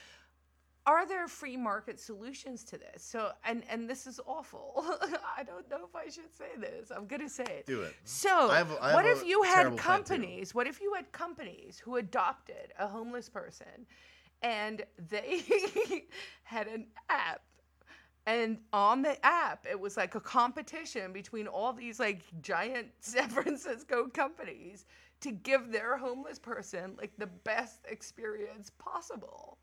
"Are 0.85 1.07
there 1.07 1.27
free 1.29 1.55
market 1.55 1.99
solutions 2.01 2.65
to 2.65 2.77
this?" 2.77 3.03
So, 3.03 3.31
and 3.45 3.63
and 3.69 3.89
this 3.89 4.07
is 4.07 4.19
awful. 4.25 4.83
I 5.37 5.43
don't 5.43 5.69
know 5.69 5.85
if 5.87 5.95
I 5.95 6.09
should 6.09 6.33
say 6.35 6.51
this. 6.59 6.91
I'm 6.91 7.07
gonna 7.07 7.29
say 7.29 7.45
it. 7.45 7.65
Do 7.65 7.81
it. 7.83 7.95
So, 8.03 8.51
I 8.51 8.57
have 8.57 8.71
I 8.81 8.93
what 8.93 9.05
if 9.05 9.25
you 9.25 9.41
had 9.43 9.55
terrible 9.61 9.77
plan, 9.77 9.99
too. 9.99 10.03
companies? 10.03 10.53
What 10.53 10.67
if 10.67 10.81
you 10.81 10.93
had 10.93 11.09
companies 11.13 11.79
who 11.79 11.95
adopted 11.95 12.73
a 12.77 12.87
homeless 12.87 13.29
person, 13.29 13.85
and 14.41 14.83
they 15.09 15.43
had 16.43 16.67
an 16.67 16.87
app? 17.09 17.41
And 18.27 18.57
on 18.73 19.01
the 19.03 19.25
app, 19.25 19.65
it 19.69 19.79
was 19.79 19.95
like 19.95 20.15
a 20.15 20.19
competition 20.19 21.13
between 21.13 21.47
all 21.47 21.71
these 21.71 21.97
like 21.99 22.21
giant 22.41 22.87
San 22.99 23.29
Francisco 23.29 24.07
companies 24.13 24.85
to 25.21 25.31
give 25.31 25.71
their 25.71 25.97
homeless 25.97 26.37
person 26.37 26.95
like 26.99 27.11
the 27.17 27.27
best 27.27 27.85
experience 27.89 28.69
possible. 28.77 29.57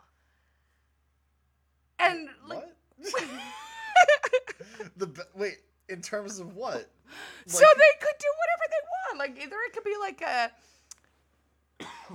And 1.98 2.28
like 2.48 2.64
What? 2.96 2.98
the 4.96 5.06
be- 5.08 5.20
wait. 5.36 5.58
In 5.90 6.00
terms 6.00 6.38
of 6.40 6.56
what? 6.56 6.90
so 7.46 7.64
they 7.76 7.92
could 8.00 8.18
do 8.18 8.28
whatever 8.40 8.66
they 8.70 8.82
want. 8.96 9.18
Like 9.18 9.36
either 9.44 9.56
it 9.66 9.72
could 9.74 9.84
be 9.84 9.96
like 10.00 10.22
a 10.22 10.50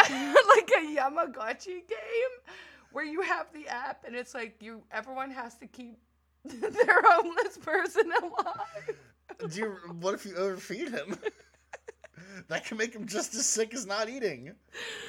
like 0.00 0.70
a 0.70 0.96
Tamagotchi 0.96 1.88
game 1.88 2.34
where 2.92 3.04
you 3.04 3.20
have 3.22 3.46
the 3.52 3.68
app 3.68 4.04
and 4.06 4.14
it's 4.16 4.34
like 4.34 4.56
you 4.60 4.82
everyone 4.90 5.30
has 5.30 5.54
to 5.58 5.66
keep 5.66 5.98
their 6.44 7.02
homeless 7.04 7.58
person 7.58 8.10
alive. 8.22 8.96
Do 9.50 9.58
you, 9.58 9.76
what 10.00 10.14
if 10.14 10.26
you 10.26 10.34
overfeed 10.36 10.90
him? 10.90 11.16
that 12.48 12.64
can 12.64 12.76
make 12.76 12.94
him 12.94 13.06
just 13.06 13.34
as 13.34 13.46
sick 13.46 13.72
as 13.74 13.86
not 13.86 14.08
eating. 14.08 14.52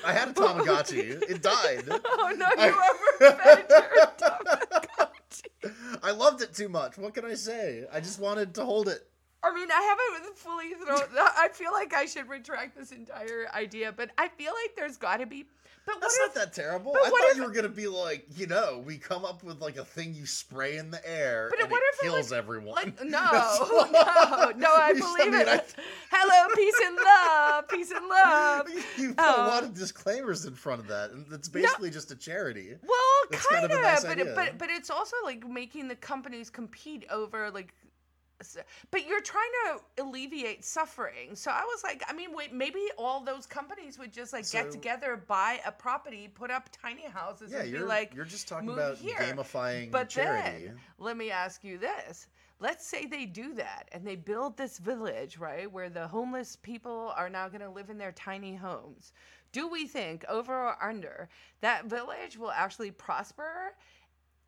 I 0.06 0.14
had 0.14 0.30
a 0.30 0.34
Tamagotchi. 0.34 1.22
It 1.30 1.42
died. 1.42 1.84
Oh 2.06 2.34
no, 2.38 2.46
I- 2.58 2.68
you 2.68 3.28
overfed 3.28 3.70
your 3.96 4.08
Tamagotchi. 4.18 6.00
I 6.04 6.12
loved 6.12 6.42
it 6.42 6.54
too 6.54 6.70
much. 6.70 6.98
What 6.98 7.14
can 7.14 7.26
I 7.26 7.34
say? 7.34 7.86
I 7.92 8.00
just 8.00 8.20
wanted 8.20 8.54
to 8.56 8.66
hold 8.66 8.88
it. 8.88 9.08
I 9.44 9.54
mean, 9.54 9.70
I 9.72 9.82
haven't 9.82 10.38
fully 10.38 10.74
thrown. 10.76 11.02
I 11.18 11.50
feel 11.52 11.72
like 11.72 11.94
I 11.94 12.06
should 12.06 12.30
retract 12.30 12.78
this 12.78 12.92
entire 12.92 13.48
idea, 13.56 13.92
but 13.92 14.12
I 14.18 14.28
feel 14.28 14.54
like 14.54 14.76
there's 14.76 14.98
got 14.98 15.18
to 15.18 15.26
be. 15.26 15.46
But 15.86 15.96
what 15.96 16.02
That's 16.02 16.16
if 16.16 16.36
not 16.36 16.36
that 16.36 16.54
terrible. 16.54 16.94
I 16.96 17.10
thought 17.10 17.20
if- 17.32 17.38
you 17.38 17.44
were 17.44 17.50
gonna 17.52 17.68
be 17.70 17.88
like, 17.88 18.26
you 18.36 18.46
know, 18.46 18.84
we 18.86 18.98
come 19.00 19.26
up 19.26 19.44
with 19.44 19.60
like 19.62 19.78
a 19.78 19.84
thing 19.86 20.14
you 20.14 20.28
spray 20.28 20.78
in 20.78 20.92
the 20.92 21.02
air 21.10 21.48
But 21.50 21.60
and 21.62 21.72
what 21.72 21.82
it 21.82 21.86
if 21.94 22.00
it 22.00 22.04
kills 22.04 22.18
was, 22.18 22.34
everyone. 22.34 22.76
Like, 22.76 23.04
no, 23.04 23.08
no, 23.92 24.52
no, 24.56 24.68
I 24.70 24.90
I 24.90 24.94
believe 24.94 25.32
mean, 25.32 25.42
it. 25.42 25.48
I- 25.48 25.64
Hello, 26.12 26.54
peace 26.56 26.76
and 26.86 26.96
love, 26.98 27.68
peace 27.68 27.92
and 27.92 28.08
love. 28.08 28.70
you 28.98 29.14
put 29.16 29.26
a 29.26 29.42
lot 29.48 29.64
Uh, 29.64 29.68
of 29.68 29.74
disclaimers 29.74 30.46
in 30.46 30.54
front 30.54 30.82
of 30.82 30.88
that, 30.88 31.12
and 31.12 31.26
it's 31.34 31.50
basically 31.50 31.90
just 31.90 32.12
a 32.12 32.16
charity. 32.16 32.76
Well, 32.84 33.00
kind 33.32 33.42
kind 33.50 33.72
of, 33.72 33.82
nice 33.82 34.04
but 34.06 34.20
it, 34.20 34.36
but 34.36 34.58
but 34.60 34.70
it's 34.70 34.90
also 34.92 35.16
like 35.24 35.48
making 35.48 35.88
the 35.88 35.96
companies 35.96 36.50
compete 36.50 37.06
over 37.10 37.50
like. 37.52 37.74
But 38.92 39.08
you're 39.08 39.22
trying 39.22 39.50
to 39.66 40.02
alleviate 40.04 40.64
suffering, 40.66 41.36
so 41.36 41.52
I 41.52 41.64
was 41.64 41.84
like, 41.84 42.04
I 42.08 42.14
mean, 42.14 42.34
wait, 42.34 42.54
maybe 42.54 42.82
all 42.98 43.22
those 43.24 43.46
companies 43.46 43.98
would 44.00 44.12
just 44.12 44.34
like 44.34 44.50
get 44.52 44.72
together, 44.72 45.24
buy 45.28 45.60
a 45.66 45.72
property, 45.72 46.28
put 46.34 46.52
up 46.52 46.70
tiny 46.72 47.08
houses, 47.08 47.52
Yeah, 47.52 47.60
and 47.60 47.72
be 47.72 47.78
you're 47.78 47.88
like, 47.88 48.14
you're 48.16 48.26
just 48.26 48.48
talking 48.48 48.70
about 48.70 48.98
here. 48.98 49.18
gamifying 49.20 49.92
But 49.92 50.10
charity. 50.10 50.68
then, 50.68 50.78
let 50.98 51.18
me 51.18 51.32
ask 51.32 51.64
you 51.64 51.78
this. 51.78 52.28
Let's 52.60 52.86
say 52.86 53.06
they 53.08 53.26
do 53.26 53.56
that 53.56 53.90
and 53.92 54.06
they 54.06 54.16
build 54.16 54.56
this 54.56 54.78
village, 54.78 55.38
right, 55.40 55.72
where 55.72 55.90
the 55.90 56.08
homeless 56.08 56.56
people 56.56 57.12
are 57.18 57.30
now 57.30 57.48
going 57.48 57.62
to 57.62 57.70
live 57.70 57.90
in 57.90 57.98
their 57.98 58.12
tiny 58.12 58.56
homes. 58.56 59.14
Do 59.52 59.68
we 59.68 59.86
think, 59.88 60.24
over 60.30 60.54
or 60.54 60.82
under, 60.82 61.28
that 61.62 61.86
village 61.86 62.38
will 62.38 62.52
actually 62.52 62.92
prosper 62.92 63.74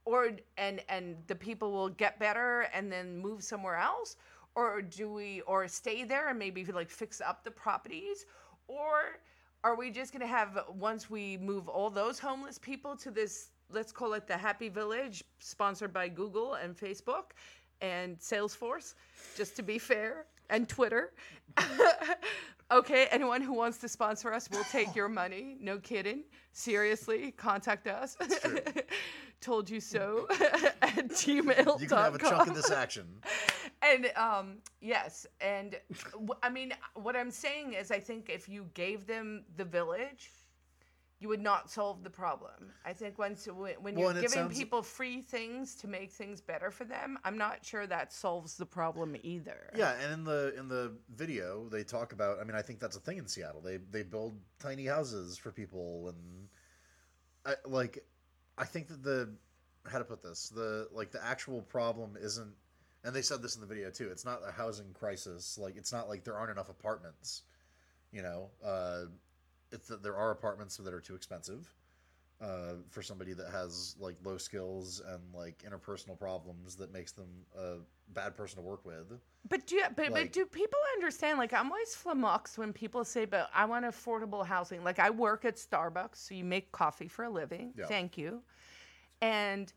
or 0.06 0.32
and 0.58 0.82
and 0.90 1.18
the 1.28 1.36
people 1.36 1.72
will 1.72 1.90
get 1.90 2.20
better 2.20 2.68
and 2.74 2.92
then 2.92 3.18
move 3.18 3.44
somewhere 3.44 3.78
else? 3.78 4.16
Or 4.56 4.82
do 4.82 5.12
we 5.12 5.42
or 5.42 5.68
stay 5.68 6.04
there 6.04 6.30
and 6.30 6.38
maybe 6.38 6.64
like 6.66 6.90
fix 6.90 7.22
up 7.22 7.44
the 7.44 7.52
properties? 7.52 8.26
Or 8.68 9.20
are 9.64 9.76
we 9.76 9.90
just 9.92 10.12
going 10.12 10.22
to 10.22 10.28
have 10.28 10.60
once 10.76 11.10
we 11.10 11.38
move 11.38 11.70
all 11.70 11.90
those 11.90 12.20
homeless 12.20 12.58
people 12.58 12.96
to 12.98 13.12
this 13.12 13.50
let's 13.70 13.92
call 13.92 14.14
it 14.14 14.28
the 14.28 14.38
happy 14.38 14.70
village 14.70 15.24
sponsored 15.40 15.94
by 15.94 16.08
google 16.08 16.56
and 16.56 16.78
facebook 16.78 17.32
and 17.82 18.20
salesforce 18.20 18.94
just 19.38 19.56
to 19.56 19.64
be 19.64 19.80
fair 19.80 20.26
and 20.50 20.68
twitter 20.68 21.14
okay 22.74 23.08
anyone 23.12 23.42
who 23.42 23.54
wants 23.54 23.78
to 23.80 23.88
sponsor 23.88 24.34
us 24.34 24.50
we'll 24.52 24.64
take 24.66 24.96
your 24.96 25.10
money. 25.10 25.58
No 25.60 25.78
kidding. 25.78 26.24
Seriously 26.52 27.32
contact 27.32 27.88
us. 27.88 28.18
Told 29.42 29.70
you 29.70 29.80
so. 29.80 30.28
At 30.82 31.10
gmail.com 31.10 31.82
You 31.82 31.88
can 31.88 31.98
have 31.98 32.16
a 32.16 32.20
chunk 32.20 32.48
of 32.48 32.56
this 32.56 32.72
action. 32.72 33.08
and 33.82 34.12
um 34.16 34.58
yes 34.82 35.26
and 35.42 35.76
w- 36.14 36.34
i 36.42 36.50
mean 36.50 36.74
what 36.96 37.16
i'm 37.16 37.32
saying 37.32 37.74
is 37.74 37.92
i 37.92 38.00
think 38.00 38.30
if 38.30 38.48
you 38.48 38.70
gave 38.74 39.06
them 39.08 39.44
the 39.58 39.66
village 39.66 40.32
you 41.24 41.30
would 41.30 41.42
not 41.42 41.72
solve 41.72 42.04
the 42.04 42.10
problem 42.10 42.70
i 42.86 42.92
think 42.92 43.18
once 43.18 43.48
when 43.80 43.98
you're 43.98 44.12
it 44.12 44.16
giving 44.16 44.30
sounds- 44.30 44.58
people 44.58 44.84
free 44.84 45.22
things 45.22 45.74
to 45.74 45.88
make 45.88 46.12
things 46.12 46.42
better 46.42 46.70
for 46.70 46.84
them 46.84 47.18
i'm 47.24 47.38
not 47.38 47.66
sure 47.66 47.88
that 47.88 48.12
solves 48.12 48.58
the 48.58 48.66
problem 48.66 49.16
either 49.24 49.72
Yeah, 49.74 49.94
and 50.04 50.12
in 50.12 50.24
the 50.26 50.54
in 50.60 50.68
the 50.68 50.92
video 51.16 51.70
they 51.70 51.84
talk 51.84 52.12
about. 52.14 52.40
I 52.40 52.44
mean, 52.44 52.56
I 52.56 52.62
think 52.62 52.80
that's 52.80 52.98
a 52.98 53.00
thing 53.00 53.18
in 53.18 53.28
Seattle. 53.28 53.62
They 53.62 53.78
they 53.78 54.04
build 54.04 54.38
tiny 54.60 54.86
houses 54.86 55.38
for 55.38 55.52
people, 55.52 56.10
and 56.10 56.48
I 57.46 57.56
like. 57.66 58.06
I 58.58 58.66
think 58.66 58.88
that 58.90 59.02
the 59.04 59.34
how 59.92 59.98
to 60.00 60.06
put 60.06 60.22
this 60.22 60.50
the 60.50 60.88
like 60.92 61.12
the 61.12 61.24
actual 61.24 61.62
problem 61.62 62.18
isn't, 62.20 62.54
and 63.04 63.16
they 63.16 63.22
said 63.22 63.42
this 63.42 63.56
in 63.56 63.62
the 63.62 63.68
video 63.68 63.90
too. 63.90 64.10
It's 64.12 64.26
not 64.26 64.42
a 64.48 64.52
housing 64.52 64.94
crisis. 64.94 65.58
Like 65.58 65.76
it's 65.78 65.92
not 65.92 66.08
like 66.10 66.24
there 66.24 66.38
aren't 66.38 66.52
enough 66.52 66.70
apartments. 66.70 67.44
You 68.12 68.22
know, 68.22 68.50
uh, 68.64 69.06
it's 69.74 69.88
that 69.90 70.02
there 70.04 70.16
are 70.16 70.32
apartments 70.32 70.78
that 70.78 70.94
are 70.94 71.02
too 71.02 71.16
expensive. 71.16 71.74
Uh, 72.42 72.74
for 72.90 73.02
somebody 73.02 73.32
that 73.32 73.50
has 73.52 73.96
like 74.00 74.18
low 74.26 74.38
skills 74.38 75.02
and 75.08 75.22
like 75.34 75.64
interpersonal 75.64 76.20
problems 76.20 76.76
that 76.76 76.92
makes 76.92 77.14
them 77.14 77.30
a 77.58 77.76
bad 78.10 78.36
person 78.36 78.58
to 78.58 78.62
work 78.62 78.84
with. 78.86 79.18
But 79.48 79.66
do 79.66 79.76
you, 79.76 79.86
but, 79.96 80.12
but 80.12 80.34
do 80.34 80.46
people 80.46 80.80
understand? 80.98 81.38
Like 81.38 81.54
I'm 81.54 81.72
always 81.72 81.96
flummoxed 81.96 82.58
when 82.58 82.74
people 82.74 83.06
say, 83.06 83.24
"But 83.24 83.50
I 83.54 83.64
want 83.64 83.86
affordable 83.86 84.46
housing." 84.46 84.84
Like 84.84 85.00
I 85.00 85.10
work 85.10 85.46
at 85.46 85.56
Starbucks, 85.56 86.16
so 86.16 86.36
you 86.36 86.44
make 86.44 86.70
coffee 86.74 87.08
for 87.08 87.24
a 87.24 87.30
living. 87.30 87.72
Yeah. 87.78 87.86
Thank 87.86 88.18
you. 88.18 88.42
And 89.22 89.72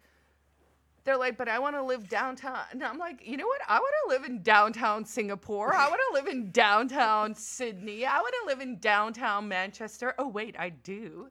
they're 1.06 1.16
like, 1.16 1.38
"But 1.38 1.48
I 1.48 1.58
want 1.58 1.76
to 1.76 1.82
live 1.82 2.08
downtown." 2.08 2.58
And 2.72 2.82
I'm 2.84 2.98
like, 2.98 3.26
"You 3.26 3.38
know 3.38 3.46
what? 3.46 3.62
I 3.66 3.78
want 3.78 3.94
to 4.04 4.08
live 4.14 4.24
in 4.24 4.42
downtown 4.42 5.06
Singapore. 5.06 5.74
I 5.74 5.88
want 5.88 6.00
to 6.10 6.14
live 6.14 6.26
in 6.26 6.50
downtown 6.50 7.34
Sydney. 7.34 8.04
I 8.04 8.18
want 8.18 8.34
to 8.42 8.46
live 8.48 8.60
in 8.60 8.78
downtown 8.78 9.48
Manchester." 9.48 10.14
Oh 10.18 10.28
wait, 10.28 10.56
I 10.58 10.68
do. 10.70 11.28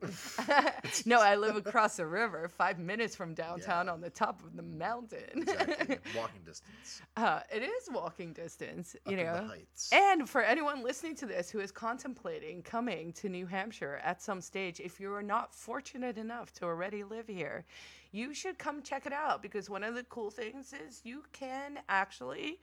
no, 1.05 1.19
I 1.21 1.35
live 1.35 1.55
across 1.57 1.97
the 1.97 2.07
river, 2.07 2.47
five 2.47 2.79
minutes 2.79 3.15
from 3.15 3.33
downtown, 3.35 3.85
Yeah. 3.85 3.93
on 3.93 4.01
the 4.01 4.09
top 4.09 4.41
of 4.43 4.55
the 4.55 4.63
mountain. 4.63 5.43
Exactly. 5.43 5.97
Walking 6.17 6.41
distance. 6.45 7.01
Uh, 7.17 7.41
it 7.53 7.61
is 7.61 7.89
walking 7.91 8.33
distance, 8.33 8.95
you 9.05 9.13
up 9.13 9.19
in 9.19 9.25
know. 9.25 9.41
the 9.41 9.47
heights. 9.47 9.89
And 9.93 10.29
for 10.29 10.41
anyone 10.41 10.83
listening 10.83 11.15
to 11.15 11.25
this 11.25 11.49
who 11.49 11.59
is 11.59 11.71
contemplating 11.71 12.61
coming 12.63 13.11
to 13.13 13.29
New 13.29 13.45
Hampshire 13.45 13.99
at 14.03 14.21
some 14.21 14.41
stage, 14.41 14.79
if 14.79 14.99
you 14.99 15.13
are 15.13 15.23
not 15.23 15.53
fortunate 15.53 16.17
enough 16.17 16.53
to 16.53 16.65
already 16.65 17.03
live 17.03 17.27
here, 17.27 17.65
you 18.15 18.33
should 18.33 18.57
come 18.57 18.81
check 18.81 19.05
it 19.05 19.13
out 19.13 19.41
because 19.41 19.69
one 19.69 19.83
of 19.83 19.93
the 19.93 20.03
cool 20.03 20.31
things 20.31 20.73
is 20.87 21.01
you 21.03 21.23
can 21.33 21.79
actually 21.89 22.59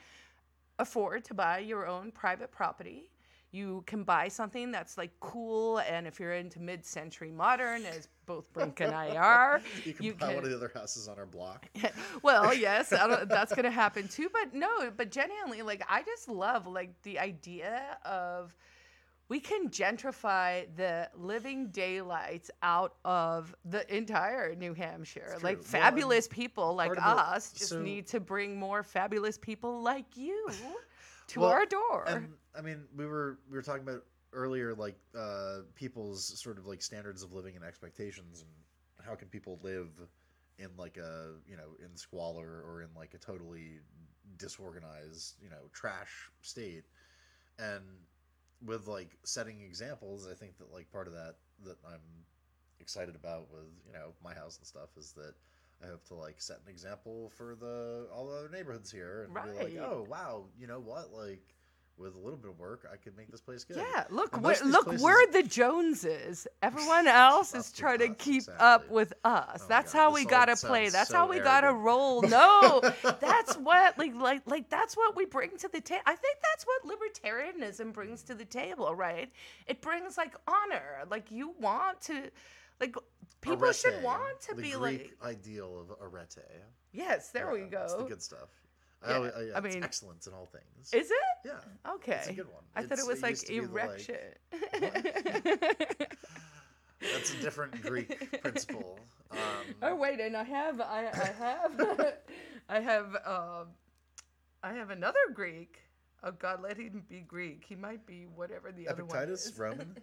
afford 0.79 1.25
to 1.27 1.35
buy 1.35 1.59
your 1.59 1.87
own 1.87 2.11
private 2.11 2.51
property. 2.51 3.11
You 3.51 3.85
can 3.87 4.03
buy 4.03 4.29
something 4.29 4.71
that's 4.71 4.97
like 4.97 5.11
cool, 5.21 5.79
and 5.81 6.07
if 6.07 6.19
you're 6.19 6.33
into 6.33 6.59
mid-century 6.59 7.31
modern, 7.31 7.85
as 7.85 8.09
both 8.25 8.51
Brink 8.55 8.81
and 8.81 8.95
I 8.95 9.15
are, 9.15 9.61
you 9.85 9.93
can 9.93 10.07
you 10.07 10.15
buy 10.15 10.35
one 10.35 10.43
of 10.43 10.49
the 10.49 10.57
other 10.57 10.71
houses 10.75 11.07
on 11.07 11.19
our 11.19 11.27
block. 11.27 11.67
well, 12.23 12.55
yes, 12.55 12.89
that's 12.89 13.55
gonna 13.55 13.71
happen 13.71 14.09
too. 14.09 14.31
But 14.33 14.55
no, 14.55 14.91
but 14.97 15.11
genuinely, 15.11 15.61
like 15.61 15.85
I 15.87 16.03
just 16.03 16.31
love 16.31 16.67
like 16.67 16.95
the 17.03 17.19
idea 17.19 17.99
of 18.07 18.57
we 19.29 19.41
can 19.41 19.69
gentrify 19.69 20.67
the 20.77 21.09
living 21.15 21.69
daylights 21.69 22.51
out 22.63 22.97
of 23.05 23.55
the 23.65 23.95
entire 23.95 24.55
New 24.55 24.75
Hampshire. 24.75 25.37
Like 25.43 25.57
true. 25.57 25.65
Well, 25.73 25.83
fabulous 25.83 26.29
people 26.29 26.75
like 26.75 26.91
of 26.91 26.97
the- 26.97 27.07
us 27.07 27.53
just 27.53 27.71
so- 27.71 27.83
need 27.83 28.07
to 28.09 28.21
bring 28.21 28.59
more 28.59 28.83
fabulous 28.83 29.39
people 29.39 29.81
like 29.83 30.17
you 30.17 30.49
to 31.29 31.41
Well, 31.41 31.51
our 31.51 31.65
door. 31.67 32.05
And 32.07 32.35
I 32.57 32.61
mean, 32.61 32.85
we 32.97 33.07
were 33.07 33.39
we 33.49 33.57
were 33.57 33.63
talking 33.63 33.83
about 33.83 34.05
earlier, 34.35 34.75
like 34.75 34.97
uh, 35.19 35.61
people's 35.75 36.39
sort 36.41 36.59
of 36.59 36.67
like 36.67 36.83
standards 36.83 37.23
of 37.23 37.33
living 37.33 37.57
and 37.57 37.65
expectations, 37.65 38.43
and 38.43 39.07
how 39.07 39.15
can 39.15 39.29
people 39.29 39.59
live 39.63 39.89
in 40.59 40.69
like 40.77 40.97
a 40.99 41.35
you 41.47 41.57
know 41.57 41.77
in 41.83 41.97
squalor 41.97 42.63
or 42.67 42.83
in 42.83 42.89
like 42.95 43.15
a 43.15 43.19
totally 43.19 43.79
disorganized 44.37 45.37
you 45.43 45.49
know 45.49 45.69
trash 45.73 46.31
state, 46.43 46.85
and 47.59 47.83
with 48.65 48.87
like 48.87 49.19
setting 49.25 49.61
examples, 49.63 50.29
I 50.31 50.35
think 50.35 50.59
that 50.59 50.73
like 50.73 50.91
part 50.91 51.07
of 51.07 51.13
that 51.15 51.37
that 51.65 51.77
I'm 51.87 52.01
excited 52.81 53.15
about 53.15 53.51
with 53.51 53.67
you 53.87 53.93
know 53.93 54.13
my 54.23 54.35
house 54.35 54.59
and 54.59 54.67
stuff 54.67 54.91
is 54.97 55.13
that 55.13 55.35
I 55.83 55.89
hope 55.89 56.05
to 56.09 56.15
like 56.15 56.41
set 56.41 56.59
an 56.65 56.71
example 56.71 57.31
for 57.37 57.55
the 57.55 58.09
all 58.15 58.27
the 58.29 58.37
other 58.37 58.49
neighborhoods 58.49 58.91
here 58.91 59.25
and 59.25 59.35
be 59.35 59.65
like, 59.65 59.77
oh 59.79 60.07
wow, 60.09 60.45
you 60.59 60.67
know 60.67 60.81
what, 60.81 61.13
like 61.13 61.55
with 61.99 62.15
a 62.15 62.19
little 62.19 62.39
bit 62.39 62.51
of 62.51 62.59
work, 62.59 62.87
I 62.93 62.97
could 62.97 63.17
make 63.17 63.31
this 63.31 63.41
place 63.41 63.65
good. 63.65 63.77
Yeah, 63.77 64.05
look, 64.11 64.35
And 64.35 64.43
we're, 64.43 64.51
most 64.51 64.61
of 64.61 64.67
these 64.67 64.73
look, 64.75 64.85
places- 64.87 65.03
we're 65.05 65.27
the 65.33 65.43
Joneses. 65.43 66.47
Everyone 66.63 67.07
else 67.07 67.55
is 67.55 67.71
trying 67.73 67.99
to 67.99 68.09
keep 68.15 68.45
up 68.59 68.91
with 68.91 69.13
us. 69.25 69.61
Oh 69.63 69.67
that's 69.69 69.93
how 69.93 70.13
we 70.13 70.25
gotta 70.25 70.57
play. 70.57 70.89
That's 70.89 71.11
so 71.11 71.17
how 71.19 71.29
we 71.29 71.39
gotta 71.39 71.73
roll. 71.73 72.23
No, 72.33 72.81
that's 73.21 73.55
what 73.57 73.99
like 73.99 74.15
like 74.15 74.43
like 74.47 74.69
that's 74.71 74.97
what 74.97 75.15
we 75.17 75.27
bring 75.27 75.57
to 75.59 75.69
the 75.69 75.81
table. 75.81 76.03
I 76.07 76.15
think 76.17 76.39
that's 76.43 76.65
what 76.65 76.99
libertarianism 76.99 77.93
brings 77.93 78.23
to 78.25 78.35
the 78.35 78.45
table, 78.45 78.95
right? 78.95 79.31
It 79.67 79.81
brings 79.83 80.17
like 80.17 80.35
honor. 80.49 81.05
Like 81.11 81.31
you 81.31 81.55
want 81.61 82.01
to, 82.03 82.31
like 82.81 82.97
people 83.41 83.71
should 83.73 84.03
want 84.03 84.41
to 84.49 84.55
be 84.55 84.73
Greek 84.73 85.13
like. 85.21 85.37
ideal 85.37 85.79
of 85.81 85.97
arete. 86.01 86.39
Yes, 86.93 87.31
there 87.31 87.51
we 87.51 87.61
go. 87.61 87.83
It's 87.85 87.95
the 87.95 88.05
good 88.05 88.23
stuff. 88.23 88.49
Yeah, 89.07 89.15
I, 89.19 89.19
yeah, 89.21 89.31
I 89.55 89.59
it's 89.65 89.75
mean- 89.75 89.85
excellence 89.85 90.27
in 90.27 90.33
all 90.35 90.47
things. 90.47 90.93
Is 90.93 91.11
it? 91.11 91.17
yeah, 91.45 91.93
Okay. 91.95 92.13
it's 92.13 92.29
a 92.29 92.33
good 92.33 92.47
one. 92.53 92.63
I 92.77 92.83
thought 92.83 92.99
it 92.99 93.07
was 93.07 93.23
like 93.23 93.41
be 93.47 93.59
the, 93.61 93.65
erection. 93.67 94.17
That's 97.01 97.35
a 97.35 97.37
different 97.43 97.81
Greek 97.83 98.41
principle. 98.43 98.99
Um, 99.31 99.39
Oh 99.83 99.97
wait, 99.97 100.21
and 100.21 100.37
I 100.37 100.45
have 100.45 100.81
I, 100.81 101.09
I 101.13 101.27
have 101.39 102.15
I 102.69 102.81
have 102.81 103.17
um 103.27 103.69
I 104.63 104.73
have 104.75 104.91
another 104.91 105.19
Greek. 105.35 105.79
Oh 106.23 106.31
God, 106.31 106.63
let 106.63 106.77
him 106.77 107.03
be 107.09 107.21
Greek. 107.21 107.65
He 107.69 107.75
might 107.75 108.07
be 108.07 108.27
whatever 108.35 108.71
the 108.71 108.87
other 108.89 109.05
one 109.05 109.17
Epictetus, 109.17 109.47
is. 109.47 109.59
Roman. 109.59 109.97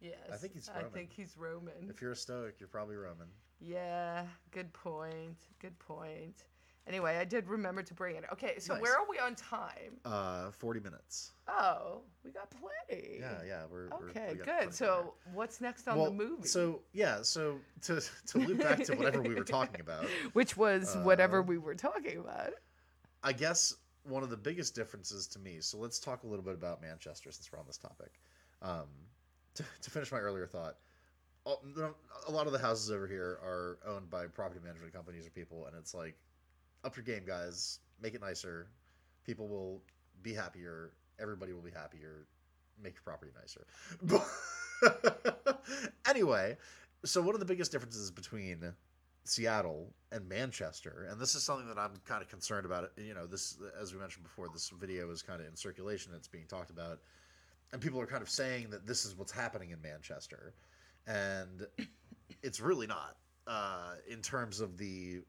yes, 0.00 0.14
I 0.32 0.36
think 0.36 0.54
he's 0.54 0.70
I 0.74 0.82
think 0.84 1.12
he's 1.12 1.36
Roman. 1.36 1.90
If 1.90 2.00
you're 2.00 2.12
a 2.12 2.16
Stoic, 2.16 2.54
you're 2.58 2.68
probably 2.68 2.96
Roman. 2.96 3.28
Yeah, 3.60 4.24
good 4.52 4.72
point. 4.72 5.36
Good 5.60 5.78
point. 5.78 6.44
Anyway, 6.88 7.16
I 7.18 7.24
did 7.24 7.46
remember 7.48 7.82
to 7.82 7.92
bring 7.94 8.16
it. 8.16 8.24
Okay, 8.32 8.58
so 8.58 8.72
Nice. 8.72 8.82
where 8.82 8.94
are 8.94 9.06
we 9.08 9.18
on 9.18 9.34
time? 9.34 10.00
Uh, 10.06 10.50
forty 10.52 10.80
minutes. 10.80 11.32
Oh, 11.46 12.00
we 12.24 12.30
got 12.30 12.50
plenty. 12.50 13.18
Yeah, 13.20 13.42
yeah. 13.46 13.62
We're 13.70 13.88
we're- 13.90 14.10
Okay, 14.10 14.28
we 14.32 14.38
got 14.38 14.46
plenty 14.46 14.64
good. 14.66 14.74
So 14.74 15.14
what's 15.34 15.60
next 15.60 15.86
on 15.86 15.98
well, 15.98 16.06
the 16.06 16.12
movie? 16.16 16.48
So 16.48 16.80
yeah, 16.92 17.20
so 17.22 17.58
to 17.82 18.00
to 18.28 18.38
loop 18.38 18.58
back 18.60 18.82
to 18.84 18.94
whatever 18.96 19.20
we 19.20 19.34
were 19.34 19.44
talking 19.58 19.80
about, 19.80 20.06
which 20.32 20.56
was 20.56 20.96
whatever 21.02 21.40
Uh, 21.40 21.42
we 21.42 21.58
were 21.58 21.74
talking 21.74 22.18
about. 22.18 22.54
I 23.22 23.32
guess 23.34 23.74
one 24.04 24.22
of 24.22 24.30
the 24.30 24.36
biggest 24.36 24.74
differences 24.74 25.26
to 25.28 25.38
me. 25.38 25.60
So 25.60 25.76
let's 25.76 25.98
talk 25.98 26.22
a 26.22 26.26
little 26.26 26.44
bit 26.44 26.54
about 26.54 26.80
Manchester 26.80 27.30
since 27.30 27.50
we're 27.52 27.58
on 27.58 27.66
this 27.66 27.76
topic. 27.76 28.12
Um, 28.62 28.86
to, 29.54 29.64
to 29.82 29.90
finish 29.90 30.10
my 30.10 30.18
earlier 30.18 30.46
thought, 30.46 30.76
all- 31.44 31.62
a 32.26 32.30
lot 32.30 32.46
of 32.46 32.52
the 32.54 32.58
houses 32.58 32.90
over 32.90 33.06
here 33.06 33.38
are 33.42 33.78
owned 33.86 34.08
by 34.08 34.26
property 34.26 34.60
management 34.64 34.94
companies 34.94 35.26
or 35.26 35.30
people, 35.30 35.66
and 35.66 35.76
it's 35.76 35.92
like, 35.94 36.14
up 36.84 36.96
your 36.96 37.04
game, 37.04 37.24
guys. 37.26 37.80
Make 38.00 38.14
it 38.14 38.20
nicer. 38.20 38.68
People 39.24 39.48
will 39.48 39.82
be 40.22 40.32
happier. 40.34 40.92
Everybody 41.20 41.52
will 41.52 41.62
be 41.62 41.70
happier. 41.70 42.26
Make 42.82 42.94
your 42.94 43.02
property 43.04 43.32
nicer. 43.38 43.66
anyway, 46.08 46.56
so 47.04 47.20
one 47.22 47.34
of 47.34 47.40
the 47.40 47.46
biggest 47.46 47.72
differences 47.72 48.10
between 48.10 48.72
Seattle 49.24 49.92
and 50.12 50.28
Manchester, 50.28 51.06
and 51.10 51.20
this 51.20 51.34
is 51.34 51.42
something 51.42 51.68
that 51.68 51.78
I'm 51.78 51.94
kind 52.06 52.22
of 52.22 52.28
concerned 52.28 52.64
about. 52.66 52.92
You 52.96 53.14
know, 53.14 53.26
this 53.26 53.58
as 53.80 53.92
we 53.92 54.00
mentioned 54.00 54.24
before, 54.24 54.48
this 54.48 54.70
video 54.70 55.10
is 55.10 55.22
kind 55.22 55.40
of 55.40 55.46
in 55.48 55.56
circulation. 55.56 56.12
It's 56.16 56.28
being 56.28 56.46
talked 56.46 56.70
about, 56.70 57.00
and 57.72 57.80
people 57.82 58.00
are 58.00 58.06
kind 58.06 58.22
of 58.22 58.30
saying 58.30 58.70
that 58.70 58.86
this 58.86 59.04
is 59.04 59.16
what's 59.16 59.32
happening 59.32 59.70
in 59.70 59.80
Manchester, 59.82 60.54
and 61.06 61.66
it's 62.42 62.60
really 62.60 62.86
not. 62.86 63.16
uh, 63.46 63.94
in 64.08 64.22
terms 64.22 64.60
of 64.60 64.78
the 64.78 65.20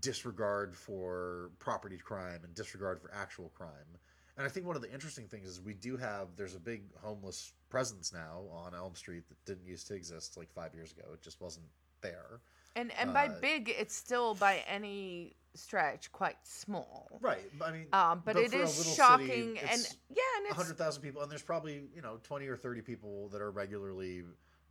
disregard 0.00 0.74
for 0.74 1.50
property 1.58 1.98
crime 1.98 2.40
and 2.44 2.54
disregard 2.54 3.00
for 3.00 3.10
actual 3.14 3.50
crime. 3.54 3.98
And 4.36 4.44
I 4.44 4.48
think 4.50 4.66
one 4.66 4.74
of 4.76 4.82
the 4.82 4.92
interesting 4.92 5.28
things 5.28 5.48
is 5.48 5.60
we 5.60 5.74
do 5.74 5.96
have 5.96 6.28
there's 6.36 6.56
a 6.56 6.60
big 6.60 6.82
homeless 7.00 7.52
presence 7.68 8.12
now 8.12 8.44
on 8.50 8.74
Elm 8.74 8.94
Street 8.96 9.28
that 9.28 9.44
didn't 9.44 9.66
used 9.66 9.86
to 9.88 9.94
exist 9.94 10.36
like 10.36 10.52
five 10.52 10.74
years 10.74 10.92
ago. 10.92 11.04
It 11.12 11.22
just 11.22 11.40
wasn't 11.40 11.66
there. 12.00 12.40
And 12.76 12.92
and 12.98 13.12
by 13.12 13.28
Uh, 13.28 13.38
big, 13.40 13.68
it's 13.68 13.94
still 13.94 14.34
by 14.34 14.64
any 14.66 15.36
stretch 15.54 16.10
quite 16.10 16.44
small. 16.44 17.18
Right. 17.20 17.48
I 17.62 17.70
mean, 17.70 17.86
Um, 17.92 18.22
but, 18.24 18.36
it 18.36 18.50
for 18.50 18.56
is 18.56 18.94
shocking, 18.96 19.54
city, 19.54 19.58
and 19.60 19.96
yeah, 20.10 20.22
and 20.38 20.46
it's 20.46 20.56
100,000 20.56 21.00
people, 21.00 21.22
and 21.22 21.30
there's 21.30 21.42
probably 21.44 21.88
you 21.94 22.02
know 22.02 22.18
20 22.24 22.48
or 22.48 22.56
30 22.56 22.82
people 22.82 23.28
that 23.28 23.40
are 23.40 23.52
regularly 23.52 24.24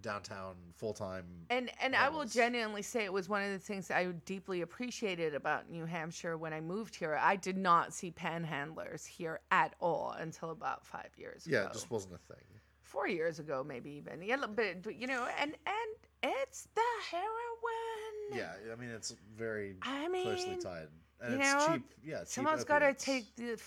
downtown 0.03 0.53
full 0.75 0.93
time. 0.93 1.25
And 1.49 1.71
and 1.81 1.95
I 1.95 2.09
will 2.09 2.25
genuinely 2.25 2.83
say 2.83 3.03
it 3.05 3.13
was 3.13 3.27
one 3.27 3.41
of 3.41 3.51
the 3.51 3.57
things 3.59 3.89
I 3.89 4.05
deeply 4.25 4.61
appreciated 4.61 5.33
about 5.33 5.69
New 5.71 5.85
Hampshire 5.85 6.37
when 6.37 6.53
I 6.53 6.61
moved 6.61 6.95
here. 6.95 7.17
I 7.19 7.35
did 7.35 7.57
not 7.57 7.93
see 7.93 8.11
panhandlers 8.11 9.07
here 9.07 9.39
at 9.49 9.73
all 9.79 10.11
until 10.19 10.51
about 10.51 10.85
five 10.85 11.09
years 11.17 11.47
Yeah, 11.47 11.59
ago. 11.59 11.63
Yeah, 11.63 11.69
it 11.69 11.73
just 11.73 11.89
wasn't 11.89 12.13
a 12.13 12.33
thing. 12.33 12.43
four 12.81 13.07
years 13.07 13.39
ago, 13.39 13.63
maybe 13.67 13.91
even. 13.91 14.21
Yeah, 14.21 14.37
but 14.37 14.83
but, 14.83 14.95
you 14.95 15.07
know, 15.07 15.27
and 15.39 15.51
and 15.65 15.95
it's 16.21 16.67
the 16.75 16.81
heroin. 17.09 18.37
Yeah, 18.37 18.53
I 18.71 18.75
mean 18.75 18.89
it's 18.89 19.15
very 19.35 19.75
I 19.81 20.07
mean, 20.07 20.23
closely 20.23 20.57
tied, 20.57 20.87
and 21.21 21.33
you 21.33 21.39
it's 21.39 21.53
know, 21.53 21.73
cheap. 21.73 21.93
Yeah, 22.03 22.19
cheap 22.19 22.27
someone's 22.27 22.63
got 22.63 22.79
to 22.79 22.93
take 22.93 23.35
the 23.35 23.57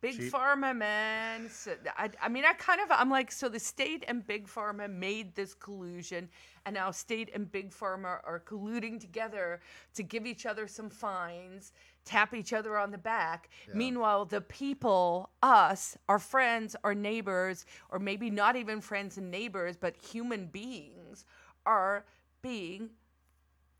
big 0.00 0.16
Cheap. 0.16 0.32
pharma 0.32 0.76
man. 0.76 1.48
So, 1.48 1.72
I, 1.96 2.10
I 2.20 2.28
mean, 2.28 2.44
I 2.44 2.52
kind 2.54 2.80
of, 2.80 2.88
I'm 2.90 3.10
like, 3.10 3.30
so 3.30 3.48
the 3.48 3.60
state 3.60 4.04
and 4.08 4.26
big 4.26 4.46
pharma 4.46 4.90
made 4.90 5.34
this 5.34 5.54
collusion, 5.54 6.28
and 6.66 6.74
now 6.74 6.90
state 6.90 7.30
and 7.34 7.50
big 7.50 7.70
pharma 7.70 8.18
are 8.24 8.42
colluding 8.44 8.98
together 9.00 9.60
to 9.94 10.02
give 10.02 10.26
each 10.26 10.46
other 10.46 10.66
some 10.66 10.90
fines, 10.90 11.72
tap 12.04 12.34
each 12.34 12.52
other 12.52 12.76
on 12.78 12.90
the 12.90 12.98
back. 12.98 13.50
Yeah. 13.68 13.74
Meanwhile, 13.76 14.26
the 14.26 14.40
people, 14.40 15.30
us, 15.42 15.96
our 16.08 16.18
friends, 16.18 16.74
our 16.82 16.94
neighbors, 16.94 17.66
or 17.90 17.98
maybe 17.98 18.30
not 18.30 18.56
even 18.56 18.80
friends 18.80 19.18
and 19.18 19.30
neighbors, 19.30 19.76
but 19.76 19.96
human 19.96 20.46
beings, 20.46 21.24
are 21.66 22.04
being 22.42 22.90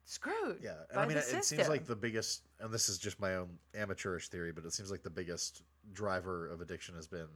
screwed. 0.05 0.59
Yeah, 0.63 0.75
and 0.91 1.01
I 1.01 1.07
mean, 1.07 1.17
it 1.17 1.45
seems 1.45 1.69
like 1.69 1.87
the 1.87 1.97
biggest, 1.97 2.43
and 2.59 2.73
this 2.73 2.89
is 2.89 2.99
just 2.99 3.21
my 3.21 3.37
own 3.37 3.59
amateurish 3.75 4.29
theory, 4.29 4.53
but 4.53 4.65
it 4.65 4.73
seems 4.73 4.91
like 4.91 5.03
the 5.03 5.11
biggest 5.11 5.63
driver 5.93 6.49
of 6.49 6.61
addiction 6.61 6.95
has 6.95 7.07
been 7.07 7.29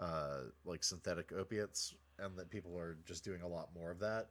uh, 0.00 0.40
like 0.64 0.82
synthetic 0.84 1.32
opiates, 1.32 1.94
and 2.18 2.36
that 2.38 2.50
people 2.50 2.76
are 2.78 2.96
just 3.06 3.24
doing 3.24 3.42
a 3.42 3.48
lot 3.48 3.68
more 3.74 3.90
of 3.90 4.00
that. 4.00 4.28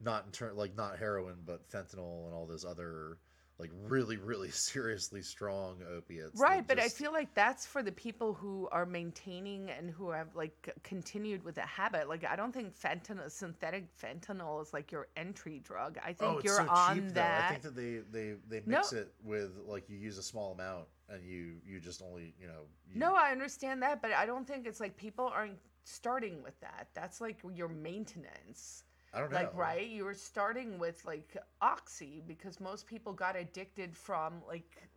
Not 0.00 0.26
in 0.26 0.32
turn, 0.32 0.56
like 0.56 0.76
not 0.76 0.98
heroin, 0.98 1.36
but 1.46 1.68
fentanyl 1.70 2.26
and 2.26 2.34
all 2.34 2.46
those 2.46 2.64
other 2.64 3.18
like 3.62 3.70
really, 3.88 4.16
really 4.16 4.50
seriously 4.50 5.22
strong 5.22 5.76
opiates. 5.96 6.38
Right, 6.38 6.66
but 6.66 6.80
I 6.80 6.88
feel 6.88 7.12
like 7.12 7.32
that's 7.32 7.64
for 7.64 7.80
the 7.82 7.92
people 7.92 8.34
who 8.34 8.68
are 8.72 8.84
maintaining 8.84 9.70
and 9.70 9.88
who 9.88 10.10
have 10.10 10.34
like 10.34 10.74
continued 10.82 11.44
with 11.44 11.54
the 11.54 11.62
habit. 11.62 12.08
Like 12.08 12.24
I 12.28 12.34
don't 12.34 12.52
think 12.52 12.76
fentanyl, 12.76 13.30
synthetic 13.30 13.86
fentanyl, 13.96 14.60
is 14.60 14.72
like 14.72 14.90
your 14.90 15.06
entry 15.16 15.60
drug. 15.60 15.96
I 16.04 16.10
oh, 16.10 16.14
think 16.14 16.32
oh, 16.32 16.40
you're 16.42 16.56
so 16.56 16.68
on 16.68 16.96
cheap, 16.96 17.14
that. 17.14 17.38
Though. 17.38 17.46
I 17.46 17.48
think 17.50 17.62
that 17.62 17.76
they 17.76 18.00
they 18.10 18.34
they 18.48 18.62
No. 18.66 18.78
mix 18.78 18.92
it 18.92 19.14
with 19.22 19.52
like 19.64 19.88
you 19.88 19.96
use 19.96 20.18
a 20.18 20.22
small 20.22 20.52
amount 20.52 20.88
and 21.08 21.24
you 21.24 21.54
you 21.64 21.78
just 21.78 22.02
only 22.02 22.34
you 22.40 22.48
know. 22.48 22.64
You, 22.92 22.98
no, 22.98 23.14
I 23.14 23.30
understand 23.30 23.80
that, 23.82 24.02
but 24.02 24.12
I 24.12 24.26
don't 24.26 24.46
think 24.46 24.66
it's 24.66 24.80
like 24.80 24.96
people 24.96 25.30
aren't 25.32 25.58
starting 25.84 26.42
with 26.42 26.58
that. 26.60 26.88
That's 26.94 27.20
like 27.20 27.38
your 27.54 27.68
maintenance. 27.68 28.82
I 29.14 29.20
don't 29.20 29.30
know. 29.30 29.36
Like 29.36 29.54
right, 29.54 29.86
you 29.86 30.04
were 30.04 30.14
starting 30.14 30.78
with 30.78 31.04
like 31.04 31.36
oxy 31.60 32.22
because 32.26 32.60
most 32.60 32.86
people 32.86 33.12
got 33.12 33.36
addicted 33.36 33.94
from 33.96 34.42
like 34.48 34.88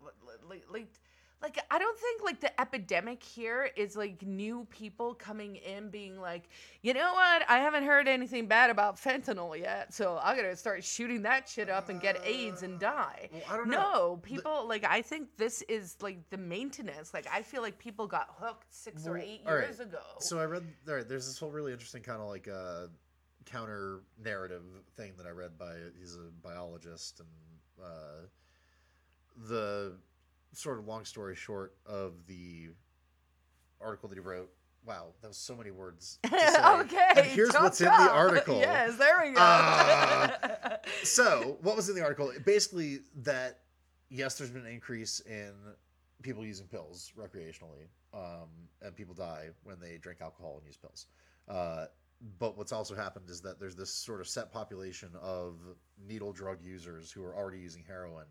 like 0.48 0.64
like 0.72 0.88
like 1.42 1.60
I 1.70 1.78
don't 1.78 1.98
think 1.98 2.24
like 2.24 2.40
the 2.40 2.60
epidemic 2.60 3.22
here 3.22 3.70
is 3.76 3.96
like 3.96 4.22
new 4.26 4.66
people 4.70 5.14
coming 5.14 5.58
in 5.58 5.90
being 5.90 6.20
like, 6.20 6.50
you 6.82 6.94
know 6.94 7.14
what? 7.14 7.44
I 7.50 7.60
haven't 7.60 7.84
heard 7.84 8.08
anything 8.08 8.48
bad 8.48 8.70
about 8.70 8.96
fentanyl 8.96 9.60
yet, 9.60 9.94
so 9.94 10.20
I'm 10.24 10.36
gonna 10.38 10.56
start 10.56 10.84
shooting 10.84 11.22
that 11.24 11.48
shit 11.50 11.70
up 11.70 11.90
and 11.90 12.00
get 12.02 12.20
AIDS 12.26 12.64
and 12.64 12.80
die. 12.80 13.30
Well, 13.32 13.42
I 13.50 13.58
don't 13.58 13.70
know. 13.70 13.94
No, 13.94 14.20
people 14.24 14.66
like 14.68 14.86
I 14.86 15.02
think 15.02 15.28
this 15.38 15.62
is 15.64 15.98
like 16.02 16.30
the 16.30 16.38
maintenance. 16.38 17.14
Like 17.14 17.28
I 17.32 17.42
feel 17.42 17.62
like 17.62 17.78
people 17.78 18.08
got 18.08 18.30
hooked 18.40 18.74
six 18.74 19.06
or 19.06 19.18
eight 19.18 19.42
all 19.46 19.56
right. 19.56 19.66
years 19.66 19.80
ago. 19.80 20.00
So 20.20 20.40
I 20.40 20.46
read 20.46 20.64
there. 20.86 21.04
There's 21.04 21.28
this 21.28 21.38
whole 21.38 21.52
really 21.52 21.74
interesting 21.74 22.02
kind 22.02 22.22
of 22.22 22.28
like 22.28 22.48
uh, 22.48 22.88
counter 23.46 24.02
narrative 24.24 24.64
thing 24.96 25.14
that 25.18 25.26
I 25.26 25.30
read 25.30 25.58
by 25.58 25.74
he's 26.00 26.16
a 26.16 26.32
biologist 26.46 27.20
and 27.20 27.30
uh, 27.84 28.28
the 29.48 29.94
sort 30.54 30.80
of 30.80 30.88
long 30.88 31.06
story 31.06 31.36
short 31.36 31.76
of 31.86 32.14
the 32.28 32.70
article 33.82 34.10
that 34.10 34.16
he 34.16 34.22
wrote. 34.22 34.50
Wow, 34.86 35.14
that 35.22 35.28
was 35.28 35.38
so 35.38 35.56
many 35.56 35.72
words. 35.72 36.20
Okay. 36.32 37.12
And 37.16 37.26
here's 37.26 37.54
what's 37.54 37.80
in 37.80 37.88
the 37.88 38.12
article. 38.12 38.60
yes, 38.60 38.98
there 38.98 39.22
we 39.24 39.32
go. 39.32 39.38
Ah. 39.40 40.78
so 41.04 41.58
what 41.62 41.76
was 41.76 41.90
in 41.90 41.96
the 41.96 42.02
article 42.02 42.32
basically 42.46 43.00
that 43.24 43.62
yes 44.10 44.38
there's 44.38 44.52
been 44.52 44.66
an 44.66 44.72
increase 44.72 45.22
in 45.22 45.54
people 46.22 46.46
using 46.46 46.68
pills 46.68 47.12
recreationally 47.18 47.88
um, 48.14 48.50
and 48.82 48.96
people 48.96 49.14
die 49.14 49.50
when 49.64 49.80
they 49.80 49.98
drink 49.98 50.20
alcohol 50.22 50.56
and 50.58 50.66
use 50.66 50.78
pills 50.78 51.08
uh, 51.50 51.86
but 52.40 52.58
what's 52.58 52.72
also 52.72 52.96
happened 52.96 53.30
is 53.30 53.42
that 53.42 53.60
there's 53.60 53.76
this 53.76 53.92
sort 53.92 54.22
of 54.22 54.28
set 54.28 54.52
population 54.52 55.10
of 55.22 55.56
needle 56.08 56.32
drug 56.32 56.60
users 56.64 57.12
who 57.12 57.24
are 57.24 57.36
already 57.36 57.60
using 57.60 57.84
heroin 57.88 58.26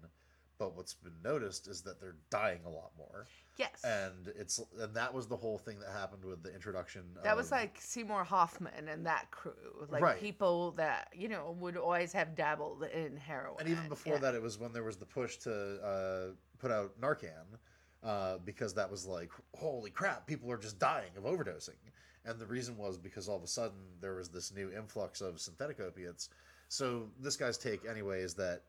but 0.59 0.77
what's 0.77 0.95
been 0.95 1.13
noticed 1.23 1.67
is 1.67 1.83
that 1.83 2.01
they're 2.01 2.17
dying 2.31 2.61
a 2.65 2.71
lot 2.71 2.93
more 2.97 3.27
yes. 3.57 3.83
and 3.85 4.33
it's 4.39 4.61
and 4.81 4.95
that 4.95 5.13
was 5.13 5.27
the 5.27 5.37
whole 5.37 5.59
thing 5.59 5.79
that 5.81 5.91
happened 5.91 6.25
with 6.25 6.43
the 6.43 6.55
introduction 6.55 7.03
that 7.23 7.37
was 7.37 7.51
like 7.51 7.77
Seymour 7.81 8.25
Hoffman 8.25 8.89
and 8.89 9.05
that 9.07 9.31
crew, 9.31 9.87
like 9.91 10.03
Right. 10.03 10.21
people 10.21 10.73
that 10.73 11.09
you 11.13 11.29
know 11.29 11.57
would 11.59 11.77
always 11.77 12.13
have 12.13 12.35
dabbled 12.35 12.85
in 12.85 13.17
heroin. 13.17 13.57
and 13.61 13.69
even 13.69 13.89
before 13.89 14.15
Yeah. 14.15 14.21
that, 14.21 14.35
it 14.35 14.43
was 14.43 14.59
when 14.59 14.73
there 14.73 14.85
was 14.85 14.97
the 14.97 15.07
push 15.07 15.37
to 15.39 15.83
uh, 15.83 16.35
put 16.59 16.71
out 16.71 16.99
Narcan, 17.01 17.59
uh, 18.03 18.39
because 18.39 18.75
that 18.75 18.91
was 18.91 19.07
like, 19.07 19.31
holy 19.55 19.91
crap, 19.91 20.27
people 20.27 20.51
are 20.51 20.59
just 20.59 20.79
dying 20.79 21.11
of 21.17 21.25
overdosing. 21.25 21.77
And 22.25 22.39
the 22.39 22.47
reason 22.47 22.77
was 22.77 22.97
because 22.97 23.29
all 23.29 23.37
of 23.37 23.43
a 23.43 23.49
sudden 23.49 23.79
there 24.01 24.15
was 24.15 24.29
this 24.29 24.53
new 24.53 24.71
influx 24.73 25.21
of 25.21 25.41
synthetic 25.41 25.81
opiates. 25.81 26.31
So 26.69 27.11
this 27.21 27.37
guy's 27.37 27.59
take, 27.59 27.83
anyway, 27.89 28.23
is 28.23 28.35
that 28.35 28.63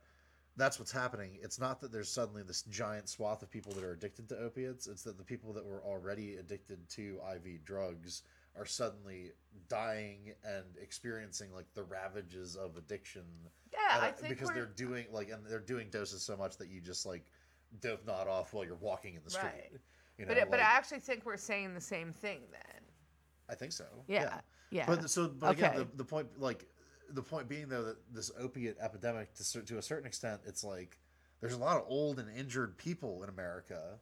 that's 0.58 0.80
what's 0.80 0.92
happening. 0.92 1.38
It's 1.42 1.60
not 1.60 1.82
that 1.82 1.92
there's 1.92 2.10
suddenly 2.10 2.44
this 2.44 2.64
giant 2.64 3.10
swath 3.10 3.42
of 3.42 3.50
people 3.50 3.74
that 3.74 3.84
are 3.84 3.94
addicted 3.94 4.30
to 4.30 4.38
opiates. 4.38 4.88
It's 4.88 5.04
that 5.04 5.18
the 5.18 5.24
people 5.24 5.54
that 5.54 5.66
were 5.66 5.82
already 5.84 6.36
addicted 6.36 6.88
to 6.90 7.20
IV 7.36 7.66
drugs 7.66 8.24
are 8.58 8.66
suddenly 8.66 9.32
dying 9.68 10.34
and 10.46 10.66
experiencing 10.82 11.54
like 11.54 11.66
the 11.74 11.84
ravages 11.84 12.56
of 12.56 12.78
addiction 12.78 13.24
yeah, 13.74 13.98
at 13.98 14.04
I 14.04 14.08
a- 14.08 14.10
uh, 14.10 14.14
think 14.14 14.30
because 14.30 14.48
we're, 14.50 14.56
they're 14.56 14.66
doing 14.66 15.06
like 15.12 15.30
and 15.30 15.46
they're 15.46 15.60
doing 15.60 15.88
doses 15.90 16.22
so 16.22 16.38
much 16.38 16.58
that 16.58 16.70
you 16.70 16.80
just 16.80 17.06
like 17.06 17.26
dope 17.82 18.06
nod 18.06 18.28
off 18.28 18.54
while 18.54 18.64
you're 18.64 18.76
walking 18.76 19.16
in 19.16 19.22
the 19.24 19.32
street. 19.32 19.44
Right. 19.44 19.72
You 20.18 20.26
know, 20.26 20.30
but 20.30 20.38
it, 20.38 20.52
but 20.52 20.60
I 20.62 20.64
actually 20.64 21.00
think 21.00 21.26
we're 21.26 21.36
saying 21.36 21.74
the 21.74 21.82
same 21.82 22.14
thing 22.14 22.40
then. 22.52 22.85
I 23.50 23.56
think 23.56 23.72
so. 23.72 23.86
Yeah, 24.08 24.40
yeah. 24.72 24.86
But 24.88 25.10
so 25.10 25.28
but 25.28 25.52
again, 25.52 25.78
the, 25.78 25.88
the 25.98 26.04
point 26.04 26.28
like 26.40 26.66
the 27.10 27.22
point 27.22 27.48
being 27.48 27.70
though 27.70 27.84
that 27.84 27.98
this 28.14 28.32
opiate 28.40 28.78
epidemic 28.80 29.34
to 29.36 29.62
to 29.62 29.78
a 29.78 29.82
certain 29.82 30.08
extent, 30.08 30.42
it's 30.46 30.64
like 30.64 30.98
there's 31.42 31.54
a 31.54 31.60
lot 31.60 31.78
of 31.78 31.84
old 31.88 32.20
and 32.20 32.30
injured 32.36 32.78
people 32.78 33.24
in 33.24 33.30
America, 33.30 34.00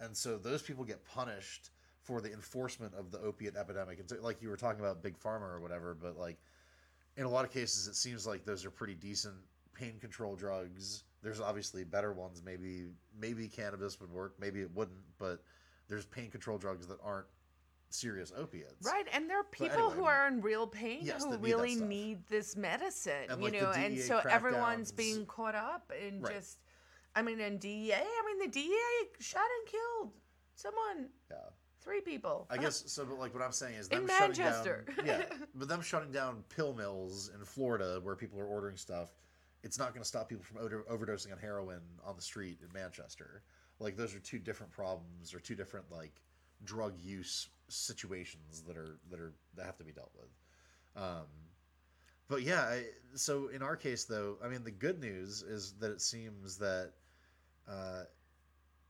and 0.00 0.16
so 0.16 0.38
those 0.38 0.62
people 0.62 0.84
get 0.84 1.04
punished 1.04 1.70
for 2.02 2.20
the 2.20 2.32
enforcement 2.32 2.94
of 2.94 3.10
the 3.10 3.18
opiate 3.18 3.56
epidemic. 3.56 3.98
And 3.98 4.08
so, 4.08 4.16
like 4.20 4.40
you 4.40 4.48
were 4.48 4.56
talking 4.56 4.80
about 4.80 5.02
big 5.02 5.18
pharma 5.18 5.42
or 5.42 5.60
whatever, 5.60 5.94
but 5.94 6.16
like 6.16 6.38
in 7.16 7.24
a 7.24 7.28
lot 7.28 7.44
of 7.44 7.50
cases, 7.50 7.88
it 7.88 7.96
seems 7.96 8.26
like 8.26 8.44
those 8.44 8.64
are 8.64 8.70
pretty 8.70 8.94
decent 8.94 9.34
pain 9.74 9.98
control 10.00 10.36
drugs. 10.36 11.04
There's 11.22 11.40
obviously 11.40 11.84
better 11.84 12.12
ones. 12.12 12.42
Maybe 12.44 12.86
maybe 13.18 13.48
cannabis 13.48 14.00
would 14.00 14.10
work. 14.10 14.34
Maybe 14.38 14.60
it 14.60 14.70
wouldn't. 14.74 15.00
But 15.18 15.42
there's 15.88 16.06
pain 16.06 16.30
control 16.30 16.58
drugs 16.58 16.86
that 16.86 16.98
aren't 17.02 17.26
serious 17.90 18.32
opiates. 18.36 18.84
Right, 18.84 19.06
and 19.12 19.28
there 19.30 19.40
are 19.40 19.44
people 19.44 19.90
who 19.90 20.04
are 20.04 20.26
in 20.28 20.40
real 20.40 20.66
pain 20.66 21.00
yes, 21.02 21.24
who 21.24 21.30
need 21.30 21.40
really 21.40 21.74
need 21.76 22.26
this 22.28 22.56
medicine, 22.56 23.26
And, 23.30 23.42
you 23.42 23.50
like, 23.50 23.60
know, 23.60 23.70
and 23.70 23.98
so 23.98 24.18
everyone's 24.18 24.92
being 24.92 25.24
caught 25.26 25.54
up 25.54 25.92
in 25.98 26.20
Right. 26.20 26.34
just, 26.34 26.58
I 27.14 27.22
mean, 27.22 27.40
in 27.40 27.58
DEA, 27.58 27.94
I 27.94 28.22
mean, 28.26 28.38
the 28.40 28.52
DEA 28.52 29.08
shot 29.20 29.46
and 29.60 29.68
killed 29.68 30.12
someone, 30.54 31.10
Yeah. 31.30 31.36
three 31.80 32.00
people. 32.00 32.46
I 32.50 32.56
guess 32.58 32.82
so. 32.90 33.04
But 33.04 33.18
like 33.18 33.32
what 33.32 33.42
I'm 33.42 33.52
saying 33.52 33.76
is 33.76 33.88
In 33.88 34.06
them 34.06 34.08
shutting 34.08 34.42
Manchester. 34.44 34.84
down. 34.96 35.06
Yeah, 35.06 35.22
but 35.54 35.68
them 35.68 35.80
shutting 35.82 36.10
down 36.12 36.42
pill 36.48 36.74
mills 36.74 37.30
in 37.34 37.44
Florida 37.44 38.00
where 38.02 38.16
people 38.16 38.40
are 38.40 38.46
ordering 38.46 38.76
stuff. 38.76 39.14
It's 39.62 39.78
not 39.78 39.90
going 39.92 40.02
to 40.02 40.08
stop 40.08 40.28
people 40.28 40.44
from 40.44 40.58
over- 40.58 40.84
overdosing 40.90 41.32
on 41.32 41.38
heroin 41.38 41.80
on 42.04 42.14
the 42.16 42.22
street 42.22 42.58
in 42.62 42.72
Manchester. 42.72 43.42
Like 43.78 43.96
those 43.96 44.14
are 44.14 44.18
two 44.20 44.38
different 44.38 44.72
problems 44.72 45.34
or 45.34 45.40
two 45.40 45.54
different 45.54 45.90
like 45.90 46.22
drug 46.64 46.98
use 46.98 47.48
situations 47.68 48.62
that 48.66 48.76
are 48.76 48.98
that 49.10 49.20
are 49.20 49.34
that 49.56 49.66
have 49.66 49.78
to 49.78 49.84
be 49.84 49.92
dealt 49.92 50.12
with. 50.14 51.02
Um, 51.02 51.26
but 52.28 52.42
yeah, 52.42 52.62
I, 52.62 52.84
so 53.14 53.48
in 53.48 53.62
our 53.62 53.76
case 53.76 54.04
though, 54.04 54.38
I 54.42 54.48
mean 54.48 54.64
the 54.64 54.70
good 54.70 55.00
news 55.00 55.42
is 55.42 55.74
that 55.80 55.90
it 55.90 56.00
seems 56.00 56.56
that 56.58 56.92
uh, 57.68 58.04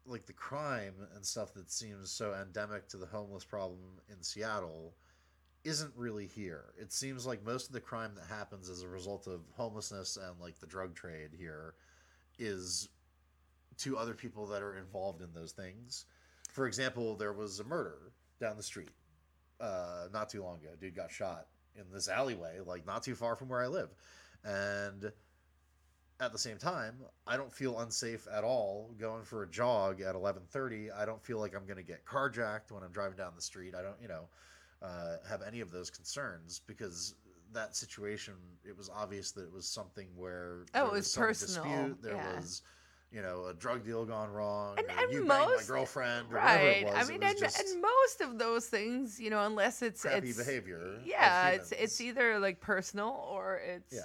like 0.07 0.27
the 0.27 0.33
crime 0.33 0.95
and 1.15 1.25
stuff 1.25 1.53
that 1.55 1.71
seems 1.71 2.11
so 2.11 2.35
endemic 2.35 2.89
to 2.89 2.97
the 2.97 3.07
homeless 3.07 3.45
problem 3.45 4.01
in 4.09 4.23
Seattle 4.23 4.95
isn't 5.65 5.93
really 5.97 6.27
here. 6.27 6.67
It 6.79 6.93
seems 6.93 7.27
like 7.27 7.45
most 7.45 7.67
of 7.67 7.73
the 7.73 7.81
crime 7.81 8.13
that 8.15 8.27
happens 8.27 8.71
as 8.71 8.83
a 8.83 8.89
result 8.89 9.27
of 9.27 9.41
homelessness 9.57 10.17
and 10.17 10.41
like 10.41 10.61
the 10.61 10.67
drug 10.67 10.95
trade 10.95 11.31
here 11.37 11.75
is 12.39 12.89
to 13.79 13.99
other 13.99 14.15
people 14.15 14.47
that 14.47 14.63
are 14.63 14.77
involved 14.77 15.23
in 15.23 15.33
those 15.35 15.53
things. 15.53 16.07
For 16.53 16.67
example, 16.67 17.17
there 17.17 17.33
was 17.33 17.59
a 17.59 17.65
murder 17.65 18.13
down 18.41 18.57
the 18.57 18.63
street 18.63 18.91
uh, 19.61 20.07
not 20.13 20.29
too 20.29 20.43
long 20.43 20.57
ago. 20.59 20.71
Dude 20.81 20.95
got 20.95 21.11
shot 21.11 21.47
in 21.75 21.85
this 21.93 22.09
alleyway, 22.09 22.59
like 22.65 22.87
not 22.87 23.03
too 23.03 23.15
far 23.15 23.37
from 23.37 23.49
where 23.49 23.63
I 23.63 23.67
live, 23.67 23.91
and 24.45 25.13
at 26.19 26.33
the 26.33 26.39
same 26.39 26.57
time, 26.57 26.95
I 27.27 27.37
don't 27.37 27.53
feel 27.53 27.79
unsafe 27.81 28.27
at 28.33 28.43
all 28.43 28.95
going 28.99 29.25
for 29.25 29.43
a 29.43 29.49
jog 29.51 30.01
at 30.01 30.15
11:30. 30.15 30.91
I 30.97 31.05
don't 31.05 31.23
feel 31.23 31.39
like 31.39 31.55
I'm 31.55 31.67
going 31.67 31.77
to 31.77 31.83
get 31.83 32.05
carjacked 32.07 32.71
when 32.71 32.83
I'm 32.83 32.93
driving 32.93 33.19
down 33.19 33.33
the 33.37 33.43
street. 33.43 33.75
I 33.75 33.83
don't, 33.83 34.01
you 34.01 34.09
know, 34.09 34.29
uh, 34.83 35.17
have 35.29 35.43
any 35.43 35.61
of 35.61 35.71
those 35.71 35.91
concerns 35.91 36.61
because 36.67 37.15
that 37.53 37.77
situation 37.77 38.35
it 38.65 38.77
was 38.77 38.91
obvious 38.91 39.31
that 39.33 39.45
it 39.45 39.53
was 39.53 39.67
something 39.69 40.09
where 40.17 40.65
Oh, 40.75 40.81
there 40.81 40.87
it 40.87 40.93
was 40.93 41.13
some 41.13 41.23
personal, 41.23 41.65
dispute, 41.65 42.03
there 42.03 42.17
yeah. 42.17 42.37
was 42.37 42.63
you 43.13 43.23
know 43.23 43.47
a 43.47 43.55
drug 43.55 43.85
deal 43.85 44.05
gone 44.05 44.31
wrong 44.31 44.77
And- 44.79 44.87
or 44.89 44.91
and 45.05 45.13
you 45.13 45.25
banged 45.25 45.29
most- 45.51 45.69
my 45.69 45.75
girlfriend 45.77 46.33
or 46.33 46.37
whatever 46.37 46.65
right 46.65 46.77
it 46.79 46.85
was 46.87 46.95
i 47.09 47.13
mean 47.13 47.23
and, 47.23 47.39
and 47.43 47.83
most 47.83 48.21
of 48.21 48.39
those 48.39 48.67
things 48.67 49.19
you 49.21 49.31
know 49.31 49.45
unless 49.47 49.81
it's 49.83 50.03
crappy 50.03 50.29
it's 50.31 50.39
behavior 50.39 50.99
yeah 51.05 51.49
it's 51.51 51.73
it's 51.73 52.01
either 52.01 52.39
like 52.39 52.61
personal 52.61 53.27
or 53.31 53.61
it's 53.65 53.93
yeah 53.95 54.01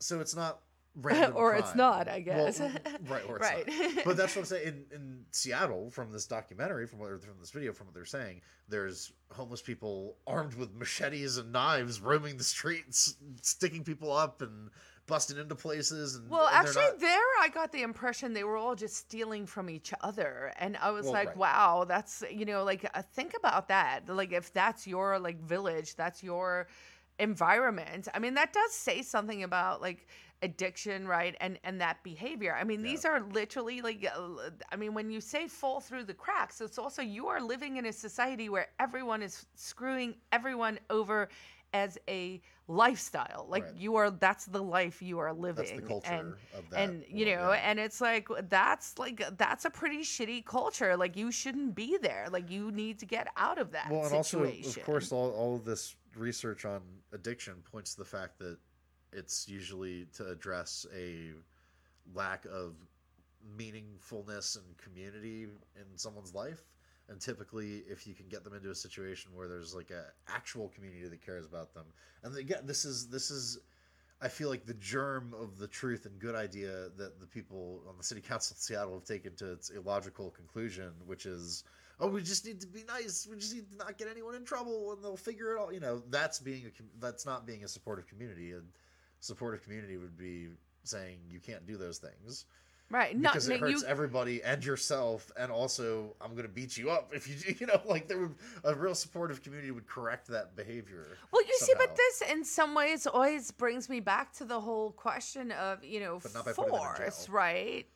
so 0.00 0.20
it's 0.20 0.34
not 0.34 0.60
random 0.96 1.34
or 1.36 1.54
it's 1.54 1.74
not 1.74 2.06
i 2.08 2.22
Well, 2.26 2.36
guess 2.52 2.60
right 2.60 3.22
or 3.28 3.36
it's 3.36 3.50
right 3.50 3.66
not. 3.96 4.04
but 4.04 4.16
that's 4.16 4.34
what 4.36 4.42
I'm 4.42 4.46
saying. 4.46 4.66
In, 4.68 4.84
in 4.94 5.24
Seattle, 5.30 5.88
from 5.90 6.12
this 6.12 6.26
documentary, 6.26 6.86
from 6.86 6.98
what 6.98 7.22
from 7.22 7.38
this 7.40 7.50
video, 7.50 7.72
from 7.72 7.86
what 7.86 7.94
they're 7.94 8.04
saying, 8.04 8.42
there's 8.68 9.10
homeless 9.30 9.62
people 9.62 10.16
armed 10.26 10.52
with 10.54 10.74
machetes 10.74 11.38
and 11.38 11.50
knives 11.50 12.00
roaming 12.02 12.36
the 12.36 12.44
streets, 12.44 13.14
sticking 13.40 13.84
people 13.84 14.12
up 14.12 14.42
and 14.42 14.68
busting 15.06 15.38
into 15.38 15.54
places. 15.54 16.16
And 16.16 16.28
Well, 16.30 16.46
and 16.48 16.66
actually, 16.66 16.84
not- 16.84 17.00
there 17.00 17.28
I 17.40 17.48
got 17.48 17.72
the 17.72 17.82
impression 17.82 18.32
they 18.32 18.44
were 18.44 18.56
all 18.56 18.74
just 18.74 18.96
stealing 18.96 19.46
from 19.46 19.68
each 19.68 19.92
other, 20.00 20.52
and 20.58 20.76
I 20.76 20.90
was 20.90 21.04
Well, 21.04 21.12
like, 21.14 21.28
right. 21.28 21.36
"Wow, 21.36 21.84
that's 21.84 22.22
you 22.30 22.44
know, 22.44 22.64
like 22.64 22.88
uh, 22.94 23.02
think 23.02 23.34
about 23.36 23.68
that. 23.68 24.08
Like 24.08 24.32
if 24.32 24.52
that's 24.52 24.86
your 24.86 25.18
like 25.18 25.40
village, 25.40 25.96
that's 25.96 26.22
your 26.22 26.68
environment. 27.18 28.08
I 28.14 28.18
mean, 28.18 28.34
that 28.34 28.52
does 28.52 28.72
say 28.72 29.02
something 29.02 29.42
about 29.42 29.80
like 29.80 30.06
addiction, 30.42 31.06
right? 31.06 31.36
And 31.40 31.58
and 31.62 31.80
that 31.80 32.02
behavior. 32.02 32.54
I 32.58 32.64
mean, 32.64 32.80
Yeah. 32.80 32.90
these 32.90 33.04
are 33.04 33.20
literally 33.20 33.80
like, 33.80 34.04
uh, 34.12 34.50
I 34.72 34.76
mean, 34.76 34.94
when 34.94 35.10
you 35.10 35.20
say 35.20 35.46
fall 35.46 35.80
through 35.80 36.04
the 36.04 36.14
cracks, 36.14 36.60
it's 36.60 36.78
also 36.78 37.02
you 37.02 37.28
are 37.28 37.40
living 37.40 37.76
in 37.76 37.86
a 37.86 37.92
society 37.92 38.48
where 38.48 38.68
everyone 38.80 39.22
is 39.22 39.46
screwing 39.54 40.16
everyone 40.32 40.80
over 40.90 41.28
as 41.72 41.98
a 42.08 42.40
lifestyle 42.68 43.46
like 43.48 43.64
Right. 43.64 43.76
you 43.76 43.96
are 43.96 44.10
that's 44.10 44.46
the 44.46 44.62
life 44.62 45.02
you 45.02 45.18
are 45.18 45.32
living 45.32 45.64
that's 45.66 45.80
the 45.80 45.86
culture 45.86 46.12
and 46.12 46.34
of 46.54 46.70
that. 46.70 46.88
and 46.88 47.04
you 47.08 47.24
know 47.26 47.52
yeah. 47.52 47.60
and 47.64 47.78
it's 47.78 48.00
like 48.00 48.28
that's 48.48 48.98
like 48.98 49.22
that's 49.36 49.64
a 49.64 49.70
pretty 49.70 50.00
shitty 50.02 50.44
culture 50.44 50.96
like 50.96 51.16
you 51.16 51.30
shouldn't 51.32 51.74
be 51.74 51.98
there 51.98 52.26
like 52.30 52.50
you 52.50 52.70
need 52.70 52.98
to 52.98 53.06
get 53.06 53.28
out 53.36 53.58
of 53.58 53.72
that 53.72 53.90
well, 53.90 54.04
and 54.04 54.14
also, 54.14 54.44
of 54.44 54.84
course, 54.84 55.12
all, 55.12 55.30
all 55.32 55.54
of 55.56 55.64
this 55.64 55.96
research 56.16 56.64
on 56.64 56.80
addiction 57.12 57.54
points 57.70 57.94
to 57.94 57.98
the 58.00 58.04
fact 58.06 58.38
that 58.38 58.56
it's 59.12 59.48
usually 59.48 60.06
to 60.14 60.26
address 60.28 60.86
a 60.96 61.30
lack 62.14 62.44
of 62.46 62.74
meaningfulness 63.58 64.56
and 64.56 64.64
community 64.78 65.44
in 65.44 65.84
someone's 65.96 66.34
life. 66.34 66.64
And 67.08 67.20
typically, 67.20 67.82
if 67.88 68.06
you 68.06 68.14
can 68.14 68.28
get 68.28 68.44
them 68.44 68.54
into 68.54 68.70
a 68.70 68.74
situation 68.74 69.32
where 69.34 69.48
there's 69.48 69.74
like 69.74 69.90
a 69.90 70.04
actual 70.28 70.68
community 70.68 71.08
that 71.08 71.24
cares 71.24 71.44
about 71.44 71.74
them, 71.74 71.84
and 72.22 72.36
again, 72.36 72.62
this 72.64 72.84
is 72.84 73.08
this 73.08 73.30
is, 73.30 73.58
I 74.20 74.28
feel 74.28 74.48
like 74.48 74.64
the 74.64 74.74
germ 74.74 75.34
of 75.38 75.58
the 75.58 75.66
truth 75.66 76.06
and 76.06 76.18
good 76.18 76.34
idea 76.34 76.88
that 76.96 77.20
the 77.20 77.26
people 77.26 77.82
on 77.88 77.98
the 77.98 78.04
city 78.04 78.20
council 78.20 78.54
of 78.54 78.58
Seattle 78.58 78.94
have 78.94 79.04
taken 79.04 79.34
to 79.36 79.52
its 79.52 79.70
illogical 79.70 80.30
conclusion, 80.30 80.92
which 81.06 81.26
is 81.26 81.64
oh, 82.00 82.08
we 82.08 82.22
just 82.22 82.44
need 82.46 82.60
to 82.60 82.66
be 82.66 82.84
nice. 82.84 83.26
We 83.28 83.36
just 83.36 83.54
need 83.54 83.70
to 83.70 83.76
not 83.76 83.98
get 83.98 84.08
anyone 84.08 84.34
in 84.34 84.44
trouble, 84.44 84.92
and 84.92 85.02
they'll 85.02 85.16
figure 85.16 85.54
it 85.54 85.58
all. 85.58 85.72
You 85.72 85.80
know, 85.80 86.02
that's 86.10 86.38
being 86.38 86.66
a 86.66 87.00
that's 87.00 87.26
not 87.26 87.46
being 87.46 87.64
a 87.64 87.68
supportive 87.68 88.06
community. 88.06 88.52
A 88.52 88.60
supportive 89.20 89.62
community 89.62 89.96
would 89.96 90.16
be 90.16 90.48
saying 90.84 91.18
you 91.28 91.40
can't 91.40 91.66
do 91.66 91.76
those 91.76 91.98
things 91.98 92.44
right 92.92 93.18
not 93.18 93.32
because 93.32 93.48
no, 93.48 93.54
it 93.56 93.60
hurts 93.60 93.82
you 93.82 93.88
everybody 93.88 94.42
and 94.42 94.64
yourself, 94.64 95.32
and 95.36 95.50
also 95.50 96.14
I'm 96.20 96.32
going 96.32 96.42
to 96.44 96.48
beat 96.48 96.76
you 96.76 96.90
up 96.90 97.10
if 97.12 97.26
you 97.28 97.54
you 97.60 97.66
know 97.66 97.80
like 97.84 98.06
there 98.06 98.18
would 98.18 98.34
a 98.64 98.74
real 98.74 98.94
supportive 98.94 99.42
community 99.42 99.70
would 99.72 99.86
correct 99.88 100.28
that 100.28 100.54
behavior. 100.54 101.06
well 101.32 101.42
you 101.42 101.54
see 101.58 101.72
but 101.76 101.96
this 101.96 102.22
in 102.30 102.44
some 102.44 102.74
ways 102.74 103.06
always 103.06 103.50
brings 103.50 103.88
me 103.88 103.98
back 103.98 104.32
to 104.34 104.44
the 104.44 104.60
whole 104.60 104.92
question 104.92 105.50
of 105.52 105.82
you 105.82 105.98
know 105.98 106.20
not 106.34 106.44
by 106.44 106.52
putting 106.52 106.70
force 106.70 107.28
right 107.28 107.86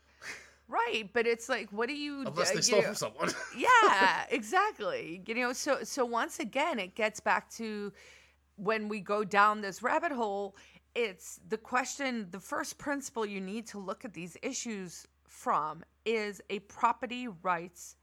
right 0.68 1.10
but 1.12 1.26
it's 1.26 1.48
like 1.48 1.70
what 1.70 1.88
do 1.88 1.94
you 1.94 2.20
Unless 2.26 2.50
they 2.50 2.56
you 2.56 2.62
stole 2.62 2.80
know- 2.80 2.86
from 2.86 2.94
someone. 2.96 3.30
yeah 3.56 4.24
exactly 4.30 5.22
you 5.26 5.34
know 5.34 5.52
so 5.52 5.84
so 5.84 6.04
once 6.04 6.38
again 6.40 6.78
it 6.78 6.94
gets 6.94 7.20
back 7.20 7.50
to 7.50 7.92
when 8.56 8.88
we 8.88 9.00
go 9.00 9.22
down 9.22 9.60
this 9.60 9.82
rabbit 9.82 10.10
hole 10.12 10.56
it's 10.96 11.40
the 11.48 11.58
question 11.58 12.26
the 12.30 12.40
first 12.40 12.78
principle 12.78 13.26
you 13.26 13.40
need 13.40 13.66
to 13.66 13.78
look 13.78 14.04
at 14.04 14.14
these 14.14 14.36
issues 14.42 15.06
from 15.28 15.84
is 16.06 16.40
a 16.48 16.58
property 16.60 17.28
rights 17.42 17.96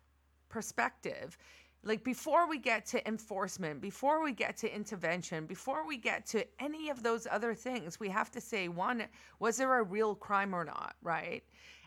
perspective. 0.47 1.35
Like 1.83 2.03
before 2.03 2.47
we 2.47 2.59
get 2.59 2.85
to 2.87 3.05
enforcement 3.07 3.81
before 3.81 4.23
we 4.23 4.31
get 4.31 4.55
to 4.57 4.73
intervention 4.73 5.45
before 5.47 5.85
we 5.85 5.97
get 5.97 6.25
to 6.27 6.45
any 6.61 6.89
of 6.89 7.03
those 7.03 7.27
other 7.29 7.53
things 7.55 7.99
we 7.99 8.07
have 8.09 8.31
to 8.31 8.39
say 8.39 8.69
one 8.69 9.03
was 9.39 9.57
there 9.57 9.79
a 9.79 9.83
real 9.83 10.15
crime 10.15 10.53
or 10.53 10.63
not 10.63 10.95
right 11.01 11.43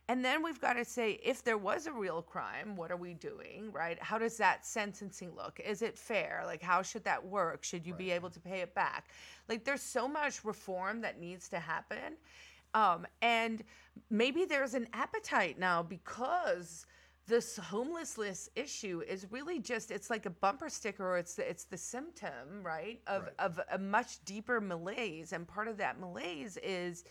and 0.09 0.25
then 0.25 0.43
we've 0.43 0.61
got 0.61 0.75
to 0.75 0.85
say 0.85 1.19
if 1.25 1.43
there 1.43 1.59
was 1.59 1.87
a 1.87 1.93
real 1.93 2.23
crime 2.23 2.77
what 2.77 2.91
are 2.93 2.97
we 2.97 3.15
doing 3.15 3.71
right? 3.73 3.99
How 4.03 4.19
does 4.19 4.37
that 4.39 4.67
sentencing 4.67 5.35
look? 5.37 5.61
Is 5.65 5.83
it 5.83 5.99
fair? 5.99 6.43
Like 6.47 6.63
how 6.63 6.83
should 6.83 7.05
that 7.05 7.25
work? 7.25 7.65
Should 7.65 7.87
you 7.87 7.95
be 7.95 8.11
able 8.11 8.31
to 8.31 8.41
pay 8.41 8.61
it 8.61 8.75
back? 8.75 9.09
Like 9.49 9.65
there's 9.65 9.83
so 9.83 10.07
much 10.09 10.45
reform 10.45 11.01
that 11.03 11.21
needs 11.21 11.49
to 11.51 11.59
happen 11.59 12.17
um, 12.75 13.07
and 13.23 13.63
maybe 14.11 14.45
there's 14.45 14.75
an 14.75 14.87
appetite 14.93 15.59
now 15.59 15.83
because 15.83 16.87
this 17.27 17.57
homelessness 17.57 18.49
issue 18.55 19.03
is 19.09 19.27
really 19.33 19.59
just 19.59 19.91
it's 19.91 20.11
like 20.11 20.27
a 20.27 20.31
bumper 20.31 20.69
sticker 20.69 21.05
or 21.05 21.19
it's 21.19 21.35
the, 21.35 21.49
it's 21.49 21.65
the 21.65 21.77
symptom 21.77 22.63
right 22.63 23.01
of 23.09 23.23
Right. 23.25 23.33
of 23.39 23.61
a 23.73 23.79
much 23.79 24.25
deeper 24.25 24.61
malaise 24.61 25.33
and 25.33 25.47
part 25.49 25.67
of 25.69 25.77
that 25.79 25.99
malaise 25.99 26.57
is 26.63 27.05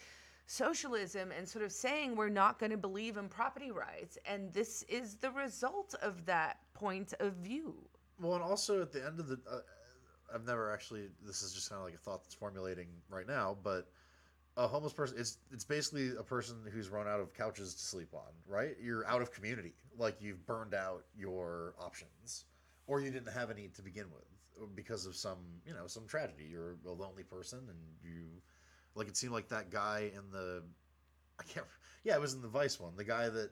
socialism 0.45 1.31
and 1.37 1.47
sort 1.47 1.65
of 1.65 1.71
saying 1.71 2.15
we're 2.15 2.29
not 2.29 2.59
going 2.59 2.71
to 2.71 2.77
believe 2.77 3.17
in 3.17 3.27
property 3.27 3.71
rights 3.71 4.17
and 4.25 4.53
this 4.53 4.83
is 4.83 5.15
the 5.15 5.31
result 5.31 5.95
of 6.01 6.25
that 6.25 6.57
point 6.73 7.13
of 7.19 7.33
view 7.33 7.75
Well, 8.19 8.35
and 8.35 8.43
also 8.43 8.81
at 8.81 8.91
the 8.91 9.05
end 9.05 9.19
of 9.19 9.27
the, 9.27 9.39
uh, 9.49 9.59
I've 10.33 10.45
never 10.45 10.71
actually. 10.71 11.07
This 11.25 11.41
is 11.41 11.53
just 11.53 11.69
kind 11.69 11.79
of 11.79 11.85
like 11.85 11.95
a 11.95 11.97
thought 11.97 12.23
that's 12.23 12.35
formulating 12.35 12.87
right 13.09 13.27
now. 13.27 13.57
But 13.63 13.87
a 14.57 14.67
homeless 14.67 14.93
person, 14.93 15.17
it's 15.19 15.37
it's 15.51 15.65
basically 15.65 16.11
a 16.17 16.23
person 16.23 16.57
who's 16.71 16.89
run 16.89 17.07
out 17.07 17.19
of 17.19 17.33
couches 17.33 17.73
to 17.73 17.81
sleep 17.83 18.13
on. 18.13 18.31
Right? 18.47 18.75
You're 18.81 19.05
out 19.07 19.21
of 19.21 19.31
community. 19.31 19.73
Like 19.97 20.17
you've 20.21 20.45
burned 20.45 20.73
out 20.73 21.05
your 21.17 21.75
options, 21.79 22.45
or 22.87 23.01
you 23.01 23.11
didn't 23.11 23.31
have 23.31 23.51
any 23.51 23.67
to 23.69 23.81
begin 23.81 24.05
with 24.13 24.75
because 24.75 25.05
of 25.05 25.15
some 25.15 25.39
you 25.65 25.73
know 25.73 25.87
some 25.87 26.07
tragedy. 26.07 26.47
You're 26.49 26.75
a 26.87 26.91
lonely 26.91 27.23
person, 27.23 27.59
and 27.59 27.79
you 28.03 28.41
like 28.95 29.07
it 29.07 29.17
seemed 29.17 29.33
like 29.33 29.49
that 29.49 29.69
guy 29.69 30.11
in 30.15 30.31
the, 30.31 30.63
I 31.39 31.43
can't. 31.43 31.65
Yeah, 32.03 32.15
it 32.15 32.21
was 32.21 32.33
in 32.33 32.41
the 32.41 32.47
Vice 32.47 32.79
one. 32.79 32.93
The 32.95 33.03
guy 33.03 33.29
that 33.29 33.51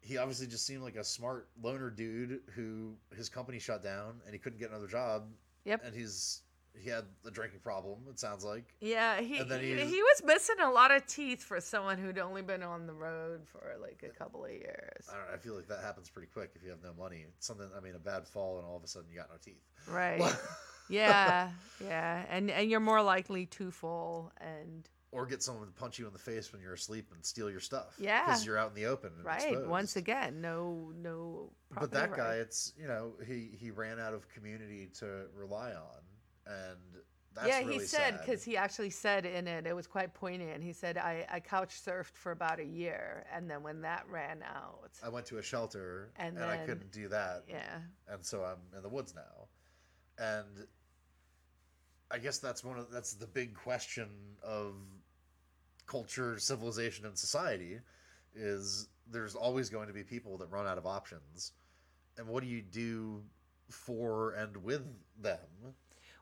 he 0.00 0.16
obviously 0.16 0.46
just 0.46 0.66
seemed 0.66 0.82
like 0.82 0.96
a 0.96 1.04
smart 1.04 1.48
loner 1.62 1.90
dude 1.90 2.40
who 2.54 2.94
his 3.16 3.28
company 3.28 3.58
shut 3.58 3.82
down 3.82 4.20
and 4.24 4.32
he 4.32 4.38
couldn't 4.38 4.58
get 4.58 4.70
another 4.70 4.86
job. 4.86 5.24
Yep. 5.64 5.82
And 5.84 5.94
he's 5.94 6.42
he 6.80 6.88
had 6.88 7.04
a 7.26 7.30
drinking 7.30 7.60
problem. 7.60 7.98
It 8.08 8.20
sounds 8.20 8.44
like. 8.44 8.74
yeah 8.80 9.20
he, 9.20 9.38
And 9.38 9.50
then 9.50 9.60
he, 9.60 9.74
he 9.74 10.00
was 10.02 10.22
missing 10.24 10.56
a 10.62 10.70
lot 10.70 10.90
of 10.92 11.06
teeth 11.06 11.42
for 11.42 11.60
someone 11.60 11.98
who'd 11.98 12.18
only 12.18 12.42
been 12.42 12.62
on 12.62 12.86
the 12.86 12.92
road 12.92 13.40
for 13.50 13.74
like 13.80 14.04
a 14.04 14.16
couple 14.16 14.44
of 14.44 14.50
years 14.50 15.08
I 15.10 15.16
don't 15.16 15.26
know. 15.26 15.34
I 15.34 15.38
feel 15.38 15.56
like 15.56 15.66
that 15.68 15.80
happens 15.82 16.08
pretty 16.08 16.28
quick 16.32 16.52
if 16.54 16.62
you 16.62 16.70
have 16.70 16.82
no 16.82 16.92
money. 16.96 17.26
Something. 17.40 17.68
I 17.76 17.80
mean, 17.80 17.94
a 17.94 17.98
bad 17.98 18.28
fall 18.28 18.58
and 18.58 18.66
all 18.66 18.76
of 18.76 18.84
a 18.84 18.88
sudden 18.88 19.08
you 19.10 19.16
got 19.16 19.28
no 19.30 19.36
teeth. 19.42 19.62
right 19.90 20.20
yeah 20.88 21.50
yeah 21.84 22.24
and 22.30 22.50
and 22.50 22.70
you're 22.70 22.80
more 22.80 23.02
likely 23.02 23.46
to 23.46 23.70
fall 23.70 24.32
and 24.40 24.88
or 25.10 25.24
get 25.24 25.42
someone 25.42 25.66
to 25.66 25.72
punch 25.72 25.98
you 25.98 26.06
in 26.06 26.12
the 26.12 26.18
face 26.18 26.52
when 26.52 26.60
you're 26.60 26.74
asleep 26.74 27.10
and 27.14 27.24
steal 27.24 27.50
your 27.50 27.60
stuff. 27.60 27.94
Yeah. 27.98 28.26
Because 28.26 28.44
you're 28.44 28.58
out 28.58 28.68
in 28.68 28.74
the 28.74 28.84
open. 28.84 29.10
Right 29.22 29.40
exposed. 29.42 29.68
once 29.68 29.96
again 29.96 30.40
no 30.42 30.92
no 31.00 31.50
but 31.78 31.90
that 31.92 32.14
guy 32.14 32.34
it's 32.34 32.74
you 32.78 32.86
know 32.86 33.12
he 33.26 33.50
he 33.58 33.70
ran 33.70 33.98
out 33.98 34.12
of 34.12 34.28
community 34.28 34.90
to 34.98 35.26
rely 35.34 35.70
on 35.72 36.02
and 36.46 37.02
That's 37.34 37.48
yeah, 37.48 37.58
really 37.60 37.74
he 37.74 37.80
said 37.80 38.18
because 38.20 38.42
he 38.42 38.56
actually 38.56 38.90
said 38.90 39.24
in 39.24 39.46
it, 39.46 39.66
it 39.66 39.74
was 39.76 39.86
quite 39.86 40.12
poignant. 40.14 40.62
He 40.62 40.72
said, 40.72 40.96
"I 40.98 41.24
I 41.30 41.40
couch 41.40 41.80
surfed 41.84 42.16
for 42.16 42.32
about 42.32 42.58
a 42.58 42.64
year, 42.64 43.24
and 43.32 43.48
then 43.50 43.62
when 43.62 43.82
that 43.82 44.04
ran 44.10 44.42
out, 44.42 44.92
I 45.04 45.08
went 45.08 45.26
to 45.26 45.38
a 45.38 45.42
shelter 45.42 46.10
And 46.16 46.36
and, 46.36 46.44
I 46.44 46.56
couldn't 46.66 46.90
do 46.90 47.08
that. 47.08 47.44
yeah, 47.48 47.78
and 48.08 48.24
so 48.24 48.44
I'm 48.44 48.58
in 48.76 48.82
the 48.82 48.88
woods 48.88 49.14
now. 49.14 49.48
And 50.18 50.66
I 52.10 52.18
guess 52.18 52.38
that's 52.38 52.64
one 52.64 52.78
of 52.78 52.90
that's 52.90 53.12
the 53.14 53.26
big 53.26 53.54
question 53.54 54.08
of 54.42 54.74
culture, 55.86 56.38
civilization, 56.38 57.06
and 57.06 57.16
society 57.18 57.80
is 58.34 58.88
there's 59.10 59.34
always 59.34 59.68
going 59.70 59.88
to 59.88 59.94
be 59.94 60.02
people 60.04 60.36
that 60.38 60.50
run 60.50 60.66
out 60.66 60.78
of 60.78 60.86
options. 60.86 61.52
And 62.16 62.26
what 62.28 62.42
do 62.42 62.48
you 62.48 62.62
do 62.62 63.22
for 63.70 64.32
and 64.32 64.56
with 64.58 64.84
them? 65.20 65.74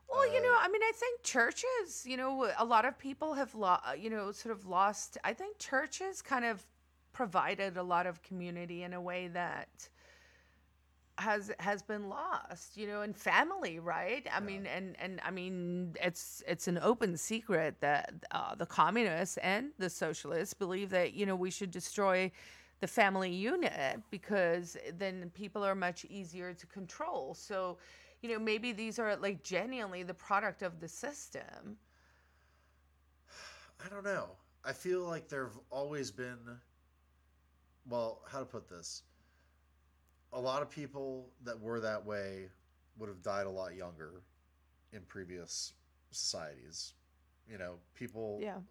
Well, 0.09 0.25
you 0.31 0.39
Uh, 0.39 0.43
know, 0.43 0.55
I 0.59 0.69
mean, 0.69 0.81
I 0.83 0.91
think 0.95 1.23
churches, 1.23 2.05
you 2.05 2.17
know, 2.17 2.51
a 2.57 2.65
lot 2.65 2.85
of 2.85 2.97
people 2.97 3.33
have, 3.33 3.53
lo- 3.55 3.79
uh, 3.85 3.93
you 3.93 4.09
know, 4.09 4.31
sort 4.31 4.55
of 4.55 4.65
lost. 4.65 5.17
I 5.23 5.33
think 5.33 5.57
churches 5.59 6.21
kind 6.21 6.45
of 6.45 6.65
provided 7.11 7.77
a 7.77 7.83
lot 7.83 8.05
of 8.07 8.21
community 8.21 8.83
in 8.83 8.93
a 8.93 9.01
way 9.01 9.27
that 9.29 9.89
has 11.17 11.51
has 11.59 11.81
been 11.81 12.09
lost, 12.09 12.77
you 12.77 12.87
know, 12.87 13.01
and 13.01 13.15
family, 13.15 13.79
right? 13.79 14.27
I 14.33 14.39
mean, 14.39 14.65
and 14.67 14.95
and 14.99 15.19
I 15.23 15.31
mean, 15.31 15.95
it's 16.01 16.43
it's 16.47 16.67
an 16.67 16.79
open 16.81 17.17
secret 17.17 17.75
that 17.81 18.13
uh, 18.31 18.55
the 18.55 18.65
communists 18.65 19.37
and 19.37 19.71
the 19.77 19.89
socialists 19.89 20.53
believe 20.53 20.89
that 20.91 21.13
you 21.13 21.25
know 21.25 21.35
we 21.35 21.51
should 21.51 21.71
destroy 21.71 22.31
the 22.79 22.87
family 22.87 23.31
unit 23.31 23.99
because 24.11 24.77
then 24.97 25.31
people 25.33 25.63
are 25.63 25.75
much 25.75 26.05
easier 26.05 26.53
to 26.53 26.67
control. 26.67 27.33
So, 27.33 27.77
you 28.21 28.29
know, 28.29 28.39
maybe 28.39 28.71
these 28.71 28.99
are 28.99 29.15
like 29.15 29.43
genuinely 29.43 30.03
the 30.03 30.13
product 30.13 30.61
of 30.61 30.79
the 30.79 30.87
system. 30.87 31.77
I 33.85 33.89
don't 33.89 34.05
know. 34.05 34.29
I 34.63 34.73
feel 34.73 35.01
like 35.01 35.27
there've 35.27 35.57
always 35.71 36.11
been 36.11 36.37
well, 37.89 38.21
how 38.29 38.39
to 38.39 38.45
put 38.45 38.69
this? 38.69 39.03
A 40.33 40.39
lot 40.39 40.61
of 40.61 40.69
people 40.69 41.29
that 41.43 41.59
were 41.59 41.79
that 41.79 42.05
way 42.05 42.49
would 42.97 43.09
have 43.09 43.21
died 43.21 43.45
a 43.45 43.49
lot 43.49 43.75
younger 43.75 44.23
in 44.91 45.01
previous 45.03 45.73
societies. 46.11 46.93
You 47.49 47.57
know, 47.57 47.79
people 47.93 48.39
Yeah. 48.41 48.61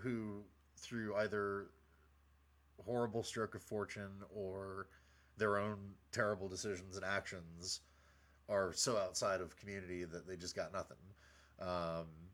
who 0.00 0.44
through 0.76 1.14
either 1.16 1.70
horrible 2.84 3.22
stroke 3.22 3.54
of 3.54 3.62
fortune 3.62 4.22
or 4.30 4.88
their 5.36 5.58
own 5.58 5.94
terrible 6.12 6.48
decisions 6.48 6.96
and 6.96 7.04
actions 7.04 7.80
are 8.48 8.72
so 8.72 8.96
outside 8.96 9.40
of 9.40 9.56
community 9.56 10.04
that 10.04 10.26
they 10.26 10.36
just 10.36 10.54
got 10.54 10.72
nothing. 10.72 10.98
Um, 11.58 12.30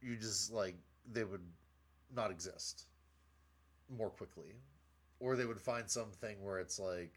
you 0.00 0.16
just 0.16 0.50
like 0.50 0.76
they 1.06 1.24
would 1.24 1.44
not 2.10 2.30
exist 2.30 2.86
more 3.88 4.10
quickly, 4.10 4.54
or 5.20 5.36
they 5.36 5.44
would 5.44 5.60
find 5.60 5.90
something 5.90 6.42
where 6.42 6.58
it's 6.58 6.78
like 6.78 7.14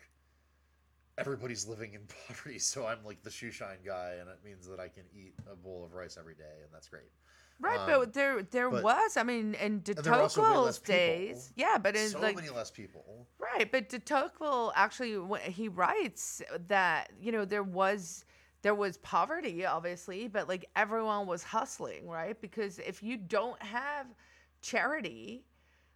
everybody's 1.21 1.67
living 1.67 1.93
in 1.93 2.01
poverty, 2.27 2.59
so 2.59 2.85
I'm 2.85 3.03
like 3.05 3.23
the 3.23 3.31
shoe 3.31 3.51
shine 3.51 3.77
guy, 3.85 4.15
and 4.19 4.29
it 4.29 4.39
means 4.43 4.67
that 4.67 4.79
I 4.79 4.87
can 4.87 5.03
eat 5.13 5.33
a 5.51 5.55
bowl 5.55 5.83
of 5.85 5.93
rice 5.93 6.17
every 6.19 6.35
day, 6.35 6.59
and 6.63 6.69
that's 6.73 6.87
great. 6.89 7.09
Right, 7.59 7.79
Um, 7.79 7.87
but 7.87 8.13
there 8.13 8.41
there 8.41 8.69
but- 8.71 8.83
was, 8.83 9.17
I 9.17 9.23
mean, 9.23 9.53
in 9.55 9.81
de 9.81 9.93
there 9.93 10.13
were 10.13 10.21
also 10.21 10.41
way 10.41 10.47
less 10.47 10.79
Tocqueville's 10.79 10.79
days, 10.79 11.53
yeah, 11.55 11.77
but 11.77 11.95
in 11.95 12.09
so 12.09 12.19
like 12.19 12.35
many 12.35 12.49
less 12.49 12.71
people. 12.71 13.27
Right, 13.39 13.71
but 13.71 13.87
de 13.89 13.99
Tocqueville 13.99 14.73
actually 14.75 15.19
he 15.43 15.67
writes 15.67 16.41
that 16.67 17.11
you 17.21 17.31
know 17.31 17.45
there 17.45 17.61
was 17.63 18.25
there 18.63 18.73
was 18.73 18.97
poverty 18.97 19.63
obviously, 19.65 20.27
but 20.27 20.47
like 20.47 20.65
everyone 20.75 21.27
was 21.27 21.43
hustling, 21.43 22.07
right? 22.09 22.39
Because 22.41 22.79
if 22.79 23.03
you 23.03 23.15
don't 23.17 23.61
have 23.61 24.07
charity, 24.61 25.43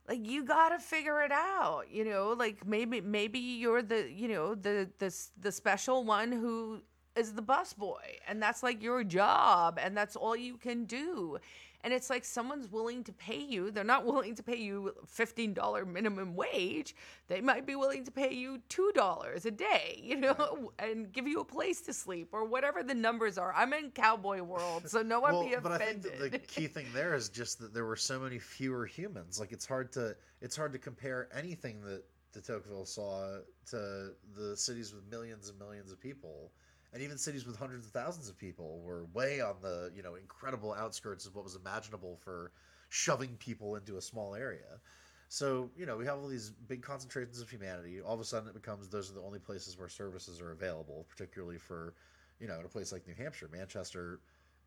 like 0.07 0.25
you 0.27 0.43
got 0.43 0.69
to 0.69 0.79
figure 0.79 1.21
it 1.21 1.31
out, 1.31 1.85
you 1.89 2.05
know, 2.05 2.35
like 2.37 2.65
maybe 2.65 3.01
maybe 3.01 3.39
you're 3.39 3.81
the, 3.81 4.11
you 4.11 4.27
know, 4.27 4.55
the 4.55 4.89
the 4.99 5.13
the 5.41 5.51
special 5.51 6.03
one 6.03 6.31
who 6.31 6.81
is 7.15 7.33
the 7.33 7.41
busboy 7.41 8.17
and 8.27 8.41
that's 8.41 8.61
like 8.61 8.83
your 8.83 9.03
job 9.03 9.79
and 9.81 9.95
that's 9.95 10.15
all 10.17 10.35
you 10.35 10.57
can 10.57 10.83
do 10.85 11.37
and 11.85 11.93
it's 11.93 12.09
like 12.09 12.25
someone's 12.25 12.69
willing 12.69 13.03
to 13.03 13.13
pay 13.13 13.39
you 13.39 13.71
they're 13.71 13.83
not 13.83 14.05
willing 14.05 14.35
to 14.35 14.43
pay 14.43 14.57
you 14.57 14.93
$15 15.15 15.87
minimum 15.87 16.35
wage 16.35 16.95
they 17.27 17.39
might 17.39 17.65
be 17.65 17.75
willing 17.75 18.03
to 18.03 18.11
pay 18.11 18.33
you 18.33 18.59
$2 18.69 19.45
a 19.45 19.51
day 19.51 19.99
you 20.03 20.17
know 20.17 20.73
and 20.79 21.13
give 21.13 21.27
you 21.27 21.39
a 21.39 21.45
place 21.45 21.81
to 21.81 21.93
sleep 21.93 22.29
or 22.33 22.43
whatever 22.43 22.83
the 22.83 22.93
numbers 22.93 23.37
are. 23.37 23.53
I'm 23.55 23.71
in 23.73 23.91
cowboy 23.91 24.41
world 24.41 24.89
so 24.89 25.01
no 25.01 25.19
one 25.19 25.33
well, 25.33 25.43
be 25.45 25.55
but 25.61 25.71
I 25.71 25.77
think 25.77 26.05
offended 26.05 26.31
the 26.31 26.39
key 26.39 26.67
thing 26.67 26.87
there 26.93 27.15
is 27.15 27.29
just 27.29 27.59
that 27.59 27.73
there 27.73 27.85
were 27.85 27.95
so 27.95 28.19
many 28.19 28.39
fewer 28.39 28.85
humans. 28.85 29.39
Like 29.39 29.51
it's 29.51 29.65
hard 29.65 29.91
to 29.93 30.15
it's 30.41 30.55
hard 30.55 30.73
to 30.73 30.79
compare 30.79 31.29
anything 31.33 31.81
that 31.81 32.03
de 32.33 32.41
Tocqueville 32.41 32.85
saw 32.85 33.39
to 33.67 34.11
the 34.35 34.55
cities 34.57 34.93
with 34.93 35.09
millions 35.09 35.49
and 35.49 35.57
millions 35.57 35.91
of 35.91 35.99
people, 35.99 36.51
and 36.95 37.03
even 37.03 37.17
cities 37.17 37.45
with 37.45 37.57
hundreds 37.57 37.85
of 37.85 37.91
thousands 37.91 38.29
of 38.29 38.37
people 38.37 38.79
were 38.79 39.03
way 39.13 39.41
on 39.41 39.55
the 39.61 39.91
you 39.93 40.01
know 40.01 40.15
incredible 40.15 40.73
outskirts 40.73 41.25
of 41.25 41.35
what 41.35 41.43
was 41.43 41.55
imaginable 41.55 42.17
for 42.23 42.53
shoving 42.87 43.35
people 43.35 43.75
into 43.75 43.97
a 43.97 44.01
small 44.01 44.33
area. 44.33 44.79
So 45.27 45.69
you 45.77 45.85
know 45.85 45.97
we 45.97 46.05
have 46.05 46.17
all 46.17 46.27
these 46.29 46.51
big 46.69 46.81
concentrations 46.81 47.41
of 47.41 47.49
humanity. 47.49 47.99
All 47.99 48.13
of 48.13 48.21
a 48.21 48.23
sudden, 48.23 48.47
it 48.47 48.55
becomes 48.55 48.87
those 48.87 49.11
are 49.11 49.13
the 49.13 49.21
only 49.21 49.39
places 49.39 49.77
where 49.77 49.89
services 49.89 50.39
are 50.39 50.53
available, 50.53 51.05
particularly 51.09 51.57
for 51.57 51.95
you 52.39 52.47
know 52.47 52.59
in 52.59 52.65
a 52.65 52.69
place 52.69 52.93
like 52.93 53.05
New 53.05 53.13
Hampshire, 53.13 53.49
Manchester 53.51 54.21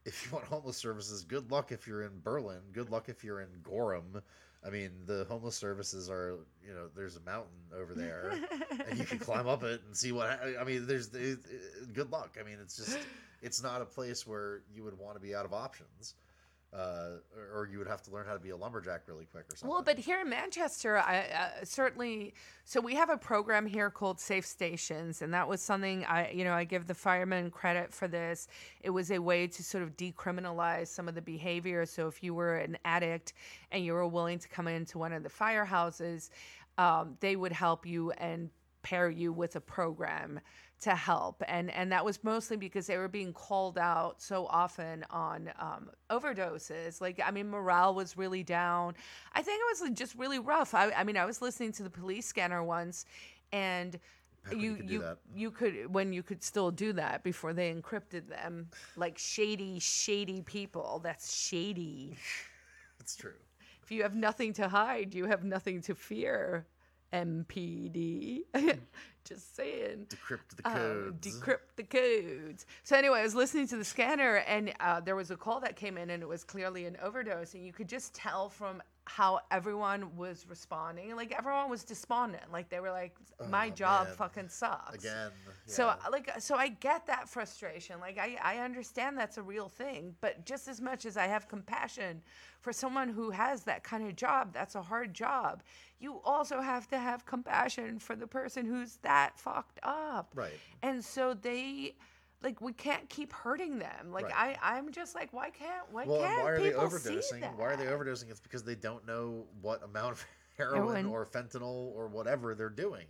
if 0.04 0.24
you 0.24 0.32
want 0.32 0.46
homeless 0.46 0.76
services, 0.76 1.24
good 1.24 1.50
luck 1.50 1.72
if 1.72 1.86
you're 1.86 2.02
in 2.02 2.20
Berlin. 2.22 2.60
Good 2.72 2.90
luck 2.90 3.08
if 3.08 3.22
you're 3.24 3.40
in 3.40 3.48
Gorham. 3.62 4.22
I 4.66 4.70
mean, 4.70 4.90
the 5.06 5.24
homeless 5.28 5.56
services 5.56 6.10
are, 6.10 6.38
you 6.66 6.74
know, 6.74 6.88
there's 6.96 7.16
a 7.16 7.20
mountain 7.20 7.54
over 7.76 7.94
there, 7.94 8.32
and 8.88 8.98
you 8.98 9.04
can 9.04 9.18
climb 9.28 9.46
up 9.46 9.62
it 9.62 9.82
and 9.86 9.96
see 9.96 10.10
what. 10.12 10.40
I 10.60 10.64
mean, 10.64 10.86
there's 10.86 11.14
it, 11.14 11.20
it- 11.22 11.38
uh, 11.82 11.84
good 11.92 12.10
luck. 12.10 12.36
I 12.40 12.42
mean, 12.44 12.58
it's 12.60 12.76
just, 12.76 12.98
it's 13.40 13.62
not 13.62 13.82
a 13.82 13.84
place 13.84 14.26
where 14.26 14.62
you 14.74 14.82
would 14.82 14.98
want 14.98 15.14
to 15.14 15.20
be 15.20 15.34
out 15.34 15.44
of 15.44 15.52
options, 15.52 16.14
uh, 16.74 17.20
or, 17.54 17.66
you 17.66 17.78
would 17.78 17.86
have 17.86 18.02
to 18.02 18.10
learn 18.10 18.26
how 18.26 18.34
to 18.34 18.38
be 18.38 18.50
a 18.50 18.56
lumberjack 18.56 19.02
really 19.08 19.24
quick 19.24 19.44
or 19.50 19.56
something. 19.56 19.70
Well, 19.70 19.82
but 19.82 19.98
here 19.98 20.20
in 20.20 20.28
Manchester, 20.28 20.98
I 20.98 21.20
uh, 21.20 21.64
certainly. 21.64 22.34
So 22.64 22.78
we 22.78 22.94
have 22.94 23.08
a 23.08 23.16
program 23.16 23.64
here 23.64 23.88
called 23.88 24.20
Safe 24.20 24.44
Stations, 24.44 25.22
and 25.22 25.32
that 25.32 25.48
was 25.48 25.62
something 25.62 26.04
I, 26.04 26.30
you 26.30 26.44
know, 26.44 26.52
I 26.52 26.64
give 26.64 26.86
the 26.86 26.94
firemen 26.94 27.50
credit 27.50 27.92
for 27.92 28.06
this. 28.06 28.48
It 28.82 28.90
was 28.90 29.10
a 29.10 29.18
way 29.18 29.46
to 29.46 29.62
sort 29.64 29.82
of 29.82 29.96
decriminalize 29.96 30.88
some 30.88 31.08
of 31.08 31.14
the 31.14 31.22
behavior. 31.22 31.86
So 31.86 32.06
if 32.06 32.22
you 32.22 32.34
were 32.34 32.58
an 32.58 32.76
addict 32.84 33.32
and 33.72 33.82
you 33.82 33.94
were 33.94 34.06
willing 34.06 34.38
to 34.38 34.48
come 34.48 34.68
into 34.68 34.98
one 34.98 35.14
of 35.14 35.22
the 35.22 35.30
firehouses, 35.30 36.28
um, 36.76 37.16
they 37.20 37.34
would 37.34 37.52
help 37.52 37.86
you 37.86 38.10
and 38.12 38.50
pair 38.82 39.08
you 39.10 39.32
with 39.32 39.56
a 39.56 39.60
program 39.60 40.38
to 40.80 40.94
help 40.94 41.42
and 41.48 41.70
and 41.72 41.90
that 41.90 42.04
was 42.04 42.22
mostly 42.22 42.56
because 42.56 42.86
they 42.86 42.96
were 42.96 43.08
being 43.08 43.32
called 43.32 43.78
out 43.78 44.20
so 44.22 44.46
often 44.46 45.04
on 45.10 45.50
um, 45.58 45.90
overdoses. 46.10 47.00
Like 47.00 47.20
i 47.24 47.30
mean 47.30 47.48
morale 47.50 47.94
was 47.94 48.16
really 48.16 48.42
down. 48.44 48.94
I 49.32 49.42
think 49.42 49.60
it 49.60 49.80
was 49.82 49.90
just 49.98 50.14
really 50.14 50.38
rough. 50.38 50.74
I, 50.74 50.90
I 50.92 51.04
mean 51.04 51.16
i 51.16 51.24
was 51.24 51.42
listening 51.42 51.72
to 51.72 51.82
the 51.82 51.90
police 51.90 52.26
scanner 52.26 52.62
once 52.62 53.04
and 53.52 53.98
you 54.52 54.58
you 54.58 54.76
could 54.76 54.90
you 54.90 55.04
you 55.34 55.50
could 55.50 55.94
when 55.94 56.12
you 56.12 56.22
could 56.22 56.42
still 56.42 56.70
do 56.70 56.92
that 56.94 57.22
before 57.24 57.52
they 57.52 57.72
encrypted 57.74 58.28
them 58.28 58.68
like 58.96 59.18
shady 59.18 59.78
shady 59.80 60.42
people. 60.42 61.00
That's 61.02 61.32
shady. 61.34 62.16
It's 63.00 63.16
true. 63.16 63.32
if 63.82 63.90
you 63.90 64.02
have 64.02 64.14
nothing 64.14 64.52
to 64.54 64.68
hide 64.68 65.14
you 65.14 65.24
have 65.26 65.42
nothing 65.44 65.80
to 65.82 65.94
fear 65.94 66.66
mpd 67.12 68.42
just 69.28 69.54
saying 69.56 70.06
Decrypt 70.08 70.56
the 70.56 70.68
um, 70.68 70.74
codes. 70.74 71.40
decrypt 71.40 71.76
the 71.76 71.82
codes. 71.82 72.66
So 72.84 72.96
anyway, 72.96 73.20
I 73.20 73.22
was 73.22 73.34
listening 73.34 73.66
to 73.68 73.76
the 73.76 73.84
scanner, 73.84 74.36
and 74.36 74.72
uh, 74.80 75.00
there 75.00 75.16
was 75.16 75.30
a 75.30 75.36
call 75.36 75.60
that 75.60 75.76
came 75.76 75.98
in, 75.98 76.10
and 76.10 76.22
it 76.22 76.28
was 76.28 76.44
clearly 76.44 76.86
an 76.86 76.96
overdose, 77.02 77.54
and 77.54 77.64
you 77.64 77.72
could 77.72 77.88
just 77.88 78.14
tell 78.14 78.48
from 78.48 78.82
how 79.08 79.40
everyone 79.50 80.14
was 80.16 80.46
responding. 80.48 81.16
Like 81.16 81.32
everyone 81.32 81.70
was 81.70 81.82
despondent. 81.82 82.52
Like 82.52 82.68
they 82.68 82.78
were 82.80 82.90
like, 82.90 83.16
"My 83.48 83.68
Oh, 83.68 83.70
job 83.70 84.06
man. 84.08 84.16
fucking 84.16 84.48
sucks." 84.50 85.02
Again. 85.04 85.30
So 85.66 85.86
yeah. 85.86 85.94
uh, 86.06 86.10
like 86.12 86.30
so 86.40 86.56
I 86.56 86.68
get 86.68 87.06
that 87.06 87.28
frustration. 87.28 88.00
Like 88.00 88.18
I 88.18 88.36
I 88.42 88.58
understand 88.58 89.16
that's 89.16 89.38
a 89.38 89.42
real 89.42 89.68
thing, 89.68 90.14
but 90.20 90.44
just 90.44 90.68
as 90.68 90.80
much 90.80 91.06
as 91.06 91.16
I 91.16 91.26
have 91.26 91.48
compassion 91.48 92.22
for 92.60 92.72
someone 92.72 93.08
who 93.08 93.30
has 93.30 93.62
that 93.64 93.82
kind 93.82 94.06
of 94.06 94.14
job, 94.14 94.52
that's 94.52 94.74
a 94.74 94.82
hard 94.82 95.14
job. 95.14 95.62
You 96.00 96.20
also 96.24 96.60
have 96.60 96.86
to 96.88 96.98
have 96.98 97.24
compassion 97.24 97.98
for 97.98 98.14
the 98.14 98.26
person 98.26 98.66
who's 98.66 98.96
that 99.02 99.38
fucked 99.38 99.80
up. 99.82 100.32
Right. 100.34 100.52
And 100.82 101.04
so 101.04 101.34
they 101.34 101.94
like 102.42 102.60
we 102.60 102.72
can't 102.72 103.08
keep 103.08 103.32
hurting 103.32 103.78
them. 103.78 104.12
Like 104.12 104.26
Right. 104.26 104.56
I 104.62 104.76
I'm 104.76 104.92
just 104.92 105.14
like 105.14 105.32
why 105.32 105.50
can't 105.50 105.84
why 105.90 106.04
well, 106.04 106.20
can't 106.20 106.42
why 106.42 106.50
are 106.50 106.58
they 106.60 106.70
people 106.70 106.90
see 106.90 107.10
overdosing? 107.10 107.56
Why 107.56 107.66
are 107.66 107.76
they 107.76 107.86
overdosing? 107.86 108.30
It's 108.30 108.40
because 108.40 108.62
they 108.62 108.74
don't 108.74 109.06
know 109.06 109.44
what 109.60 109.82
amount 109.82 110.12
of 110.12 110.26
heroin, 110.56 110.86
Heroin. 110.86 111.06
or 111.06 111.26
fentanyl 111.26 111.94
or 111.94 112.08
whatever 112.08 112.54
they're 112.54 112.68
doing. 112.68 113.06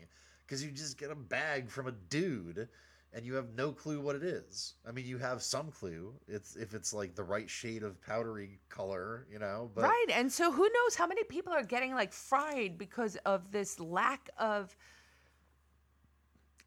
Because 0.46 0.64
you 0.64 0.70
just 0.70 0.96
get 0.98 1.10
a 1.10 1.14
bag 1.14 1.68
from 1.68 1.88
a 1.88 1.92
dude, 1.92 2.68
and 3.12 3.26
you 3.26 3.34
have 3.34 3.54
no 3.54 3.70
clue 3.70 4.00
what 4.00 4.16
it 4.16 4.22
is. 4.22 4.74
I 4.88 4.92
mean, 4.92 5.04
you 5.06 5.18
have 5.18 5.42
some 5.42 5.70
clue. 5.70 6.14
It's 6.26 6.56
if 6.56 6.72
it's 6.72 6.94
like 6.94 7.14
the 7.14 7.22
right 7.22 7.48
shade 7.50 7.82
of 7.82 8.00
powdery 8.00 8.58
color, 8.70 9.26
you 9.30 9.38
know. 9.38 9.70
But 9.74 9.82
right. 9.84 10.06
And 10.10 10.32
so 10.32 10.50
who 10.50 10.62
knows 10.62 10.94
how 10.94 11.06
many 11.06 11.22
people 11.24 11.52
are 11.52 11.62
getting 11.62 11.94
like 11.94 12.14
fried 12.14 12.78
because 12.78 13.16
of 13.26 13.50
this 13.50 13.78
lack 13.78 14.30
of 14.38 14.74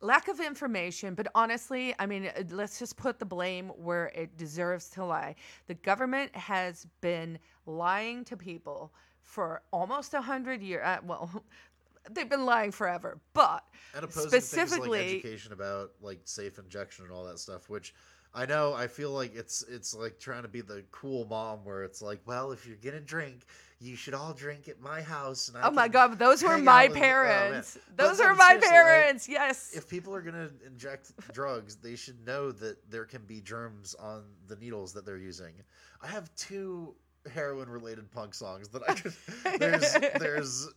lack 0.02 0.28
of 0.28 0.40
information 0.40 1.14
but 1.14 1.28
honestly 1.36 1.94
i 2.00 2.06
mean 2.06 2.26
uh, 2.28 2.44
let's 2.50 2.80
just 2.80 2.98
put 2.98 3.20
the 3.20 3.26
blame 3.26 3.70
where 3.70 4.08
it 4.16 4.36
deserves 4.38 4.90
to 4.90 5.06
lie. 5.06 5.36
The 5.68 5.76
government 5.76 6.36
has 6.36 6.88
been 7.02 7.38
lying 7.66 8.24
to 8.26 8.36
people 8.36 8.92
for 9.22 9.62
almost 9.72 10.14
a 10.14 10.22
hundred 10.22 10.62
years 10.62 10.84
uh, 10.86 10.98
well 11.06 11.30
they've 12.12 12.30
been 12.30 12.46
lying 12.46 12.72
forever 12.72 13.20
but 13.34 13.64
and 13.96 14.04
opposing 14.04 14.32
things 14.32 14.46
specifically 14.46 15.00
like 15.00 15.08
education 15.08 15.54
about 15.54 15.92
like 16.02 16.20
safe 16.26 16.58
injection 16.60 17.06
and 17.06 17.14
all 17.14 17.26
that 17.26 17.40
stuff, 17.40 17.70
which 17.70 17.94
I 18.34 18.46
know 18.46 18.74
I 18.74 18.88
feel 18.88 19.12
like 19.12 19.36
it's 19.36 19.64
it's 19.68 19.94
like 19.94 20.20
trying 20.20 20.44
to 20.44 20.48
be 20.48 20.62
the 20.62 20.84
cool 20.92 21.26
mom 21.26 21.66
where 21.66 21.84
it's 21.84 22.02
like, 22.02 22.22
well, 22.26 22.52
if 22.52 22.66
you're 22.66 22.78
gonna 22.78 23.02
drink, 23.02 23.42
you 23.82 23.96
should 23.96 24.14
all 24.14 24.34
drink 24.34 24.68
at 24.70 24.80
my 24.80 25.02
house. 25.02 25.48
And 25.48 25.58
I 25.58 25.68
oh 25.68 25.72
my 25.72 25.88
god 25.88 26.18
those 26.20 26.44
were 26.44 26.58
my 26.58 26.88
with. 26.88 26.98
Oh, 26.98 27.00
parents 27.00 27.78
But 27.96 27.98
those 27.98 28.20
no, 28.20 28.26
are 28.26 28.36
my 28.36 28.50
seriously, 28.50 28.68
like, 28.70 28.76
parents 28.76 29.30
yes 29.30 29.72
if 29.74 29.90
people 29.90 30.14
are 30.16 30.22
gonna 30.22 30.50
inject 30.66 31.12
drugs, 31.34 31.76
they 31.76 31.96
should 31.96 32.24
know 32.26 32.52
that 32.52 32.90
there 32.90 33.06
can 33.06 33.24
be 33.24 33.42
germs 33.42 33.96
on 33.96 34.24
the 34.48 34.56
needles 34.58 34.94
that 34.94 35.06
they're 35.06 35.18
using. 35.18 35.54
I 36.02 36.08
have 36.08 36.34
two 36.36 36.96
heroin 37.32 37.70
related 37.70 38.10
punk 38.12 38.34
songs 38.34 38.70
that 38.70 38.84
I 38.88 38.94
could. 38.94 39.14
There's 39.60 39.94
there's 40.20 40.70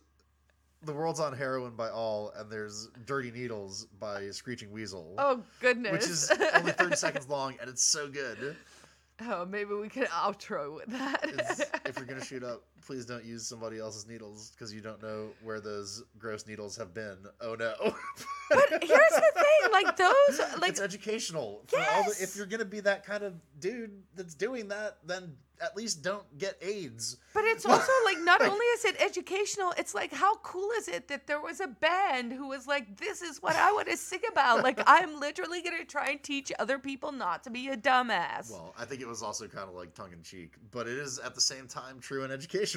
the 0.83 0.93
world's 0.93 1.19
on 1.19 1.33
heroin 1.35 1.75
by 1.75 1.89
all, 1.89 2.31
and 2.37 2.51
there's 2.51 2.89
Dirty 3.05 3.31
Needles 3.31 3.87
by 3.99 4.29
Screeching 4.29 4.71
Weasel, 4.71 5.15
oh 5.17 5.41
goodness 5.59 5.91
which 5.91 6.03
is 6.03 6.31
only 6.53 6.71
30 6.71 6.95
seconds 6.95 7.27
long, 7.27 7.55
and 7.59 7.69
it's 7.69 7.83
so 7.83 8.07
good. 8.07 8.55
oh 9.21 9.45
maybe 9.45 9.73
we 9.73 9.89
could 9.89 10.07
outro 10.09 10.75
with 10.75 10.87
that 10.87 11.21
It's, 11.23 11.61
if 11.85 11.97
you're 11.97 12.05
gonna 12.05 12.23
shoot 12.25 12.43
up, 12.43 12.63
please 12.85 13.05
don't 13.05 13.25
use 13.25 13.45
somebody 13.47 13.79
else's 13.79 14.07
needles 14.07 14.51
because 14.51 14.73
you 14.73 14.81
don't 14.81 15.01
know 15.01 15.29
where 15.43 15.59
those 15.59 16.03
gross 16.17 16.45
needles 16.47 16.77
have 16.77 16.93
been. 16.93 17.17
Oh 17.41 17.55
no! 17.55 17.73
but 18.49 18.69
here's 18.69 19.09
the 19.09 19.31
thing 19.33 19.71
like 19.71 19.97
those 19.97 20.39
like 20.59 20.71
it's 20.71 20.81
educational. 20.81 21.43
All 21.43 21.63
the, 21.69 21.77
Yes! 21.77 22.21
if 22.21 22.35
you're 22.35 22.45
gonna 22.45 22.65
be 22.65 22.79
that 22.81 23.05
kind 23.05 23.23
of 23.23 23.33
dude 23.59 23.91
that's 24.15 24.35
doing 24.35 24.67
that, 24.69 24.97
then 25.05 25.35
at 25.61 25.75
least 25.75 26.03
don't 26.03 26.37
get 26.37 26.57
AIDS. 26.61 27.17
But 27.33 27.45
it's 27.45 27.65
also 27.65 27.91
like 28.05 28.19
not 28.19 28.41
only 28.41 28.65
is 28.65 28.85
it 28.85 29.01
educational, 29.01 29.73
it's 29.77 29.95
like 29.95 30.13
how 30.13 30.35
cool 30.37 30.69
is 30.77 30.87
it 30.87 31.07
that 31.07 31.27
there 31.27 31.41
was 31.41 31.59
a 31.59 31.67
band 31.67 32.33
who 32.33 32.47
was 32.47 32.67
like, 32.67 32.97
"This 32.97 33.21
is 33.21 33.41
what 33.41 33.55
I 33.55 33.71
want 33.71 33.87
to 33.89 33.97
sing 33.97 34.21
about." 34.29 34.63
Like 34.63 34.79
I'm 34.87 35.19
literally 35.19 35.61
gonna 35.61 35.85
try 35.85 36.09
and 36.09 36.23
teach 36.23 36.51
other 36.59 36.77
people 36.79 37.11
not 37.11 37.43
to 37.45 37.49
be 37.49 37.69
a 37.69 37.77
dumbass. 37.77 38.51
Well, 38.51 38.73
I 38.77 38.85
think 38.85 39.01
it 39.01 39.07
was 39.07 39.23
also 39.23 39.47
kind 39.47 39.69
of 39.69 39.75
like 39.75 39.93
tongue 39.93 40.13
in 40.13 40.21
cheek, 40.21 40.53
but 40.71 40.87
it 40.87 40.97
is 40.97 41.19
at 41.19 41.35
the 41.35 41.41
same 41.41 41.67
time 41.67 41.99
true 41.99 42.23
and 42.23 42.31
educational. 42.31 42.74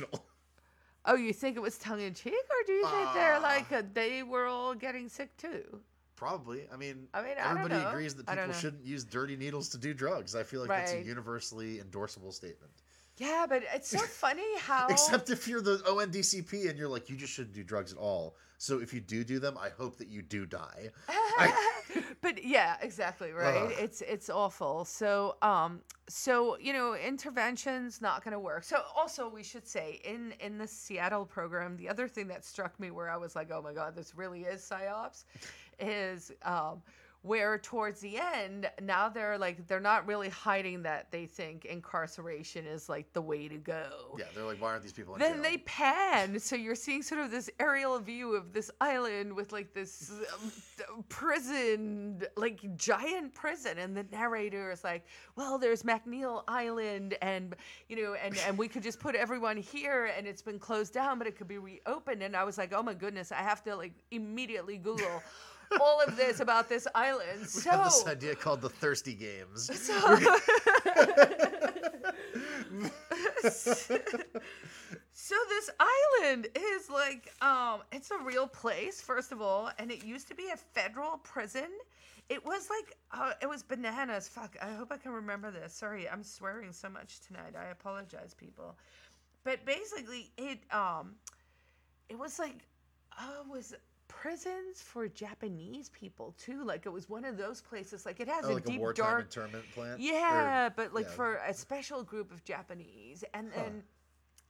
Oh, 1.04 1.14
you 1.14 1.32
think 1.32 1.56
it 1.56 1.60
was 1.60 1.78
tongue 1.78 2.00
in 2.00 2.14
cheek, 2.14 2.32
or 2.32 2.66
do 2.66 2.72
you 2.72 2.86
think 2.86 3.12
they're 3.14 3.36
Uh, 3.36 3.42
like 3.42 3.72
uh, 3.72 3.82
they 3.92 4.22
were 4.22 4.46
all 4.46 4.74
getting 4.74 5.08
sick 5.08 5.36
too? 5.36 5.80
Probably. 6.16 6.66
I 6.72 6.76
mean, 6.76 7.06
I 7.14 7.22
mean, 7.22 7.34
I 7.40 7.50
everybody 7.50 7.76
agrees 7.84 8.14
that 8.16 8.26
people 8.26 8.52
shouldn't 8.52 8.84
use 8.84 9.04
dirty 9.04 9.36
needles 9.36 9.68
to 9.70 9.78
do 9.78 9.94
drugs. 9.94 10.34
I 10.34 10.42
feel 10.42 10.60
like 10.60 10.68
that's 10.68 10.92
a 10.92 11.02
universally 11.02 11.78
endorsable 11.78 12.32
statement. 12.32 12.72
Yeah, 13.18 13.46
but 13.48 13.62
it's 13.72 13.88
so 13.88 13.98
funny 14.24 14.58
how. 14.58 14.88
Except 14.88 15.30
if 15.30 15.46
you're 15.46 15.60
the 15.60 15.78
ONDCP 15.78 16.68
and 16.68 16.78
you're 16.78 16.88
like, 16.88 17.08
you 17.08 17.16
just 17.16 17.32
shouldn't 17.32 17.54
do 17.54 17.62
drugs 17.62 17.92
at 17.92 17.98
all. 17.98 18.36
So 18.58 18.80
if 18.80 18.92
you 18.92 19.00
do 19.00 19.22
do 19.22 19.38
them, 19.38 19.56
I 19.56 19.68
hope 19.70 19.98
that 19.98 20.08
you 20.08 20.20
do 20.20 20.44
die. 20.44 20.90
but 22.20 22.44
yeah, 22.44 22.76
exactly 22.82 23.30
right. 23.30 23.56
Ugh. 23.56 23.72
It's 23.78 24.00
it's 24.02 24.28
awful. 24.28 24.84
So 24.84 25.36
um 25.42 25.80
so 26.08 26.58
you 26.58 26.72
know 26.72 26.94
interventions 26.94 28.02
not 28.02 28.24
going 28.24 28.32
to 28.32 28.40
work. 28.40 28.64
So 28.64 28.82
also 28.96 29.28
we 29.28 29.44
should 29.44 29.66
say 29.66 30.00
in 30.04 30.34
in 30.40 30.58
the 30.58 30.66
Seattle 30.66 31.24
program, 31.24 31.76
the 31.76 31.88
other 31.88 32.08
thing 32.08 32.26
that 32.28 32.44
struck 32.44 32.78
me 32.80 32.90
where 32.90 33.08
I 33.08 33.16
was 33.16 33.36
like, 33.36 33.50
oh 33.52 33.62
my 33.62 33.72
god, 33.72 33.94
this 33.94 34.16
really 34.16 34.42
is 34.42 34.60
psyops, 34.60 35.24
is 35.78 36.32
um 36.42 36.82
where 37.22 37.58
towards 37.58 38.00
the 38.00 38.16
end 38.16 38.70
now 38.80 39.08
they're 39.08 39.36
like 39.36 39.66
they're 39.66 39.80
not 39.80 40.06
really 40.06 40.28
hiding 40.28 40.82
that 40.82 41.10
they 41.10 41.26
think 41.26 41.64
incarceration 41.64 42.64
is 42.64 42.88
like 42.88 43.12
the 43.12 43.20
way 43.20 43.48
to 43.48 43.56
go. 43.56 44.16
Yeah, 44.16 44.26
they're 44.34 44.44
like, 44.44 44.60
why 44.60 44.68
aren't 44.68 44.84
these 44.84 44.92
people 44.92 45.14
in 45.14 45.20
then 45.20 45.34
jail? 45.34 45.42
they 45.42 45.58
pan. 45.58 46.38
So 46.38 46.54
you're 46.54 46.76
seeing 46.76 47.02
sort 47.02 47.20
of 47.20 47.30
this 47.30 47.50
aerial 47.58 47.98
view 47.98 48.36
of 48.36 48.52
this 48.52 48.70
island 48.80 49.34
with 49.34 49.52
like 49.52 49.74
this 49.74 50.12
um, 50.32 51.04
prison 51.08 52.22
like 52.36 52.76
giant 52.76 53.34
prison. 53.34 53.78
And 53.78 53.96
the 53.96 54.06
narrator 54.12 54.70
is 54.70 54.84
like 54.84 55.04
well 55.34 55.58
there's 55.58 55.82
mcneil 55.82 56.44
island 56.46 57.16
and 57.20 57.56
you 57.88 58.02
know 58.02 58.14
and 58.14 58.38
and 58.46 58.56
we 58.56 58.68
could 58.68 58.82
just 58.82 59.00
put 59.00 59.16
everyone 59.16 59.56
here 59.56 60.10
and 60.16 60.26
it's 60.26 60.42
been 60.42 60.58
closed 60.58 60.94
down 60.94 61.18
but 61.18 61.26
it 61.26 61.36
could 61.36 61.48
be 61.48 61.58
reopened. 61.58 62.22
And 62.22 62.36
i 62.36 62.44
was 62.44 62.58
like 62.58 62.72
oh 62.72 62.82
my 62.82 62.94
goodness 62.94 63.32
i 63.32 63.36
have 63.36 63.64
to 63.64 63.74
like 63.74 63.92
immediately 64.12 64.76
google 64.76 65.22
all 65.80 66.00
of 66.00 66.16
this 66.16 66.40
about 66.40 66.68
this 66.68 66.86
island. 66.94 67.40
We 67.40 67.46
so 67.46 67.70
have 67.70 67.84
this 67.84 68.06
idea 68.06 68.34
called 68.34 68.60
the 68.60 68.68
Thirsty 68.68 69.14
Games. 69.14 69.70
so 69.78 69.94
so 75.12 75.34
this 75.48 75.70
island 75.78 76.48
is 76.54 76.90
like 76.90 77.32
um 77.40 77.80
it's 77.92 78.10
a 78.10 78.18
real 78.18 78.46
place 78.46 79.00
first 79.00 79.32
of 79.32 79.40
all 79.40 79.70
and 79.78 79.90
it 79.90 80.04
used 80.04 80.28
to 80.28 80.34
be 80.34 80.48
a 80.52 80.56
federal 80.56 81.18
prison. 81.18 81.68
It 82.28 82.44
was 82.44 82.68
like 82.68 82.94
uh, 83.12 83.32
it 83.40 83.48
was 83.48 83.62
bananas. 83.62 84.28
Fuck 84.28 84.56
i 84.60 84.72
hope 84.72 84.90
i 84.92 84.96
can 84.96 85.12
remember 85.12 85.50
this. 85.50 85.72
Sorry 85.72 86.08
i'm 86.08 86.22
swearing 86.22 86.72
so 86.72 86.88
much 86.88 87.20
tonight. 87.20 87.54
I 87.58 87.70
apologize 87.70 88.34
people. 88.34 88.76
But 89.44 89.64
basically 89.64 90.30
it 90.36 90.58
um 90.72 91.14
it 92.08 92.18
was 92.18 92.38
like 92.38 92.66
oh 93.20 93.42
it 93.44 93.50
was 93.50 93.74
prisons 94.08 94.80
for 94.82 95.06
japanese 95.08 95.90
people 95.90 96.34
too 96.38 96.64
like 96.64 96.86
it 96.86 96.92
was 96.92 97.08
one 97.08 97.24
of 97.24 97.36
those 97.36 97.60
places 97.60 98.04
like 98.06 98.18
it 98.20 98.28
has 98.28 98.44
Oh, 98.46 98.52
a 98.52 98.54
like 98.54 98.64
a 98.64 98.66
deep 98.66 98.80
wartime 98.80 99.04
dark 99.06 99.24
internment 99.26 99.64
plant? 99.72 100.00
Or- 100.00 100.02
yeah, 100.02 100.68
but 100.74 100.92
like 100.94 101.06
yeah. 101.06 101.12
for 101.12 101.34
a 101.46 101.54
special 101.54 102.02
group 102.02 102.32
of 102.32 102.42
Japanese, 102.44 103.22
and 103.34 103.50
Huh. 103.54 103.62
then 103.62 103.82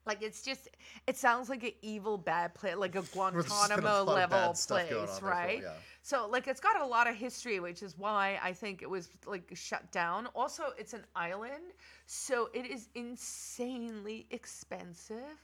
like 0.07 0.23
it's 0.23 0.43
just 0.43 0.69
it 1.07 1.17
sounds 1.17 1.49
like 1.51 1.63
an 1.65 1.73
evil 1.83 2.17
bad 2.17 2.55
place, 2.55 2.77
like 2.77 2.95
a 2.95 3.03
Where 3.03 3.31
there's 3.33 3.45
just 3.45 3.69
been 3.69 3.79
a 3.79 3.81
Guantanamo 3.83 4.05
level 4.05 4.39
bad 4.39 4.57
stuff 4.57 4.89
going 4.89 5.07
place, 5.07 5.19
on 5.19 5.25
there 5.25 5.31
right? 5.31 5.63
yeah. 5.63 5.73
So 6.03 6.27
like 6.29 6.47
it's 6.49 6.61
got 6.61 6.81
a 6.81 6.87
lot 6.87 7.09
of 7.09 7.15
history, 7.15 7.61
which 7.61 7.83
is 7.83 7.99
why 7.99 8.39
I 8.43 8.53
think 8.53 8.81
it 8.83 8.89
was 8.89 9.11
like 9.27 9.51
shut 9.55 9.91
down. 9.93 10.29
Also, 10.35 10.63
it's 10.79 10.95
an 10.95 11.05
island, 11.15 11.73
so 12.07 12.49
it 12.55 12.65
is 12.67 12.89
insanely 12.95 14.27
expensive. 14.31 15.37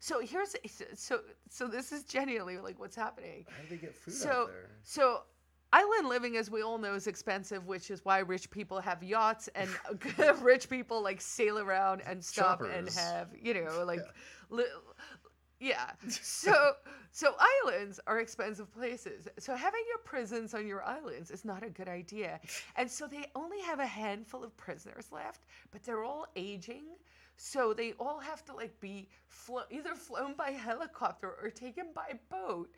So 0.00 0.20
here's 0.20 0.54
so 0.94 1.20
so 1.48 1.66
this 1.66 1.92
is 1.92 2.04
genuinely 2.04 2.58
like 2.58 2.78
what's 2.78 2.96
happening. 2.96 3.46
How 3.48 3.62
do 3.62 3.68
they 3.68 3.76
get 3.76 3.94
food 3.94 4.14
so 4.14 4.30
out 4.30 4.46
there? 4.48 4.70
so 4.82 5.22
island 5.72 6.08
living 6.08 6.36
as 6.36 6.50
we 6.50 6.62
all 6.62 6.78
know 6.78 6.94
is 6.94 7.06
expensive 7.06 7.66
which 7.66 7.90
is 7.90 8.02
why 8.04 8.20
rich 8.20 8.50
people 8.50 8.80
have 8.80 9.02
yachts 9.02 9.48
and 9.54 9.68
rich 10.40 10.70
people 10.70 11.02
like 11.02 11.20
sail 11.20 11.58
around 11.58 12.00
and 12.06 12.24
stop 12.24 12.62
and 12.62 12.88
have 12.88 13.28
you 13.38 13.52
know 13.52 13.84
like 13.86 14.00
li- 14.48 14.64
yeah. 15.60 15.90
So 16.08 16.72
so 17.10 17.34
islands 17.66 17.98
are 18.06 18.20
expensive 18.20 18.72
places. 18.72 19.26
So 19.38 19.56
having 19.56 19.80
your 19.88 19.98
prisons 19.98 20.54
on 20.54 20.66
your 20.66 20.84
islands 20.84 21.30
is 21.32 21.44
not 21.44 21.64
a 21.64 21.70
good 21.70 21.88
idea. 21.88 22.38
And 22.76 22.88
so 22.88 23.06
they 23.08 23.26
only 23.34 23.60
have 23.62 23.80
a 23.80 23.86
handful 23.86 24.44
of 24.44 24.56
prisoners 24.56 25.08
left 25.10 25.44
but 25.72 25.82
they're 25.82 26.04
all 26.04 26.26
aging 26.36 26.84
so 27.38 27.72
they 27.72 27.94
all 27.98 28.18
have 28.18 28.44
to 28.46 28.52
like 28.52 28.78
be 28.80 29.08
flo- 29.28 29.62
either 29.70 29.94
flown 29.94 30.34
by 30.36 30.50
helicopter 30.50 31.32
or 31.42 31.48
taken 31.50 31.86
by 31.94 32.18
boat 32.30 32.68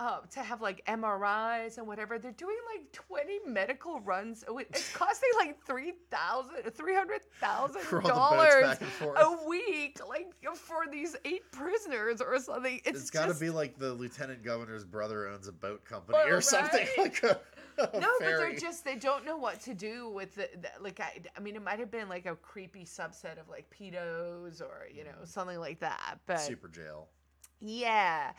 uh, 0.00 0.18
to 0.32 0.40
have 0.40 0.60
like 0.62 0.84
MRIs 0.86 1.76
and 1.78 1.86
whatever. 1.86 2.18
They're 2.18 2.32
doing 2.32 2.56
like 2.74 2.90
20 2.90 3.40
medical 3.46 4.00
runs. 4.00 4.42
a 4.48 4.52
week. 4.52 4.66
It's 4.70 4.92
costing 4.96 5.28
like 5.38 5.62
three 5.64 5.92
thousand, 6.10 6.56
three 6.72 6.94
hundred 6.94 7.20
thousand 7.40 7.82
For 7.82 8.02
all 8.10 8.30
the 8.32 8.36
boats 8.36 8.54
dollars 8.54 8.62
back 8.62 8.80
and 8.80 8.90
forth. 8.90 9.18
a 9.20 9.46
week, 9.48 10.00
like 10.08 10.32
for 10.56 10.90
these 10.90 11.16
eight 11.24 11.42
prisoners 11.52 12.20
or 12.20 12.38
something. 12.40 12.80
It's, 12.84 12.98
it's 13.02 13.10
got 13.10 13.22
to 13.26 13.28
just- 13.28 13.40
be 13.40 13.50
like 13.50 13.78
the 13.78 13.92
lieutenant 13.92 14.42
governor's 14.42 14.84
brother 14.84 15.28
owns 15.28 15.46
a 15.48 15.52
boat 15.52 15.84
company 15.84 16.18
Well, 16.24 16.34
or 16.34 16.40
something 16.40 16.86
like 16.98 17.22
a 17.22 17.38
no, 17.94 18.08
but 18.18 18.20
they're 18.20 18.56
just 18.56 18.84
they 18.84 18.96
don't 18.96 19.24
know 19.24 19.36
what 19.36 19.60
to 19.62 19.74
do 19.74 20.08
with 20.08 20.34
the, 20.34 20.48
the 20.60 20.68
like 20.80 21.00
I, 21.00 21.20
I 21.36 21.40
mean 21.40 21.56
it 21.56 21.62
might 21.62 21.78
have 21.78 21.90
been 21.90 22.08
like 22.08 22.26
a 22.26 22.36
creepy 22.36 22.84
subset 22.84 23.40
of 23.40 23.48
like 23.48 23.70
pedos 23.70 24.60
or 24.60 24.86
you 24.92 25.04
know 25.04 25.10
something 25.24 25.58
like 25.58 25.80
that 25.80 26.18
but 26.26 26.40
super 26.40 26.68
jail. 26.68 27.08
yeah 27.60 28.32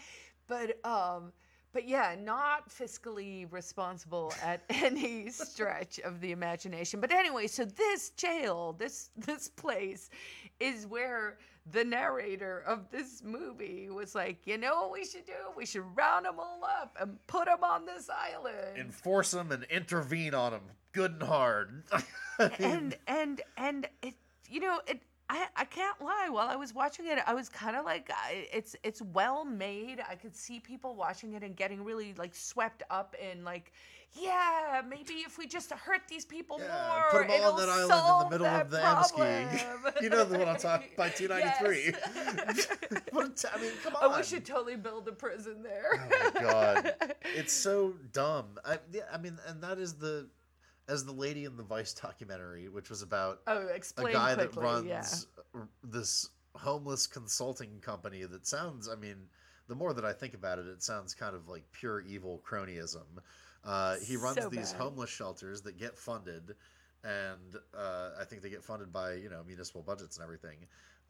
but 0.47 0.83
um 0.85 1.31
but 1.73 1.87
yeah 1.87 2.15
not 2.21 2.69
fiscally 2.69 3.51
responsible 3.51 4.33
at 4.43 4.61
any 4.69 5.29
stretch 5.29 5.99
of 5.99 6.19
the 6.21 6.31
imagination. 6.31 6.99
But 6.99 7.11
anyway 7.11 7.47
so 7.47 7.65
this 7.65 8.11
jail 8.11 8.75
this 8.77 9.09
this 9.17 9.47
place 9.47 10.09
is 10.61 10.85
where 10.85 11.37
the 11.71 11.83
narrator 11.83 12.63
of 12.65 12.89
this 12.91 13.21
movie 13.23 13.89
was 13.89 14.15
like, 14.15 14.45
you 14.45 14.57
know 14.57 14.81
what 14.81 14.91
we 14.93 15.05
should 15.05 15.25
do? 15.25 15.33
We 15.55 15.65
should 15.65 15.83
round 15.95 16.25
them 16.25 16.39
all 16.39 16.61
up 16.63 16.95
and 16.99 17.17
put 17.27 17.45
them 17.45 17.63
on 17.63 17.85
this 17.85 18.09
island. 18.09 18.77
Enforce 18.77 19.31
them 19.31 19.51
and 19.51 19.63
intervene 19.65 20.33
on 20.33 20.51
them 20.53 20.61
good 20.93 21.13
and 21.13 21.23
hard. 21.23 21.83
and 22.59 22.95
and 23.07 23.41
and 23.57 23.87
it, 24.01 24.15
you 24.49 24.59
know, 24.59 24.79
it. 24.87 25.01
I, 25.29 25.47
I 25.55 25.63
can't 25.63 26.01
lie. 26.01 26.27
While 26.29 26.49
I 26.49 26.57
was 26.57 26.75
watching 26.75 27.07
it, 27.07 27.17
I 27.25 27.33
was 27.33 27.47
kind 27.47 27.77
of 27.77 27.85
like, 27.85 28.11
I, 28.13 28.49
it's 28.51 28.75
it's 28.83 29.01
well 29.01 29.45
made. 29.45 30.01
I 30.09 30.15
could 30.15 30.35
see 30.35 30.59
people 30.59 30.93
watching 30.95 31.33
it 31.33 31.43
and 31.43 31.55
getting 31.55 31.85
really 31.85 32.13
like 32.17 32.35
swept 32.35 32.83
up 32.89 33.15
in 33.15 33.45
like, 33.45 33.71
yeah, 34.13 34.81
maybe 34.87 35.13
if 35.25 35.37
we 35.37 35.47
just 35.47 35.71
hurt 35.71 36.01
these 36.09 36.25
people 36.25 36.59
Yeah, 36.59 36.67
more, 36.67 37.23
put 37.23 37.29
'em 37.29 37.41
all 37.43 37.53
on 37.53 37.59
that 37.59 37.69
island 37.69 37.91
in 37.91 38.19
the 38.19 38.29
middle 38.29 38.47
of 38.47 38.69
the 38.69 38.79
problem." 38.81 39.47
You 40.01 40.09
know 40.09 40.25
the 40.25 40.39
one 40.39 40.49
I'm 40.49 40.57
talking- 40.57 40.89
by 40.97 41.09
293. 41.09 41.93
Yes. 42.51 42.67
T- 43.41 43.47
I 43.53 43.61
mean, 43.61 43.71
come 43.83 43.95
on. 43.95 44.01
Oh, 44.03 44.17
we 44.17 44.23
should 44.23 44.45
totally 44.45 44.75
build 44.75 45.07
a 45.07 45.11
prison 45.11 45.63
there. 45.63 45.91
Oh 45.93 46.31
my 46.33 46.41
god, 46.41 46.93
it's 47.35 47.53
so 47.53 47.93
dumb. 48.11 48.59
I, 48.65 48.79
yeah, 48.91 49.03
I 49.11 49.17
mean, 49.17 49.37
and 49.47 49.63
that 49.63 49.77
is 49.79 49.93
the 49.93 50.27
as 50.87 51.05
the 51.05 51.11
lady 51.11 51.45
in 51.45 51.55
the 51.55 51.63
Vice 51.63 51.93
documentary, 51.93 52.67
which 52.67 52.89
was 52.89 53.01
about 53.01 53.41
oh, 53.47 53.67
a 53.67 54.11
guy 54.11 54.35
quickly. 54.35 54.35
that 54.35 54.55
runs 54.55 54.87
yeah. 54.87 55.61
this 55.83 56.29
homeless 56.55 57.07
consulting 57.07 57.79
company 57.79 58.23
that 58.23 58.45
sounds. 58.45 58.89
I 58.89 58.95
mean, 58.95 59.15
the 59.67 59.75
more 59.75 59.93
that 59.93 60.03
I 60.05 60.13
think 60.13 60.33
about 60.33 60.59
it, 60.59 60.67
it 60.67 60.83
sounds 60.83 61.13
kind 61.15 61.35
of 61.35 61.47
like 61.47 61.63
pure 61.71 62.01
evil 62.01 62.41
cronyism. 62.47 63.05
Uh, 63.63 63.97
he 63.97 64.17
runs 64.17 64.37
So 64.41 64.49
these 64.49 64.71
homeless 64.71 65.09
shelters 65.09 65.61
that 65.61 65.77
get 65.77 65.97
funded, 65.97 66.55
and 67.03 67.55
uh, 67.77 68.09
I 68.19 68.25
think 68.25 68.41
they 68.41 68.49
get 68.49 68.63
funded 68.63 68.91
by 68.91 69.13
you 69.13 69.29
know 69.29 69.43
municipal 69.45 69.81
budgets 69.81 70.17
and 70.17 70.23
everything. 70.23 70.57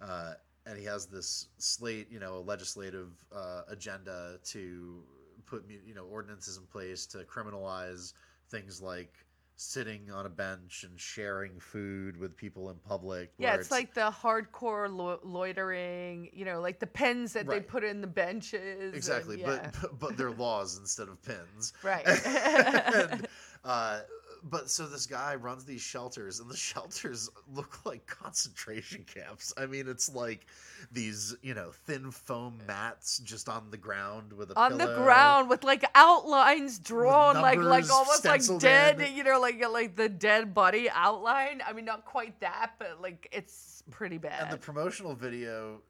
Uh, 0.01 0.33
and 0.65 0.77
he 0.77 0.85
has 0.85 1.07
this 1.07 1.47
slate, 1.57 2.07
you 2.11 2.19
know, 2.19 2.35
a 2.37 2.43
legislative 2.43 3.09
uh, 3.35 3.63
agenda 3.69 4.37
to 4.45 5.01
put 5.45 5.63
you 5.85 5.93
know 5.93 6.05
ordinances 6.05 6.57
in 6.57 6.63
place 6.63 7.05
to 7.07 7.19
criminalize 7.19 8.13
things 8.49 8.81
like 8.81 9.13
sitting 9.61 10.09
on 10.11 10.25
a 10.25 10.29
bench 10.29 10.83
and 10.87 10.99
sharing 10.99 11.59
food 11.59 12.17
with 12.17 12.35
people 12.35 12.71
in 12.71 12.77
public. 12.77 13.31
Yeah, 13.37 13.51
where 13.51 13.59
it's, 13.59 13.69
like 13.69 13.93
the 13.93 14.11
hardcore 14.11 14.91
lo- 14.91 15.19
loitering, 15.23 16.29
you 16.33 16.45
know, 16.45 16.59
like 16.59 16.79
the 16.79 16.87
pens 16.87 17.33
that 17.33 17.47
they 17.47 17.59
put 17.59 17.83
in 17.83 18.01
the 18.01 18.07
benches. 18.07 18.79
and- 18.81 18.95
exactly, 18.95 19.39
yeah. 19.39 19.69
but 19.81 19.99
but 19.99 20.17
they're 20.17 20.31
laws 20.31 20.77
instead 20.77 21.07
of 21.07 21.21
pins. 21.21 21.73
right. 21.83 22.07
and, 22.25 23.27
uh, 23.63 23.99
but 24.43 24.69
so 24.69 24.87
this 24.87 25.05
guy 25.05 25.35
runs 25.35 25.65
these 25.65 25.81
shelters, 25.81 26.39
and 26.39 26.49
the 26.49 26.57
shelters 26.69 27.29
look 27.53 27.85
like 27.85 28.05
concentration 28.07 29.03
camps. 29.03 29.53
I 29.57 29.65
mean, 29.65 29.87
it's 29.87 30.13
like 30.13 30.45
these, 30.91 31.35
you 31.41 31.53
know, 31.53 31.71
thin 31.85 32.11
foam 32.11 32.59
mats 32.67 33.19
just 33.19 33.47
on 33.49 33.69
the 33.71 33.77
ground 33.77 34.33
with 34.33 34.51
a 34.51 34.59
on 34.59 34.77
the 34.77 34.87
ground 34.95 35.49
with 35.49 35.63
like 35.63 35.85
outlines 35.95 36.79
drawn 36.79 37.35
like 37.41 37.59
like 37.59 37.89
almost 37.91 38.25
like 38.25 38.41
dead 38.59 38.99
in. 39.01 39.15
you 39.15 39.23
know 39.23 39.39
like 39.39 39.63
like 39.69 39.95
the 39.95 40.09
dead 40.09 40.53
body 40.53 40.89
outline 40.91 41.61
i 41.67 41.73
mean 41.73 41.85
not 41.85 42.05
quite 42.05 42.39
that 42.39 42.71
but 42.79 43.01
like 43.01 43.27
it's 43.31 43.83
pretty 43.91 44.17
bad 44.17 44.43
And 44.43 44.51
the 44.51 44.57
promotional 44.57 45.13
video, 45.15 45.81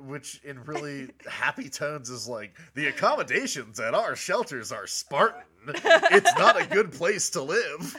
which 0.00 0.40
in 0.44 0.62
really 0.64 1.08
happy 1.28 1.68
tones 1.68 2.10
is 2.10 2.28
like, 2.28 2.56
the 2.74 2.86
accommodations 2.86 3.80
at 3.80 3.94
our 3.94 4.16
shelters 4.16 4.72
are 4.72 4.86
Spartan. 4.86 5.42
It's 5.66 6.38
not 6.38 6.60
a 6.60 6.66
good 6.66 6.92
place 6.92 7.30
to 7.30 7.42
live. 7.42 7.96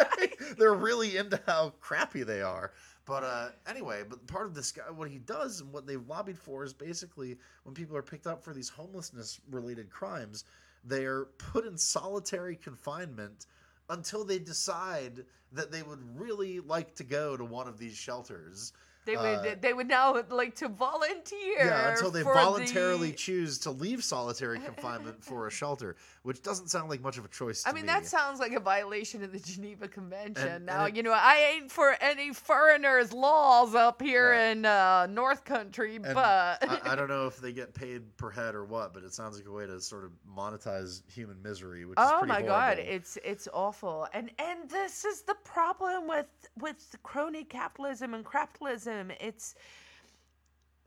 They're 0.58 0.74
really 0.74 1.16
into 1.16 1.40
how 1.46 1.72
crappy 1.80 2.22
they 2.22 2.42
are. 2.42 2.72
But 3.06 3.22
uh, 3.22 3.48
anyway, 3.68 4.02
but 4.08 4.26
part 4.26 4.46
of 4.46 4.54
this 4.54 4.72
guy, 4.72 4.90
what 4.90 5.10
he 5.10 5.18
does 5.18 5.60
and 5.60 5.72
what 5.72 5.86
they've 5.86 6.08
lobbied 6.08 6.38
for 6.38 6.64
is 6.64 6.72
basically 6.72 7.36
when 7.64 7.74
people 7.74 7.96
are 7.96 8.02
picked 8.02 8.26
up 8.26 8.42
for 8.42 8.54
these 8.54 8.68
homelessness 8.68 9.40
related 9.50 9.90
crimes, 9.90 10.44
they 10.84 11.04
are 11.04 11.26
put 11.38 11.66
in 11.66 11.76
solitary 11.76 12.56
confinement 12.56 13.46
until 13.90 14.24
they 14.24 14.38
decide 14.38 15.24
that 15.52 15.70
they 15.70 15.82
would 15.82 16.00
really 16.18 16.60
like 16.60 16.94
to 16.96 17.04
go 17.04 17.36
to 17.36 17.44
one 17.44 17.68
of 17.68 17.78
these 17.78 17.96
shelters. 17.96 18.72
They 19.04 19.16
would 19.16 19.24
uh, 19.24 19.54
they 19.60 19.72
would 19.72 19.88
now 19.88 20.22
like 20.30 20.54
to 20.56 20.68
volunteer 20.68 21.56
Yeah, 21.66 21.90
until 21.92 22.10
they 22.10 22.22
voluntarily 22.22 23.10
the- 23.10 23.16
choose 23.16 23.58
to 23.60 23.70
leave 23.70 24.02
solitary 24.04 24.58
confinement 24.64 25.22
for 25.24 25.46
a 25.46 25.50
shelter, 25.50 25.96
which 26.22 26.42
doesn't 26.42 26.68
sound 26.68 26.88
like 26.90 27.00
much 27.02 27.18
of 27.18 27.24
a 27.24 27.28
choice. 27.28 27.62
To 27.62 27.68
I 27.68 27.72
mean, 27.72 27.82
me. 27.82 27.88
that 27.88 28.06
sounds 28.06 28.40
like 28.40 28.52
a 28.52 28.60
violation 28.60 29.22
of 29.22 29.32
the 29.32 29.38
Geneva 29.38 29.88
Convention. 29.88 30.48
And- 30.48 30.66
now, 30.66 30.84
and 30.86 30.94
it- 30.94 30.96
you 30.96 31.02
know, 31.02 31.12
I 31.12 31.54
ain't 31.56 31.70
for 31.70 31.96
any 32.00 32.32
foreigners' 32.32 33.12
laws 33.12 33.74
up 33.74 34.00
here 34.00 34.32
in 34.34 34.64
uh, 34.64 35.06
North 35.10 35.44
Country, 35.44 35.96
And 35.96 36.14
but 36.14 36.58
I, 36.62 36.80
I 36.92 36.94
don't 36.96 37.08
know 37.08 37.26
if 37.26 37.38
they 37.40 37.52
get 37.52 37.74
paid 37.74 38.16
per 38.16 38.30
head 38.30 38.54
or 38.54 38.64
what, 38.64 38.94
but 38.94 39.02
it 39.02 39.12
sounds 39.12 39.36
like 39.36 39.46
a 39.46 39.52
way 39.52 39.66
to 39.66 39.80
sort 39.80 40.04
of 40.04 40.10
monetize 40.36 41.02
human 41.12 41.40
misery, 41.42 41.84
which 41.84 41.98
is 41.98 42.06
oh 42.10 42.24
my 42.24 42.42
god, 42.42 42.78
it's 42.78 43.18
it's 43.24 43.48
awful. 43.52 44.06
And 44.14 44.30
and 44.38 44.68
this 44.68 45.04
is 45.04 45.22
the 45.22 45.34
problem 45.44 46.06
with 46.08 46.26
with 46.60 46.94
crony 47.02 47.44
capitalism 47.44 48.14
and 48.14 48.24
capitalism. 48.24 48.93
It's 49.20 49.54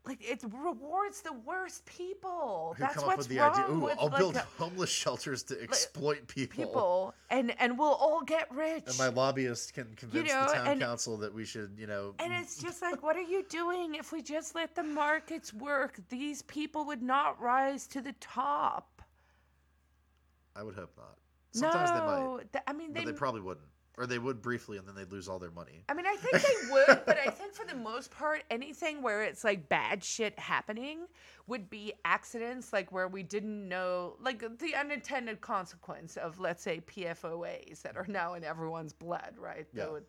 like 0.04 0.22
it 0.26 0.42
rewards 0.42 1.20
the 1.20 1.32
worst 1.32 1.84
people. 1.84 2.74
Who 2.76 2.82
That's 2.82 2.94
come 2.94 3.04
up 3.04 3.08
what's 3.08 3.28
with 3.28 3.36
the 3.36 3.38
wrong 3.42 3.52
idea? 3.52 3.74
Ooh, 3.74 3.80
with 3.80 3.98
I'll 3.98 4.08
like, 4.08 4.18
build 4.18 4.36
homeless 4.58 4.88
shelters 4.90 5.42
to 5.44 5.62
exploit 5.62 6.26
people. 6.26 6.64
people, 6.64 7.14
and 7.30 7.54
and 7.60 7.78
we'll 7.78 7.88
all 7.92 8.22
get 8.22 8.50
rich. 8.54 8.84
And 8.86 8.96
my 8.96 9.08
lobbyist 9.08 9.74
can 9.74 9.92
convince 9.96 10.30
know, 10.30 10.46
the 10.46 10.54
town 10.54 10.66
and- 10.68 10.80
council 10.80 11.18
that 11.18 11.34
we 11.34 11.44
should, 11.44 11.72
you 11.78 11.86
know, 11.86 12.14
And 12.20 12.32
it's 12.32 12.56
just 12.58 12.80
like, 12.80 13.02
what 13.02 13.16
are 13.16 13.20
you 13.20 13.44
doing? 13.50 13.96
If 13.96 14.12
we 14.12 14.22
just 14.22 14.54
let 14.54 14.74
the 14.74 14.82
markets 14.82 15.52
work, 15.52 15.98
these 16.08 16.40
people 16.42 16.86
would 16.86 17.02
not 17.02 17.38
rise 17.40 17.86
to 17.88 18.00
the 18.00 18.14
top. 18.20 19.02
I 20.56 20.62
would 20.62 20.74
hope 20.74 20.92
not. 20.96 21.16
Sometimes 21.52 21.90
they 21.90 21.96
might, 21.98 22.20
no, 22.20 22.40
th- 22.52 22.64
I 22.66 22.72
mean, 22.72 22.92
but 22.92 23.00
they. 23.04 23.12
they 23.12 23.16
probably 23.16 23.40
wouldn't, 23.40 23.66
or 23.98 24.06
they 24.06 24.18
would 24.18 24.40
briefly, 24.40 24.78
and 24.78 24.86
then 24.86 24.94
they'd 24.94 25.10
lose 25.10 25.28
all 25.28 25.38
their 25.38 25.50
money. 25.50 25.82
I 25.88 25.94
mean, 25.94 26.06
I 26.06 26.16
think 26.16 26.42
they 26.42 26.72
would, 26.72 27.02
but 27.04 27.18
I 27.18 27.30
think 27.30 27.52
for 27.52 27.66
the 27.66 27.74
most 27.74 28.10
part, 28.10 28.44
anything 28.50 29.02
where 29.02 29.24
it's 29.24 29.42
like 29.42 29.68
bad 29.68 30.04
shit 30.04 30.38
happening 30.38 31.00
would 31.48 31.68
be 31.68 31.92
accidents, 32.04 32.72
like 32.72 32.92
where 32.92 33.08
we 33.08 33.22
didn't 33.22 33.68
know, 33.68 34.16
like 34.20 34.40
the 34.58 34.74
unintended 34.76 35.40
consequence 35.40 36.16
of, 36.16 36.38
let's 36.38 36.62
say, 36.62 36.80
PFOAs 36.86 37.82
that 37.82 37.96
are 37.96 38.06
now 38.08 38.34
in 38.34 38.44
everyone's 38.44 38.92
blood, 38.92 39.34
right? 39.36 39.66
Yeah. 39.74 39.84
So, 39.84 40.00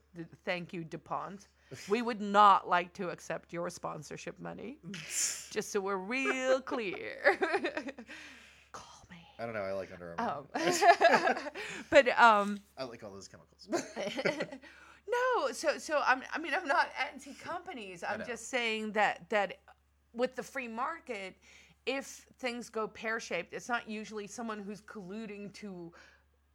thank 0.45 0.71
you, 0.71 0.83
DuPont. 0.83 1.47
We 1.87 2.01
would 2.01 2.21
not 2.21 2.67
like 2.67 2.93
to 2.93 3.09
accept 3.09 3.53
your 3.53 3.69
sponsorship 3.69 4.39
money, 4.39 4.77
just 5.51 5.71
so 5.71 5.79
we're 5.79 5.97
real 5.97 6.61
clear. 6.61 7.39
I 9.39 9.45
don't 9.45 9.53
know. 9.53 9.61
I 9.61 9.71
like 9.71 9.89
Under 9.93 10.15
Armour. 10.17 10.45
Um, 10.53 11.37
but 11.89 12.19
um, 12.19 12.59
I 12.77 12.83
like 12.83 13.03
all 13.03 13.11
those 13.11 13.29
chemicals. 13.29 13.69
no, 15.07 15.51
so 15.53 15.77
so 15.77 16.01
I'm 16.05 16.21
I 16.33 16.39
mean 16.39 16.53
I'm 16.53 16.67
not 16.67 16.89
anti 17.11 17.33
companies. 17.33 18.03
I'm 18.07 18.19
know. 18.19 18.25
just 18.25 18.49
saying 18.49 18.91
that 18.93 19.29
that 19.29 19.59
with 20.13 20.35
the 20.35 20.43
free 20.43 20.67
market, 20.67 21.35
if 21.85 22.25
things 22.37 22.69
go 22.69 22.87
pear 22.87 23.19
shaped, 23.19 23.53
it's 23.53 23.69
not 23.69 23.89
usually 23.89 24.27
someone 24.27 24.59
who's 24.59 24.81
colluding 24.81 25.53
to 25.53 25.93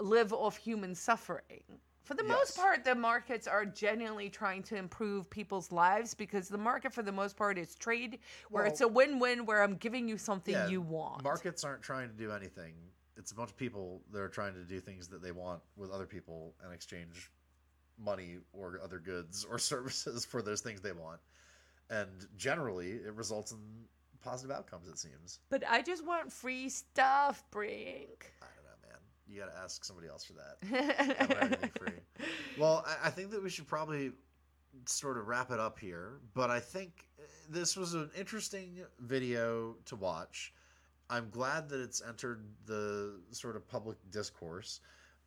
live 0.00 0.32
off 0.32 0.56
human 0.56 0.94
suffering. 0.94 1.62
For 2.04 2.14
the 2.14 2.22
most 2.24 2.56
part, 2.56 2.84
the 2.84 2.94
markets 2.94 3.46
are 3.46 3.64
genuinely 3.64 4.28
trying 4.28 4.62
to 4.64 4.76
improve 4.76 5.30
people's 5.30 5.72
lives 5.72 6.12
because 6.12 6.48
the 6.48 6.58
market, 6.58 6.92
for 6.92 7.02
the 7.02 7.12
most 7.12 7.34
part, 7.34 7.56
is 7.56 7.74
trade 7.74 8.18
where 8.50 8.66
it's 8.66 8.82
a 8.82 8.88
win 8.88 9.18
win 9.18 9.46
where 9.46 9.62
I'm 9.62 9.76
giving 9.76 10.06
you 10.06 10.18
something 10.18 10.54
Yeah, 10.54 10.68
you 10.68 10.82
want. 10.82 11.24
Markets 11.24 11.64
aren't 11.64 11.82
trying 11.82 12.10
to 12.10 12.14
do 12.14 12.30
anything. 12.30 12.74
It's 13.16 13.32
a 13.32 13.34
bunch 13.34 13.50
of 13.50 13.56
people 13.56 14.02
that 14.12 14.20
are 14.20 14.28
trying 14.28 14.52
to 14.54 14.64
do 14.64 14.80
things 14.80 15.08
that 15.08 15.22
they 15.22 15.32
want 15.32 15.62
with 15.76 15.90
other 15.90 16.04
people 16.04 16.54
and 16.62 16.74
exchange 16.74 17.30
money 17.98 18.36
or 18.52 18.80
other 18.84 18.98
goods 18.98 19.46
or 19.50 19.58
services 19.70 20.26
for 20.26 20.42
those 20.42 20.60
things 20.60 20.82
they 20.82 20.92
want. 20.92 21.20
And 21.88 22.26
generally, 22.36 22.92
it 22.92 23.14
results 23.14 23.52
in 23.52 23.58
positive 24.22 24.54
outcomes, 24.54 24.88
it 24.88 24.98
seems. 24.98 25.38
But 25.48 25.64
I 25.68 25.82
just 25.82 26.04
want 26.04 26.32
free 26.32 26.68
stuff, 26.68 27.44
Brink. 27.50 28.32
I 28.42 28.46
don't 28.56 28.64
know, 28.64 28.88
man. 28.88 28.98
You 29.26 29.40
got 29.40 29.52
to 29.52 29.58
ask 29.58 29.84
somebody 29.84 30.08
else 30.08 30.24
for 30.24 30.34
that. 30.34 30.56
I 31.20 31.26
don't 31.26 31.38
have 31.38 31.42
anything 31.42 31.70
free. 31.78 32.26
Well, 32.58 32.84
I, 32.86 33.08
I 33.08 33.10
think 33.10 33.30
that 33.30 33.42
we 33.42 33.50
should 33.50 33.66
probably 33.66 34.12
sort 34.86 35.18
of 35.18 35.26
wrap 35.26 35.50
it 35.50 35.60
up 35.60 35.78
here. 35.78 36.20
But 36.34 36.50
I 36.50 36.60
think 36.60 37.08
uh, 37.18 37.22
this 37.48 37.76
was 37.76 37.94
an 37.94 38.10
interesting 38.16 38.80
video 39.00 39.76
to 39.86 39.96
watch. 39.96 40.52
I'm 41.10 41.28
glad 41.30 41.68
that 41.68 41.80
it's 41.80 42.02
entered 42.06 42.44
the 42.66 43.20
sort 43.30 43.56
of 43.56 43.68
public 43.68 43.98
discourse 44.10 44.80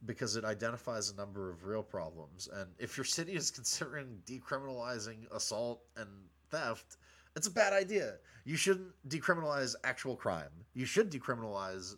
because 0.06 0.36
it 0.36 0.46
identifies 0.46 1.10
a 1.10 1.16
number 1.16 1.50
of 1.50 1.66
real 1.66 1.84
problems. 1.84 2.50
And 2.54 2.70
if 2.78 2.98
your 2.98 3.04
city 3.04 3.34
is 3.34 3.52
considering 3.60 4.20
decriminalizing 4.26 5.32
assault 5.32 5.82
and 5.96 6.08
theft, 6.50 6.98
it's 7.36 7.48
a 7.48 7.52
bad 7.52 7.74
idea. 7.74 8.16
You 8.46 8.56
shouldn't 8.56 8.94
decriminalize 9.08 9.76
actual 9.84 10.16
crime. 10.16 10.50
You 10.74 10.86
should 10.86 11.12
decriminalize 11.12 11.96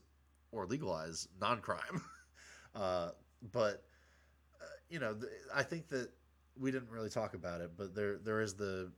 or 0.52 0.66
legalize 0.66 1.28
non-crime. 1.40 2.02
uh, 2.76 3.10
but 3.52 3.84
uh, 4.62 4.66
you 4.90 5.00
know, 5.00 5.14
th- 5.14 5.32
I 5.54 5.64
think 5.64 5.88
that 5.90 6.10
we 6.60 6.72
didn't 6.72 6.90
really 6.90 7.10
talk 7.10 7.34
about 7.34 7.62
it, 7.62 7.72
but 7.78 7.96
there 7.96 8.18
there 8.18 8.42
is 8.42 8.54
the 8.56 8.92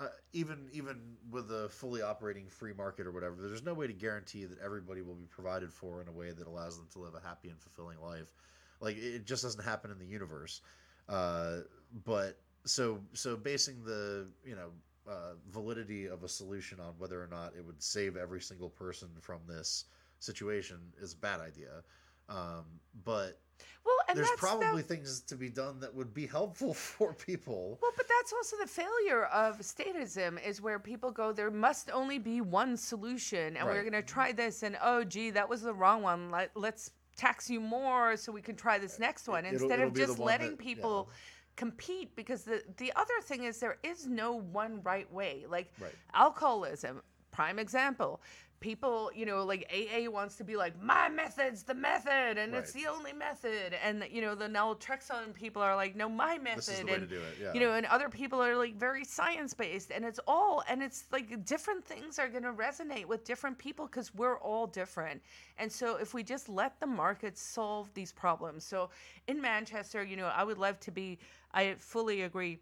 uh, 0.00 0.08
even 0.32 0.68
even 0.72 0.96
with 1.30 1.50
a 1.50 1.68
fully 1.68 2.02
operating 2.02 2.48
free 2.48 2.72
market 2.72 3.06
or 3.06 3.12
whatever, 3.12 3.36
there's 3.40 3.62
no 3.62 3.74
way 3.74 3.86
to 3.86 3.92
guarantee 3.92 4.44
that 4.44 4.58
everybody 4.58 5.02
will 5.02 5.14
be 5.14 5.26
provided 5.26 5.72
for 5.72 6.00
in 6.02 6.08
a 6.08 6.12
way 6.12 6.32
that 6.32 6.46
allows 6.46 6.76
them 6.76 6.86
to 6.92 6.98
live 6.98 7.14
a 7.14 7.26
happy 7.26 7.48
and 7.48 7.58
fulfilling 7.60 8.00
life. 8.00 8.32
Like 8.80 8.96
it 8.96 9.24
just 9.26 9.42
doesn't 9.42 9.62
happen 9.62 9.90
in 9.90 9.98
the 9.98 10.06
universe. 10.06 10.60
Uh, 11.08 11.58
but 12.04 12.40
so 12.64 13.00
so 13.12 13.36
basing 13.36 13.84
the 13.84 14.26
you 14.44 14.56
know 14.56 14.70
uh, 15.08 15.34
validity 15.50 16.06
of 16.06 16.24
a 16.24 16.28
solution 16.28 16.80
on 16.80 16.94
whether 16.98 17.22
or 17.22 17.28
not 17.28 17.52
it 17.56 17.64
would 17.64 17.82
save 17.82 18.16
every 18.16 18.40
single 18.40 18.70
person 18.70 19.08
from 19.20 19.40
this 19.46 19.84
situation 20.22 20.78
is 21.00 21.12
a 21.14 21.16
bad 21.16 21.40
idea. 21.40 21.82
Um, 22.28 22.64
but 23.04 23.40
Well, 23.84 23.94
and 24.08 24.16
there's 24.16 24.28
that's 24.28 24.40
the- 24.40 24.46
probably 24.46 24.82
things 24.82 25.20
to 25.22 25.36
be 25.36 25.48
done 25.48 25.80
that 25.80 25.92
would 25.94 26.14
be 26.14 26.26
helpful 26.26 26.72
for 26.92 27.12
people. 27.14 27.78
Well, 27.82 27.92
but 27.96 28.06
that's 28.08 28.32
also 28.32 28.56
the 28.60 28.66
failure 28.68 29.24
of 29.26 29.58
statism 29.58 30.42
is 30.46 30.60
where 30.62 30.78
people 30.78 31.10
go, 31.10 31.32
there 31.32 31.50
must 31.50 31.90
only 31.92 32.18
be 32.18 32.40
one 32.40 32.76
solution, 32.76 33.56
and 33.56 33.66
we're 33.66 33.82
going 33.82 33.92
to 33.92 34.02
try 34.02 34.32
this, 34.32 34.62
and 34.62 34.76
oh, 34.82 35.04
gee, 35.04 35.30
that 35.30 35.48
was 35.48 35.62
the 35.62 35.74
wrong 35.74 36.02
one. 36.02 36.30
Let, 36.30 36.50
let's 36.56 36.92
tax 37.16 37.50
you 37.50 37.60
more 37.60 38.16
so 38.16 38.32
we 38.32 38.40
can 38.40 38.56
try 38.56 38.78
this 38.78 38.98
next 38.98 39.28
one 39.28 39.44
it'll- 39.44 39.54
instead 39.60 39.78
it'll 39.80 39.88
of 39.88 39.94
be 39.94 40.00
the 40.00 40.06
just 40.06 40.18
letting 40.18 40.50
that- 40.50 40.58
people 40.58 41.10
compete. 41.56 42.16
Because 42.16 42.44
the 42.44 42.62
the 42.78 42.90
other 42.96 43.20
thing 43.22 43.44
is 43.44 43.58
there 43.60 43.76
is 43.82 44.06
no 44.06 44.32
one 44.32 44.80
right 44.82 45.12
way. 45.12 45.44
Like 45.48 45.70
Right. 45.78 45.92
alcoholism, 46.14 47.02
prime 47.32 47.58
example. 47.58 48.20
People, 48.60 49.10
you 49.12 49.26
know, 49.26 49.44
like 49.44 49.68
AA 49.74 50.08
wants 50.08 50.36
to 50.36 50.44
be 50.44 50.54
like 50.54 50.80
my 50.80 51.08
method's 51.08 51.64
the 51.64 51.74
method, 51.74 52.38
and 52.38 52.54
it's 52.54 52.70
the 52.70 52.86
only 52.86 53.12
method, 53.12 53.74
and 53.84 54.04
you 54.08 54.22
know 54.22 54.36
the 54.36 54.46
naltrexone 54.46 55.34
people 55.34 55.60
are 55.60 55.74
like, 55.74 55.96
no, 55.96 56.08
my 56.08 56.38
method, 56.38 56.58
This 56.58 56.68
is 56.68 56.78
the 56.78 56.86
way 56.86 56.92
and 56.92 57.08
to 57.08 57.14
do 57.16 57.20
it. 57.20 57.38
Yeah. 57.42 57.52
you 57.54 57.58
know 57.58 57.72
and 57.72 57.86
other 57.86 58.08
people 58.08 58.40
are 58.40 58.54
like 58.54 58.76
very 58.76 59.04
science 59.04 59.52
based 59.52 59.90
and 59.90 60.04
it's 60.04 60.20
all 60.28 60.62
and 60.68 60.80
it's 60.80 61.06
like 61.10 61.44
different 61.44 61.84
things 61.84 62.20
are 62.20 62.28
going 62.28 62.44
to 62.44 62.52
resonate 62.52 63.06
with 63.06 63.24
different 63.24 63.58
people 63.58 63.86
because 63.86 64.14
we're 64.14 64.38
all 64.38 64.68
different 64.68 65.20
and 65.58 65.70
so 65.70 65.96
if 65.96 66.14
we 66.14 66.22
just 66.22 66.48
let 66.48 66.78
the 66.78 66.86
market 66.86 67.36
solve 67.36 67.92
these 67.94 68.12
problems 68.12 68.62
so 68.64 68.90
in 69.26 69.40
manchester 69.40 70.04
you 70.04 70.16
know 70.16 70.26
i 70.36 70.44
would 70.44 70.58
love 70.58 70.78
to 70.78 70.92
be 70.92 71.18
i 71.52 71.74
fully 71.78 72.22
agree 72.22 72.58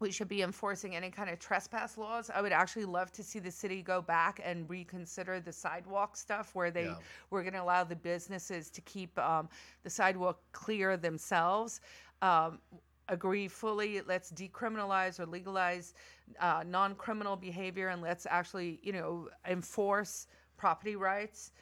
we 0.00 0.10
should 0.10 0.28
be 0.28 0.42
enforcing 0.42 0.96
any 0.96 1.10
kind 1.10 1.30
of 1.30 1.38
trespass 1.38 1.96
laws. 1.98 2.30
I 2.34 2.40
would 2.40 2.52
actually 2.52 2.86
love 2.86 3.12
to 3.12 3.22
see 3.22 3.38
the 3.38 3.50
city 3.50 3.82
go 3.82 4.00
back 4.02 4.40
and 4.42 4.68
reconsider 4.68 5.40
the 5.40 5.52
sidewalk 5.52 6.16
stuff 6.16 6.54
where 6.54 6.70
they 6.70 6.84
Yeah. 6.86 6.94
were 7.30 7.42
going 7.42 7.54
to 7.54 7.62
allow 7.62 7.84
the 7.84 7.96
businesses 7.96 8.70
to 8.70 8.80
keep 8.82 9.18
um, 9.18 9.48
the 9.82 9.90
sidewalk 9.90 10.40
clear 10.52 10.96
themselves. 10.96 11.80
Um, 12.22 12.58
agree 13.08 13.48
fully. 13.48 14.00
Let's 14.06 14.30
decriminalize 14.32 15.20
or 15.20 15.26
legalize 15.26 15.94
uh, 16.40 16.64
non-criminal 16.66 17.36
behavior, 17.36 17.88
and 17.88 18.00
let's 18.02 18.26
actually, 18.26 18.80
you 18.82 18.92
know, 18.92 19.28
enforce 19.46 20.26
property 20.56 20.96
rights. 20.96 21.52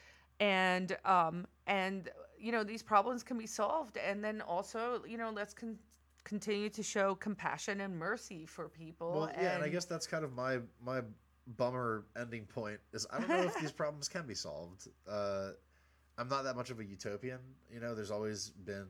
And 0.40 0.96
um, 1.04 1.46
and 1.66 2.08
you 2.38 2.52
know 2.52 2.62
these 2.62 2.82
problems 2.82 3.24
can 3.24 3.36
be 3.38 3.46
solved, 3.46 3.96
and 3.96 4.22
then 4.22 4.40
also, 4.40 5.02
you 5.06 5.18
know, 5.18 5.30
let's 5.34 5.52
con- 5.52 5.78
continue 6.28 6.68
to 6.68 6.82
show 6.82 7.14
compassion 7.14 7.80
and 7.80 7.98
mercy 7.98 8.44
for 8.46 8.68
people. 8.68 9.12
Well, 9.12 9.30
yeah, 9.40 9.54
and 9.54 9.64
I 9.64 9.68
guess 9.68 9.86
that's 9.86 10.06
kind 10.06 10.24
of 10.24 10.34
my 10.34 10.58
my 10.84 11.00
bummer 11.56 12.04
ending 12.20 12.44
point 12.44 12.78
is 12.92 13.06
I 13.10 13.18
don't 13.18 13.28
know 13.28 13.42
if 13.42 13.58
these 13.58 13.72
problems 13.82 14.08
can 14.08 14.26
be 14.26 14.34
solved. 14.34 14.88
Uh, 15.10 15.50
I'm 16.18 16.28
not 16.28 16.44
that 16.44 16.54
much 16.56 16.70
of 16.70 16.80
a 16.80 16.84
utopian, 16.84 17.38
you 17.72 17.80
know. 17.80 17.94
There's 17.94 18.10
always 18.10 18.50
been 18.50 18.86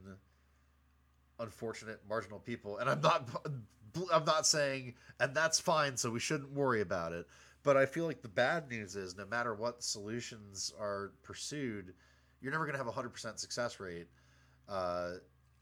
unfortunate 1.38 2.00
marginal 2.08 2.40
people, 2.40 2.78
and 2.78 2.90
I'm 2.90 3.00
not 3.00 3.28
I'm 4.12 4.24
not 4.24 4.46
saying 4.46 4.94
and 5.20 5.34
that's 5.34 5.60
fine, 5.60 5.96
so 5.96 6.10
we 6.10 6.20
shouldn't 6.20 6.52
worry 6.52 6.80
about 6.80 7.12
it. 7.12 7.26
But 7.62 7.76
I 7.76 7.86
feel 7.86 8.06
like 8.06 8.22
the 8.22 8.28
bad 8.28 8.68
news 8.68 8.96
is 8.96 9.16
no 9.16 9.26
matter 9.26 9.54
what 9.54 9.82
solutions 9.82 10.72
are 10.78 11.12
pursued, 11.22 11.94
you're 12.40 12.52
never 12.52 12.64
going 12.64 12.74
to 12.74 12.78
have 12.78 12.88
a 12.88 12.92
hundred 12.92 13.10
percent 13.10 13.38
success 13.38 13.78
rate. 13.78 14.08
Uh, 14.68 15.12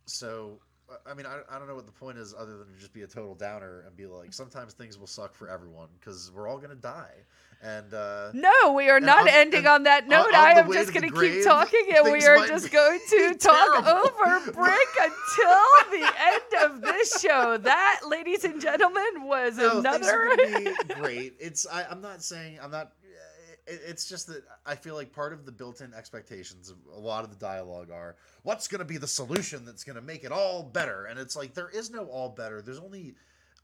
so 0.07 0.61
I 1.05 1.14
mean, 1.14 1.26
I, 1.26 1.41
I 1.51 1.59
don't 1.59 1.66
know 1.66 1.74
what 1.74 1.87
the 1.87 1.93
point 1.93 2.18
is 2.18 2.32
other 2.32 2.59
than 2.59 2.68
to 2.72 2.78
just 2.78 2.93
be 2.93 3.03
a 3.03 3.07
total 3.07 3.34
downer 3.34 3.82
and 3.87 3.97
be 3.97 4.07
like, 4.07 4.32
sometimes 4.32 4.72
things 4.72 4.99
will 4.99 5.07
suck 5.07 5.34
for 5.34 5.49
everyone 5.49 5.89
because 5.99 6.30
we're 6.32 6.49
all 6.49 6.59
gonna 6.59 6.74
die. 6.74 7.14
And 7.62 7.93
uh, 7.95 8.30
No, 8.34 8.72
we 8.74 8.91
are 8.91 9.01
not 9.01 9.22
on- 9.22 9.28
ending 9.28 9.66
on 9.66 9.84
that 9.84 10.07
note. 10.09 10.26
on 10.26 10.34
I 10.34 10.51
am 10.53 10.70
just 10.70 10.93
going 10.93 11.11
to 11.11 11.20
keep 11.20 11.43
talking, 11.43 11.87
and 11.97 12.12
we 12.12 12.22
are 12.24 12.47
just 12.47 12.70
going 12.70 13.01
to 13.09 13.34
talk 13.34 13.87
over 13.87 14.53
Brick 14.53 14.89
until 15.01 15.91
the 15.91 16.12
end 16.20 16.64
of 16.70 16.82
this 16.82 17.18
show. 17.20 17.57
That, 17.57 18.01
ladies 18.07 18.45
and 18.45 18.61
gentlemen, 18.61 19.22
was 19.22 19.57
no, 19.57 19.70
things 19.82 20.07
another. 20.07 20.30
are 20.30 20.37
be 20.37 20.95
great. 20.95 21.34
It's 21.41 21.66
I, 21.66 21.84
I'm 21.84 22.03
not 22.03 22.22
saying 22.22 22.59
I'm 22.62 22.70
not. 22.70 22.93
It, 23.67 23.81
it's 23.87 24.09
just 24.09 24.27
that 24.29 24.45
I 24.64 24.75
feel 24.75 24.95
like 24.95 25.12
part 25.12 25.33
of 25.33 25.45
the 25.45 25.53
built-in 25.53 25.95
expectations 25.95 26.71
of 26.71 26.77
a 26.95 26.99
lot 26.99 27.25
of 27.25 27.31
the 27.31 27.37
dialogue 27.37 27.91
are 27.91 28.17
what's 28.43 28.69
going 28.69 28.79
to 28.81 28.85
be 28.85 28.99
the 28.99 29.07
solution 29.07 29.64
that's 29.64 29.85
going 29.85 29.97
to 29.97 30.03
make 30.03 30.25
it 30.25 30.33
all 30.33 30.62
better, 30.62 31.07
and 31.07 31.19
it's 31.19 31.37
like 31.37 31.55
there 31.55 31.71
is 31.71 31.91
no 31.91 32.07
all 32.07 32.29
better. 32.29 32.62
There's 32.62 32.79
only 32.79 33.14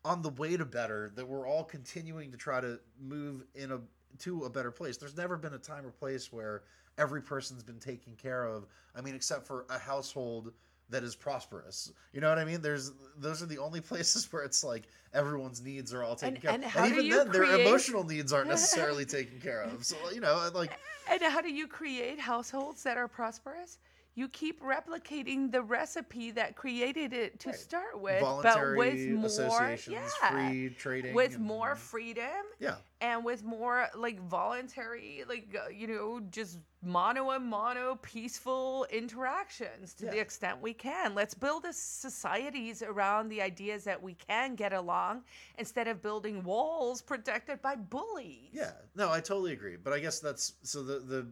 on 0.05 0.23
the 0.23 0.31
way 0.31 0.57
to 0.57 0.65
better 0.65 1.13
that 1.15 1.27
we're 1.27 1.47
all 1.47 1.65
continuing 1.65 2.33
to 2.33 2.37
try 2.37 2.61
to 2.61 2.81
move 3.01 3.45
in 3.55 3.73
a 3.73 3.81
to 4.19 4.45
a 4.45 4.51
better 4.51 4.71
place. 4.71 4.97
There's 4.97 5.17
never 5.17 5.37
been 5.37 5.55
a 5.55 5.59
time 5.59 5.87
or 5.87 5.91
place 5.91 6.33
where 6.33 6.63
every 6.99 7.23
person's 7.23 7.63
been 7.63 7.79
taken 7.79 8.15
care 8.17 8.45
of. 8.45 8.67
I 8.95 9.01
mean, 9.01 9.15
except 9.15 9.47
for 9.47 9.65
a 9.71 9.79
household 9.79 10.53
that 10.93 11.03
is 11.03 11.14
prosperous. 11.16 11.93
You 12.12 12.20
know 12.20 12.28
what 12.28 12.38
I 12.38 12.45
mean? 12.45 12.62
There's 12.62 12.93
those 13.18 13.43
are 13.43 13.47
the 13.47 13.59
only 13.59 13.80
places 13.90 14.32
where 14.32 14.43
it's 14.45 14.62
like 14.64 14.84
everyone's 15.12 15.61
needs 15.61 15.93
are 15.93 16.03
all 16.05 16.16
taken 16.16 16.34
And- 16.36 16.43
care 16.43 16.53
and 16.53 16.64
of. 16.64 16.76
and 16.76 16.93
even 16.95 17.09
then 17.11 17.32
their 17.32 17.61
emotional 17.61 18.05
needs 18.05 18.32
aren't 18.32 18.49
necessarily 18.57 19.05
taken 19.05 19.40
care 19.40 19.62
of. 19.62 19.84
So, 19.84 19.97
you 20.14 20.20
know, 20.20 20.49
like 20.55 20.72
And 21.11 21.20
how 21.22 21.40
do 21.40 21.53
you 21.53 21.66
create 21.66 22.18
households 22.18 22.82
that 22.84 22.97
are 22.97 23.09
prosperous? 23.09 23.78
You 24.15 24.29
keep 24.29 24.61
replicating 24.61 25.51
the 25.51 25.63
recipe 25.63 26.33
that 26.33 26.55
created 26.55 27.15
it 27.15 27.41
to 27.41 27.49
Right. 27.49 27.59
start 27.59 27.99
with, 27.99 28.21
voluntary 28.21 28.77
but 28.77 28.79
with 28.79 29.09
more, 29.09 29.27
associations, 29.27 30.13
yeah, 30.21 30.31
free 30.49 30.71
trading 30.75 31.15
with 31.15 31.37
and- 31.37 31.45
more 31.45 31.75
freedom 31.77 32.45
Yeah. 32.59 32.77
and 33.01 33.25
with 33.25 33.43
more 33.43 33.89
like 33.95 34.21
voluntary, 34.21 35.25
like 35.27 35.57
uh, 35.59 35.69
you 35.71 35.87
know, 35.87 36.21
just 36.31 36.59
mono 36.83 37.31
and 37.31 37.47
mono 37.47 37.95
peaceful 38.03 38.85
interactions 38.91 39.95
to 39.95 40.05
the 40.05 40.19
extent 40.19 40.61
we 40.61 40.75
can. 40.75 41.15
Let's 41.15 41.33
build 41.35 41.65
a 41.65 41.73
societies 41.73 42.83
around 42.83 43.29
the 43.31 43.41
ideas 43.41 43.85
that 43.85 44.03
we 44.03 44.13
can 44.15 44.57
get 44.57 44.75
along 44.75 45.25
instead 45.57 45.89
of 45.89 46.03
building 46.03 46.43
walls 46.43 47.01
protected 47.01 47.63
by 47.63 47.77
bullies. 47.77 48.51
Yeah, 48.53 48.73
no, 48.95 49.11
I 49.11 49.21
totally 49.21 49.53
agree. 49.53 49.77
But 49.77 49.95
I 49.95 50.01
guess 50.01 50.21
that's 50.21 50.53
so 50.63 50.83
the 50.83 50.99
the 50.99 51.27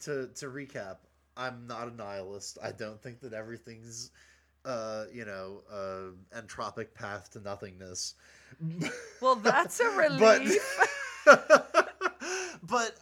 to 0.00 0.28
to 0.34 0.46
recap. 0.46 0.96
I'm 1.38 1.66
not 1.66 1.88
a 1.88 1.94
nihilist. 1.96 2.58
I 2.62 2.72
don't 2.72 3.02
think 3.02 3.20
that 3.20 3.32
everything's 3.32 4.10
uh 4.64 5.04
you 5.12 5.24
know 5.24 5.62
uh 5.72 6.38
entropic 6.38 6.92
path 6.94 7.30
to 7.32 7.40
nothingness. 7.40 8.14
Well, 9.22 9.36
that's 9.36 9.80
a 9.80 9.84
But- 10.18 10.40
relief. 10.40 10.78
but 12.62 12.94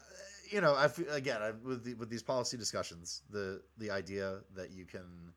you 0.51 0.61
know, 0.61 0.75
I 0.77 0.89
feel, 0.89 1.11
again 1.13 1.43
I, 1.43 1.53
with 1.67 1.85
the, 1.85 1.95
with 1.95 2.11
these 2.11 2.23
policy 2.23 2.57
discussions, 2.57 3.23
the 3.31 3.63
the 3.79 3.91
idea 3.91 4.41
that 4.55 4.71
you 4.71 4.85
can 4.85 5.33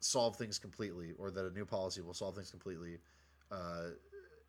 solve 0.00 0.36
things 0.36 0.58
completely, 0.58 1.12
or 1.18 1.30
that 1.30 1.46
a 1.46 1.50
new 1.50 1.64
policy 1.64 2.02
will 2.02 2.14
solve 2.14 2.34
things 2.34 2.50
completely, 2.50 2.98
uh, 3.50 3.90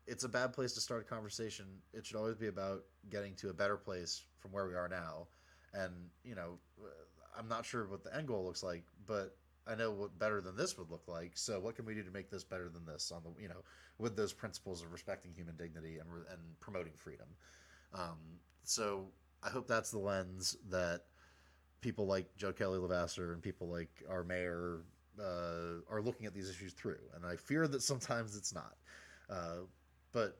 it's 0.06 0.24
a 0.24 0.28
bad 0.28 0.52
place 0.52 0.72
to 0.74 0.80
start 0.80 1.02
a 1.02 1.04
conversation. 1.04 1.66
It 1.94 2.06
should 2.06 2.16
always 2.16 2.36
be 2.36 2.48
about 2.48 2.84
getting 3.10 3.34
to 3.36 3.50
a 3.50 3.54
better 3.54 3.76
place 3.76 4.24
from 4.38 4.52
where 4.52 4.66
we 4.66 4.74
are 4.74 4.88
now. 4.88 5.28
And 5.74 5.92
you 6.24 6.34
know, 6.34 6.58
I'm 7.38 7.48
not 7.48 7.64
sure 7.64 7.86
what 7.86 8.04
the 8.04 8.14
end 8.14 8.28
goal 8.28 8.44
looks 8.44 8.62
like, 8.62 8.84
but 9.06 9.36
I 9.66 9.74
know 9.74 9.90
what 9.90 10.18
better 10.18 10.40
than 10.40 10.56
this 10.56 10.78
would 10.78 10.90
look 10.90 11.08
like. 11.08 11.32
So, 11.34 11.60
what 11.60 11.76
can 11.76 11.84
we 11.84 11.94
do 11.94 12.02
to 12.02 12.10
make 12.10 12.30
this 12.30 12.44
better 12.44 12.68
than 12.68 12.84
this? 12.84 13.12
On 13.12 13.22
the 13.22 13.42
you 13.42 13.48
know, 13.48 13.64
with 13.98 14.16
those 14.16 14.32
principles 14.32 14.82
of 14.82 14.92
respecting 14.92 15.32
human 15.32 15.56
dignity 15.56 15.98
and 15.98 16.08
and 16.30 16.60
promoting 16.60 16.92
freedom. 16.94 17.28
Um, 17.94 18.18
so, 18.64 19.06
I 19.42 19.50
hope 19.50 19.66
that's 19.66 19.90
the 19.90 19.98
lens 19.98 20.56
that 20.70 21.02
people 21.80 22.06
like 22.06 22.36
Joe 22.36 22.52
Kelly 22.52 22.78
Levasseur 22.78 23.32
and 23.32 23.42
people 23.42 23.68
like 23.68 23.90
our 24.08 24.24
mayor 24.24 24.80
uh, 25.20 25.80
are 25.90 26.02
looking 26.02 26.26
at 26.26 26.34
these 26.34 26.50
issues 26.50 26.72
through. 26.72 26.98
And 27.14 27.24
I 27.24 27.36
fear 27.36 27.66
that 27.68 27.82
sometimes 27.82 28.36
it's 28.36 28.54
not. 28.54 28.76
Uh, 29.28 29.66
but 30.12 30.38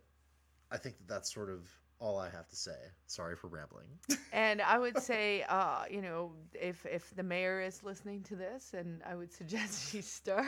I 0.71 0.77
think 0.77 0.99
that 0.99 1.09
that's 1.09 1.33
sort 1.33 1.51
of 1.51 1.69
all 1.99 2.19
I 2.19 2.29
have 2.31 2.49
to 2.49 2.57
say. 2.57 2.77
Sorry 3.07 3.37
for 3.37 3.49
rambling. 3.49 3.87
And 4.33 4.61
I 4.61 4.79
would 4.79 4.99
say, 4.99 5.43
uh, 5.49 5.85
you 5.91 6.03
know, 6.03 6.33
if 6.55 6.85
if 6.87 7.15
the 7.17 7.23
mayor 7.23 7.61
is 7.61 7.83
listening 7.83 8.23
to 8.25 8.37
this, 8.37 8.75
and 8.75 9.03
I 9.05 9.15
would 9.15 9.33
suggest 9.33 9.89
she 9.91 10.01
start, 10.03 10.47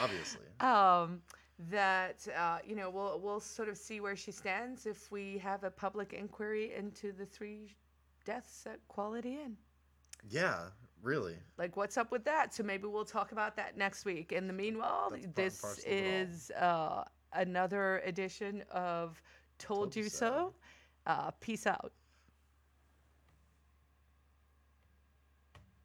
Obviously. 0.00 0.46
um, 0.60 1.22
that 1.70 2.26
uh, 2.36 2.58
you 2.64 2.74
know 2.76 2.90
we'll 2.90 3.20
we'll 3.20 3.40
sort 3.40 3.68
of 3.68 3.76
see 3.76 4.00
where 4.00 4.16
she 4.16 4.30
stands 4.32 4.86
if 4.86 5.10
we 5.10 5.38
have 5.38 5.64
a 5.64 5.70
public 5.70 6.12
inquiry 6.12 6.74
into 6.74 7.12
the 7.12 7.26
three 7.26 7.76
deaths 8.24 8.66
at 8.66 8.86
Quality 8.88 9.38
Inn. 9.44 9.56
Yeah, 10.28 10.68
really. 11.02 11.36
Like, 11.58 11.76
what's 11.76 11.96
up 11.96 12.10
with 12.12 12.24
that? 12.24 12.54
So 12.54 12.62
maybe 12.62 12.86
we'll 12.86 13.04
talk 13.04 13.32
about 13.32 13.56
that 13.56 13.76
next 13.76 14.04
week. 14.04 14.32
In 14.32 14.46
the 14.46 14.52
meanwhile, 14.52 15.12
this 15.34 15.60
parcel 15.60 15.92
of 15.96 16.04
it 16.04 16.06
all. 16.06 16.26
is 16.26 16.50
uh, 16.58 17.04
another 17.32 17.98
edition 18.04 18.62
of 18.70 19.20
told, 19.58 19.94
you 19.96 20.08
so. 20.08 20.54
Uh, 21.06 21.30
peace 21.40 21.66
out. 21.66 21.92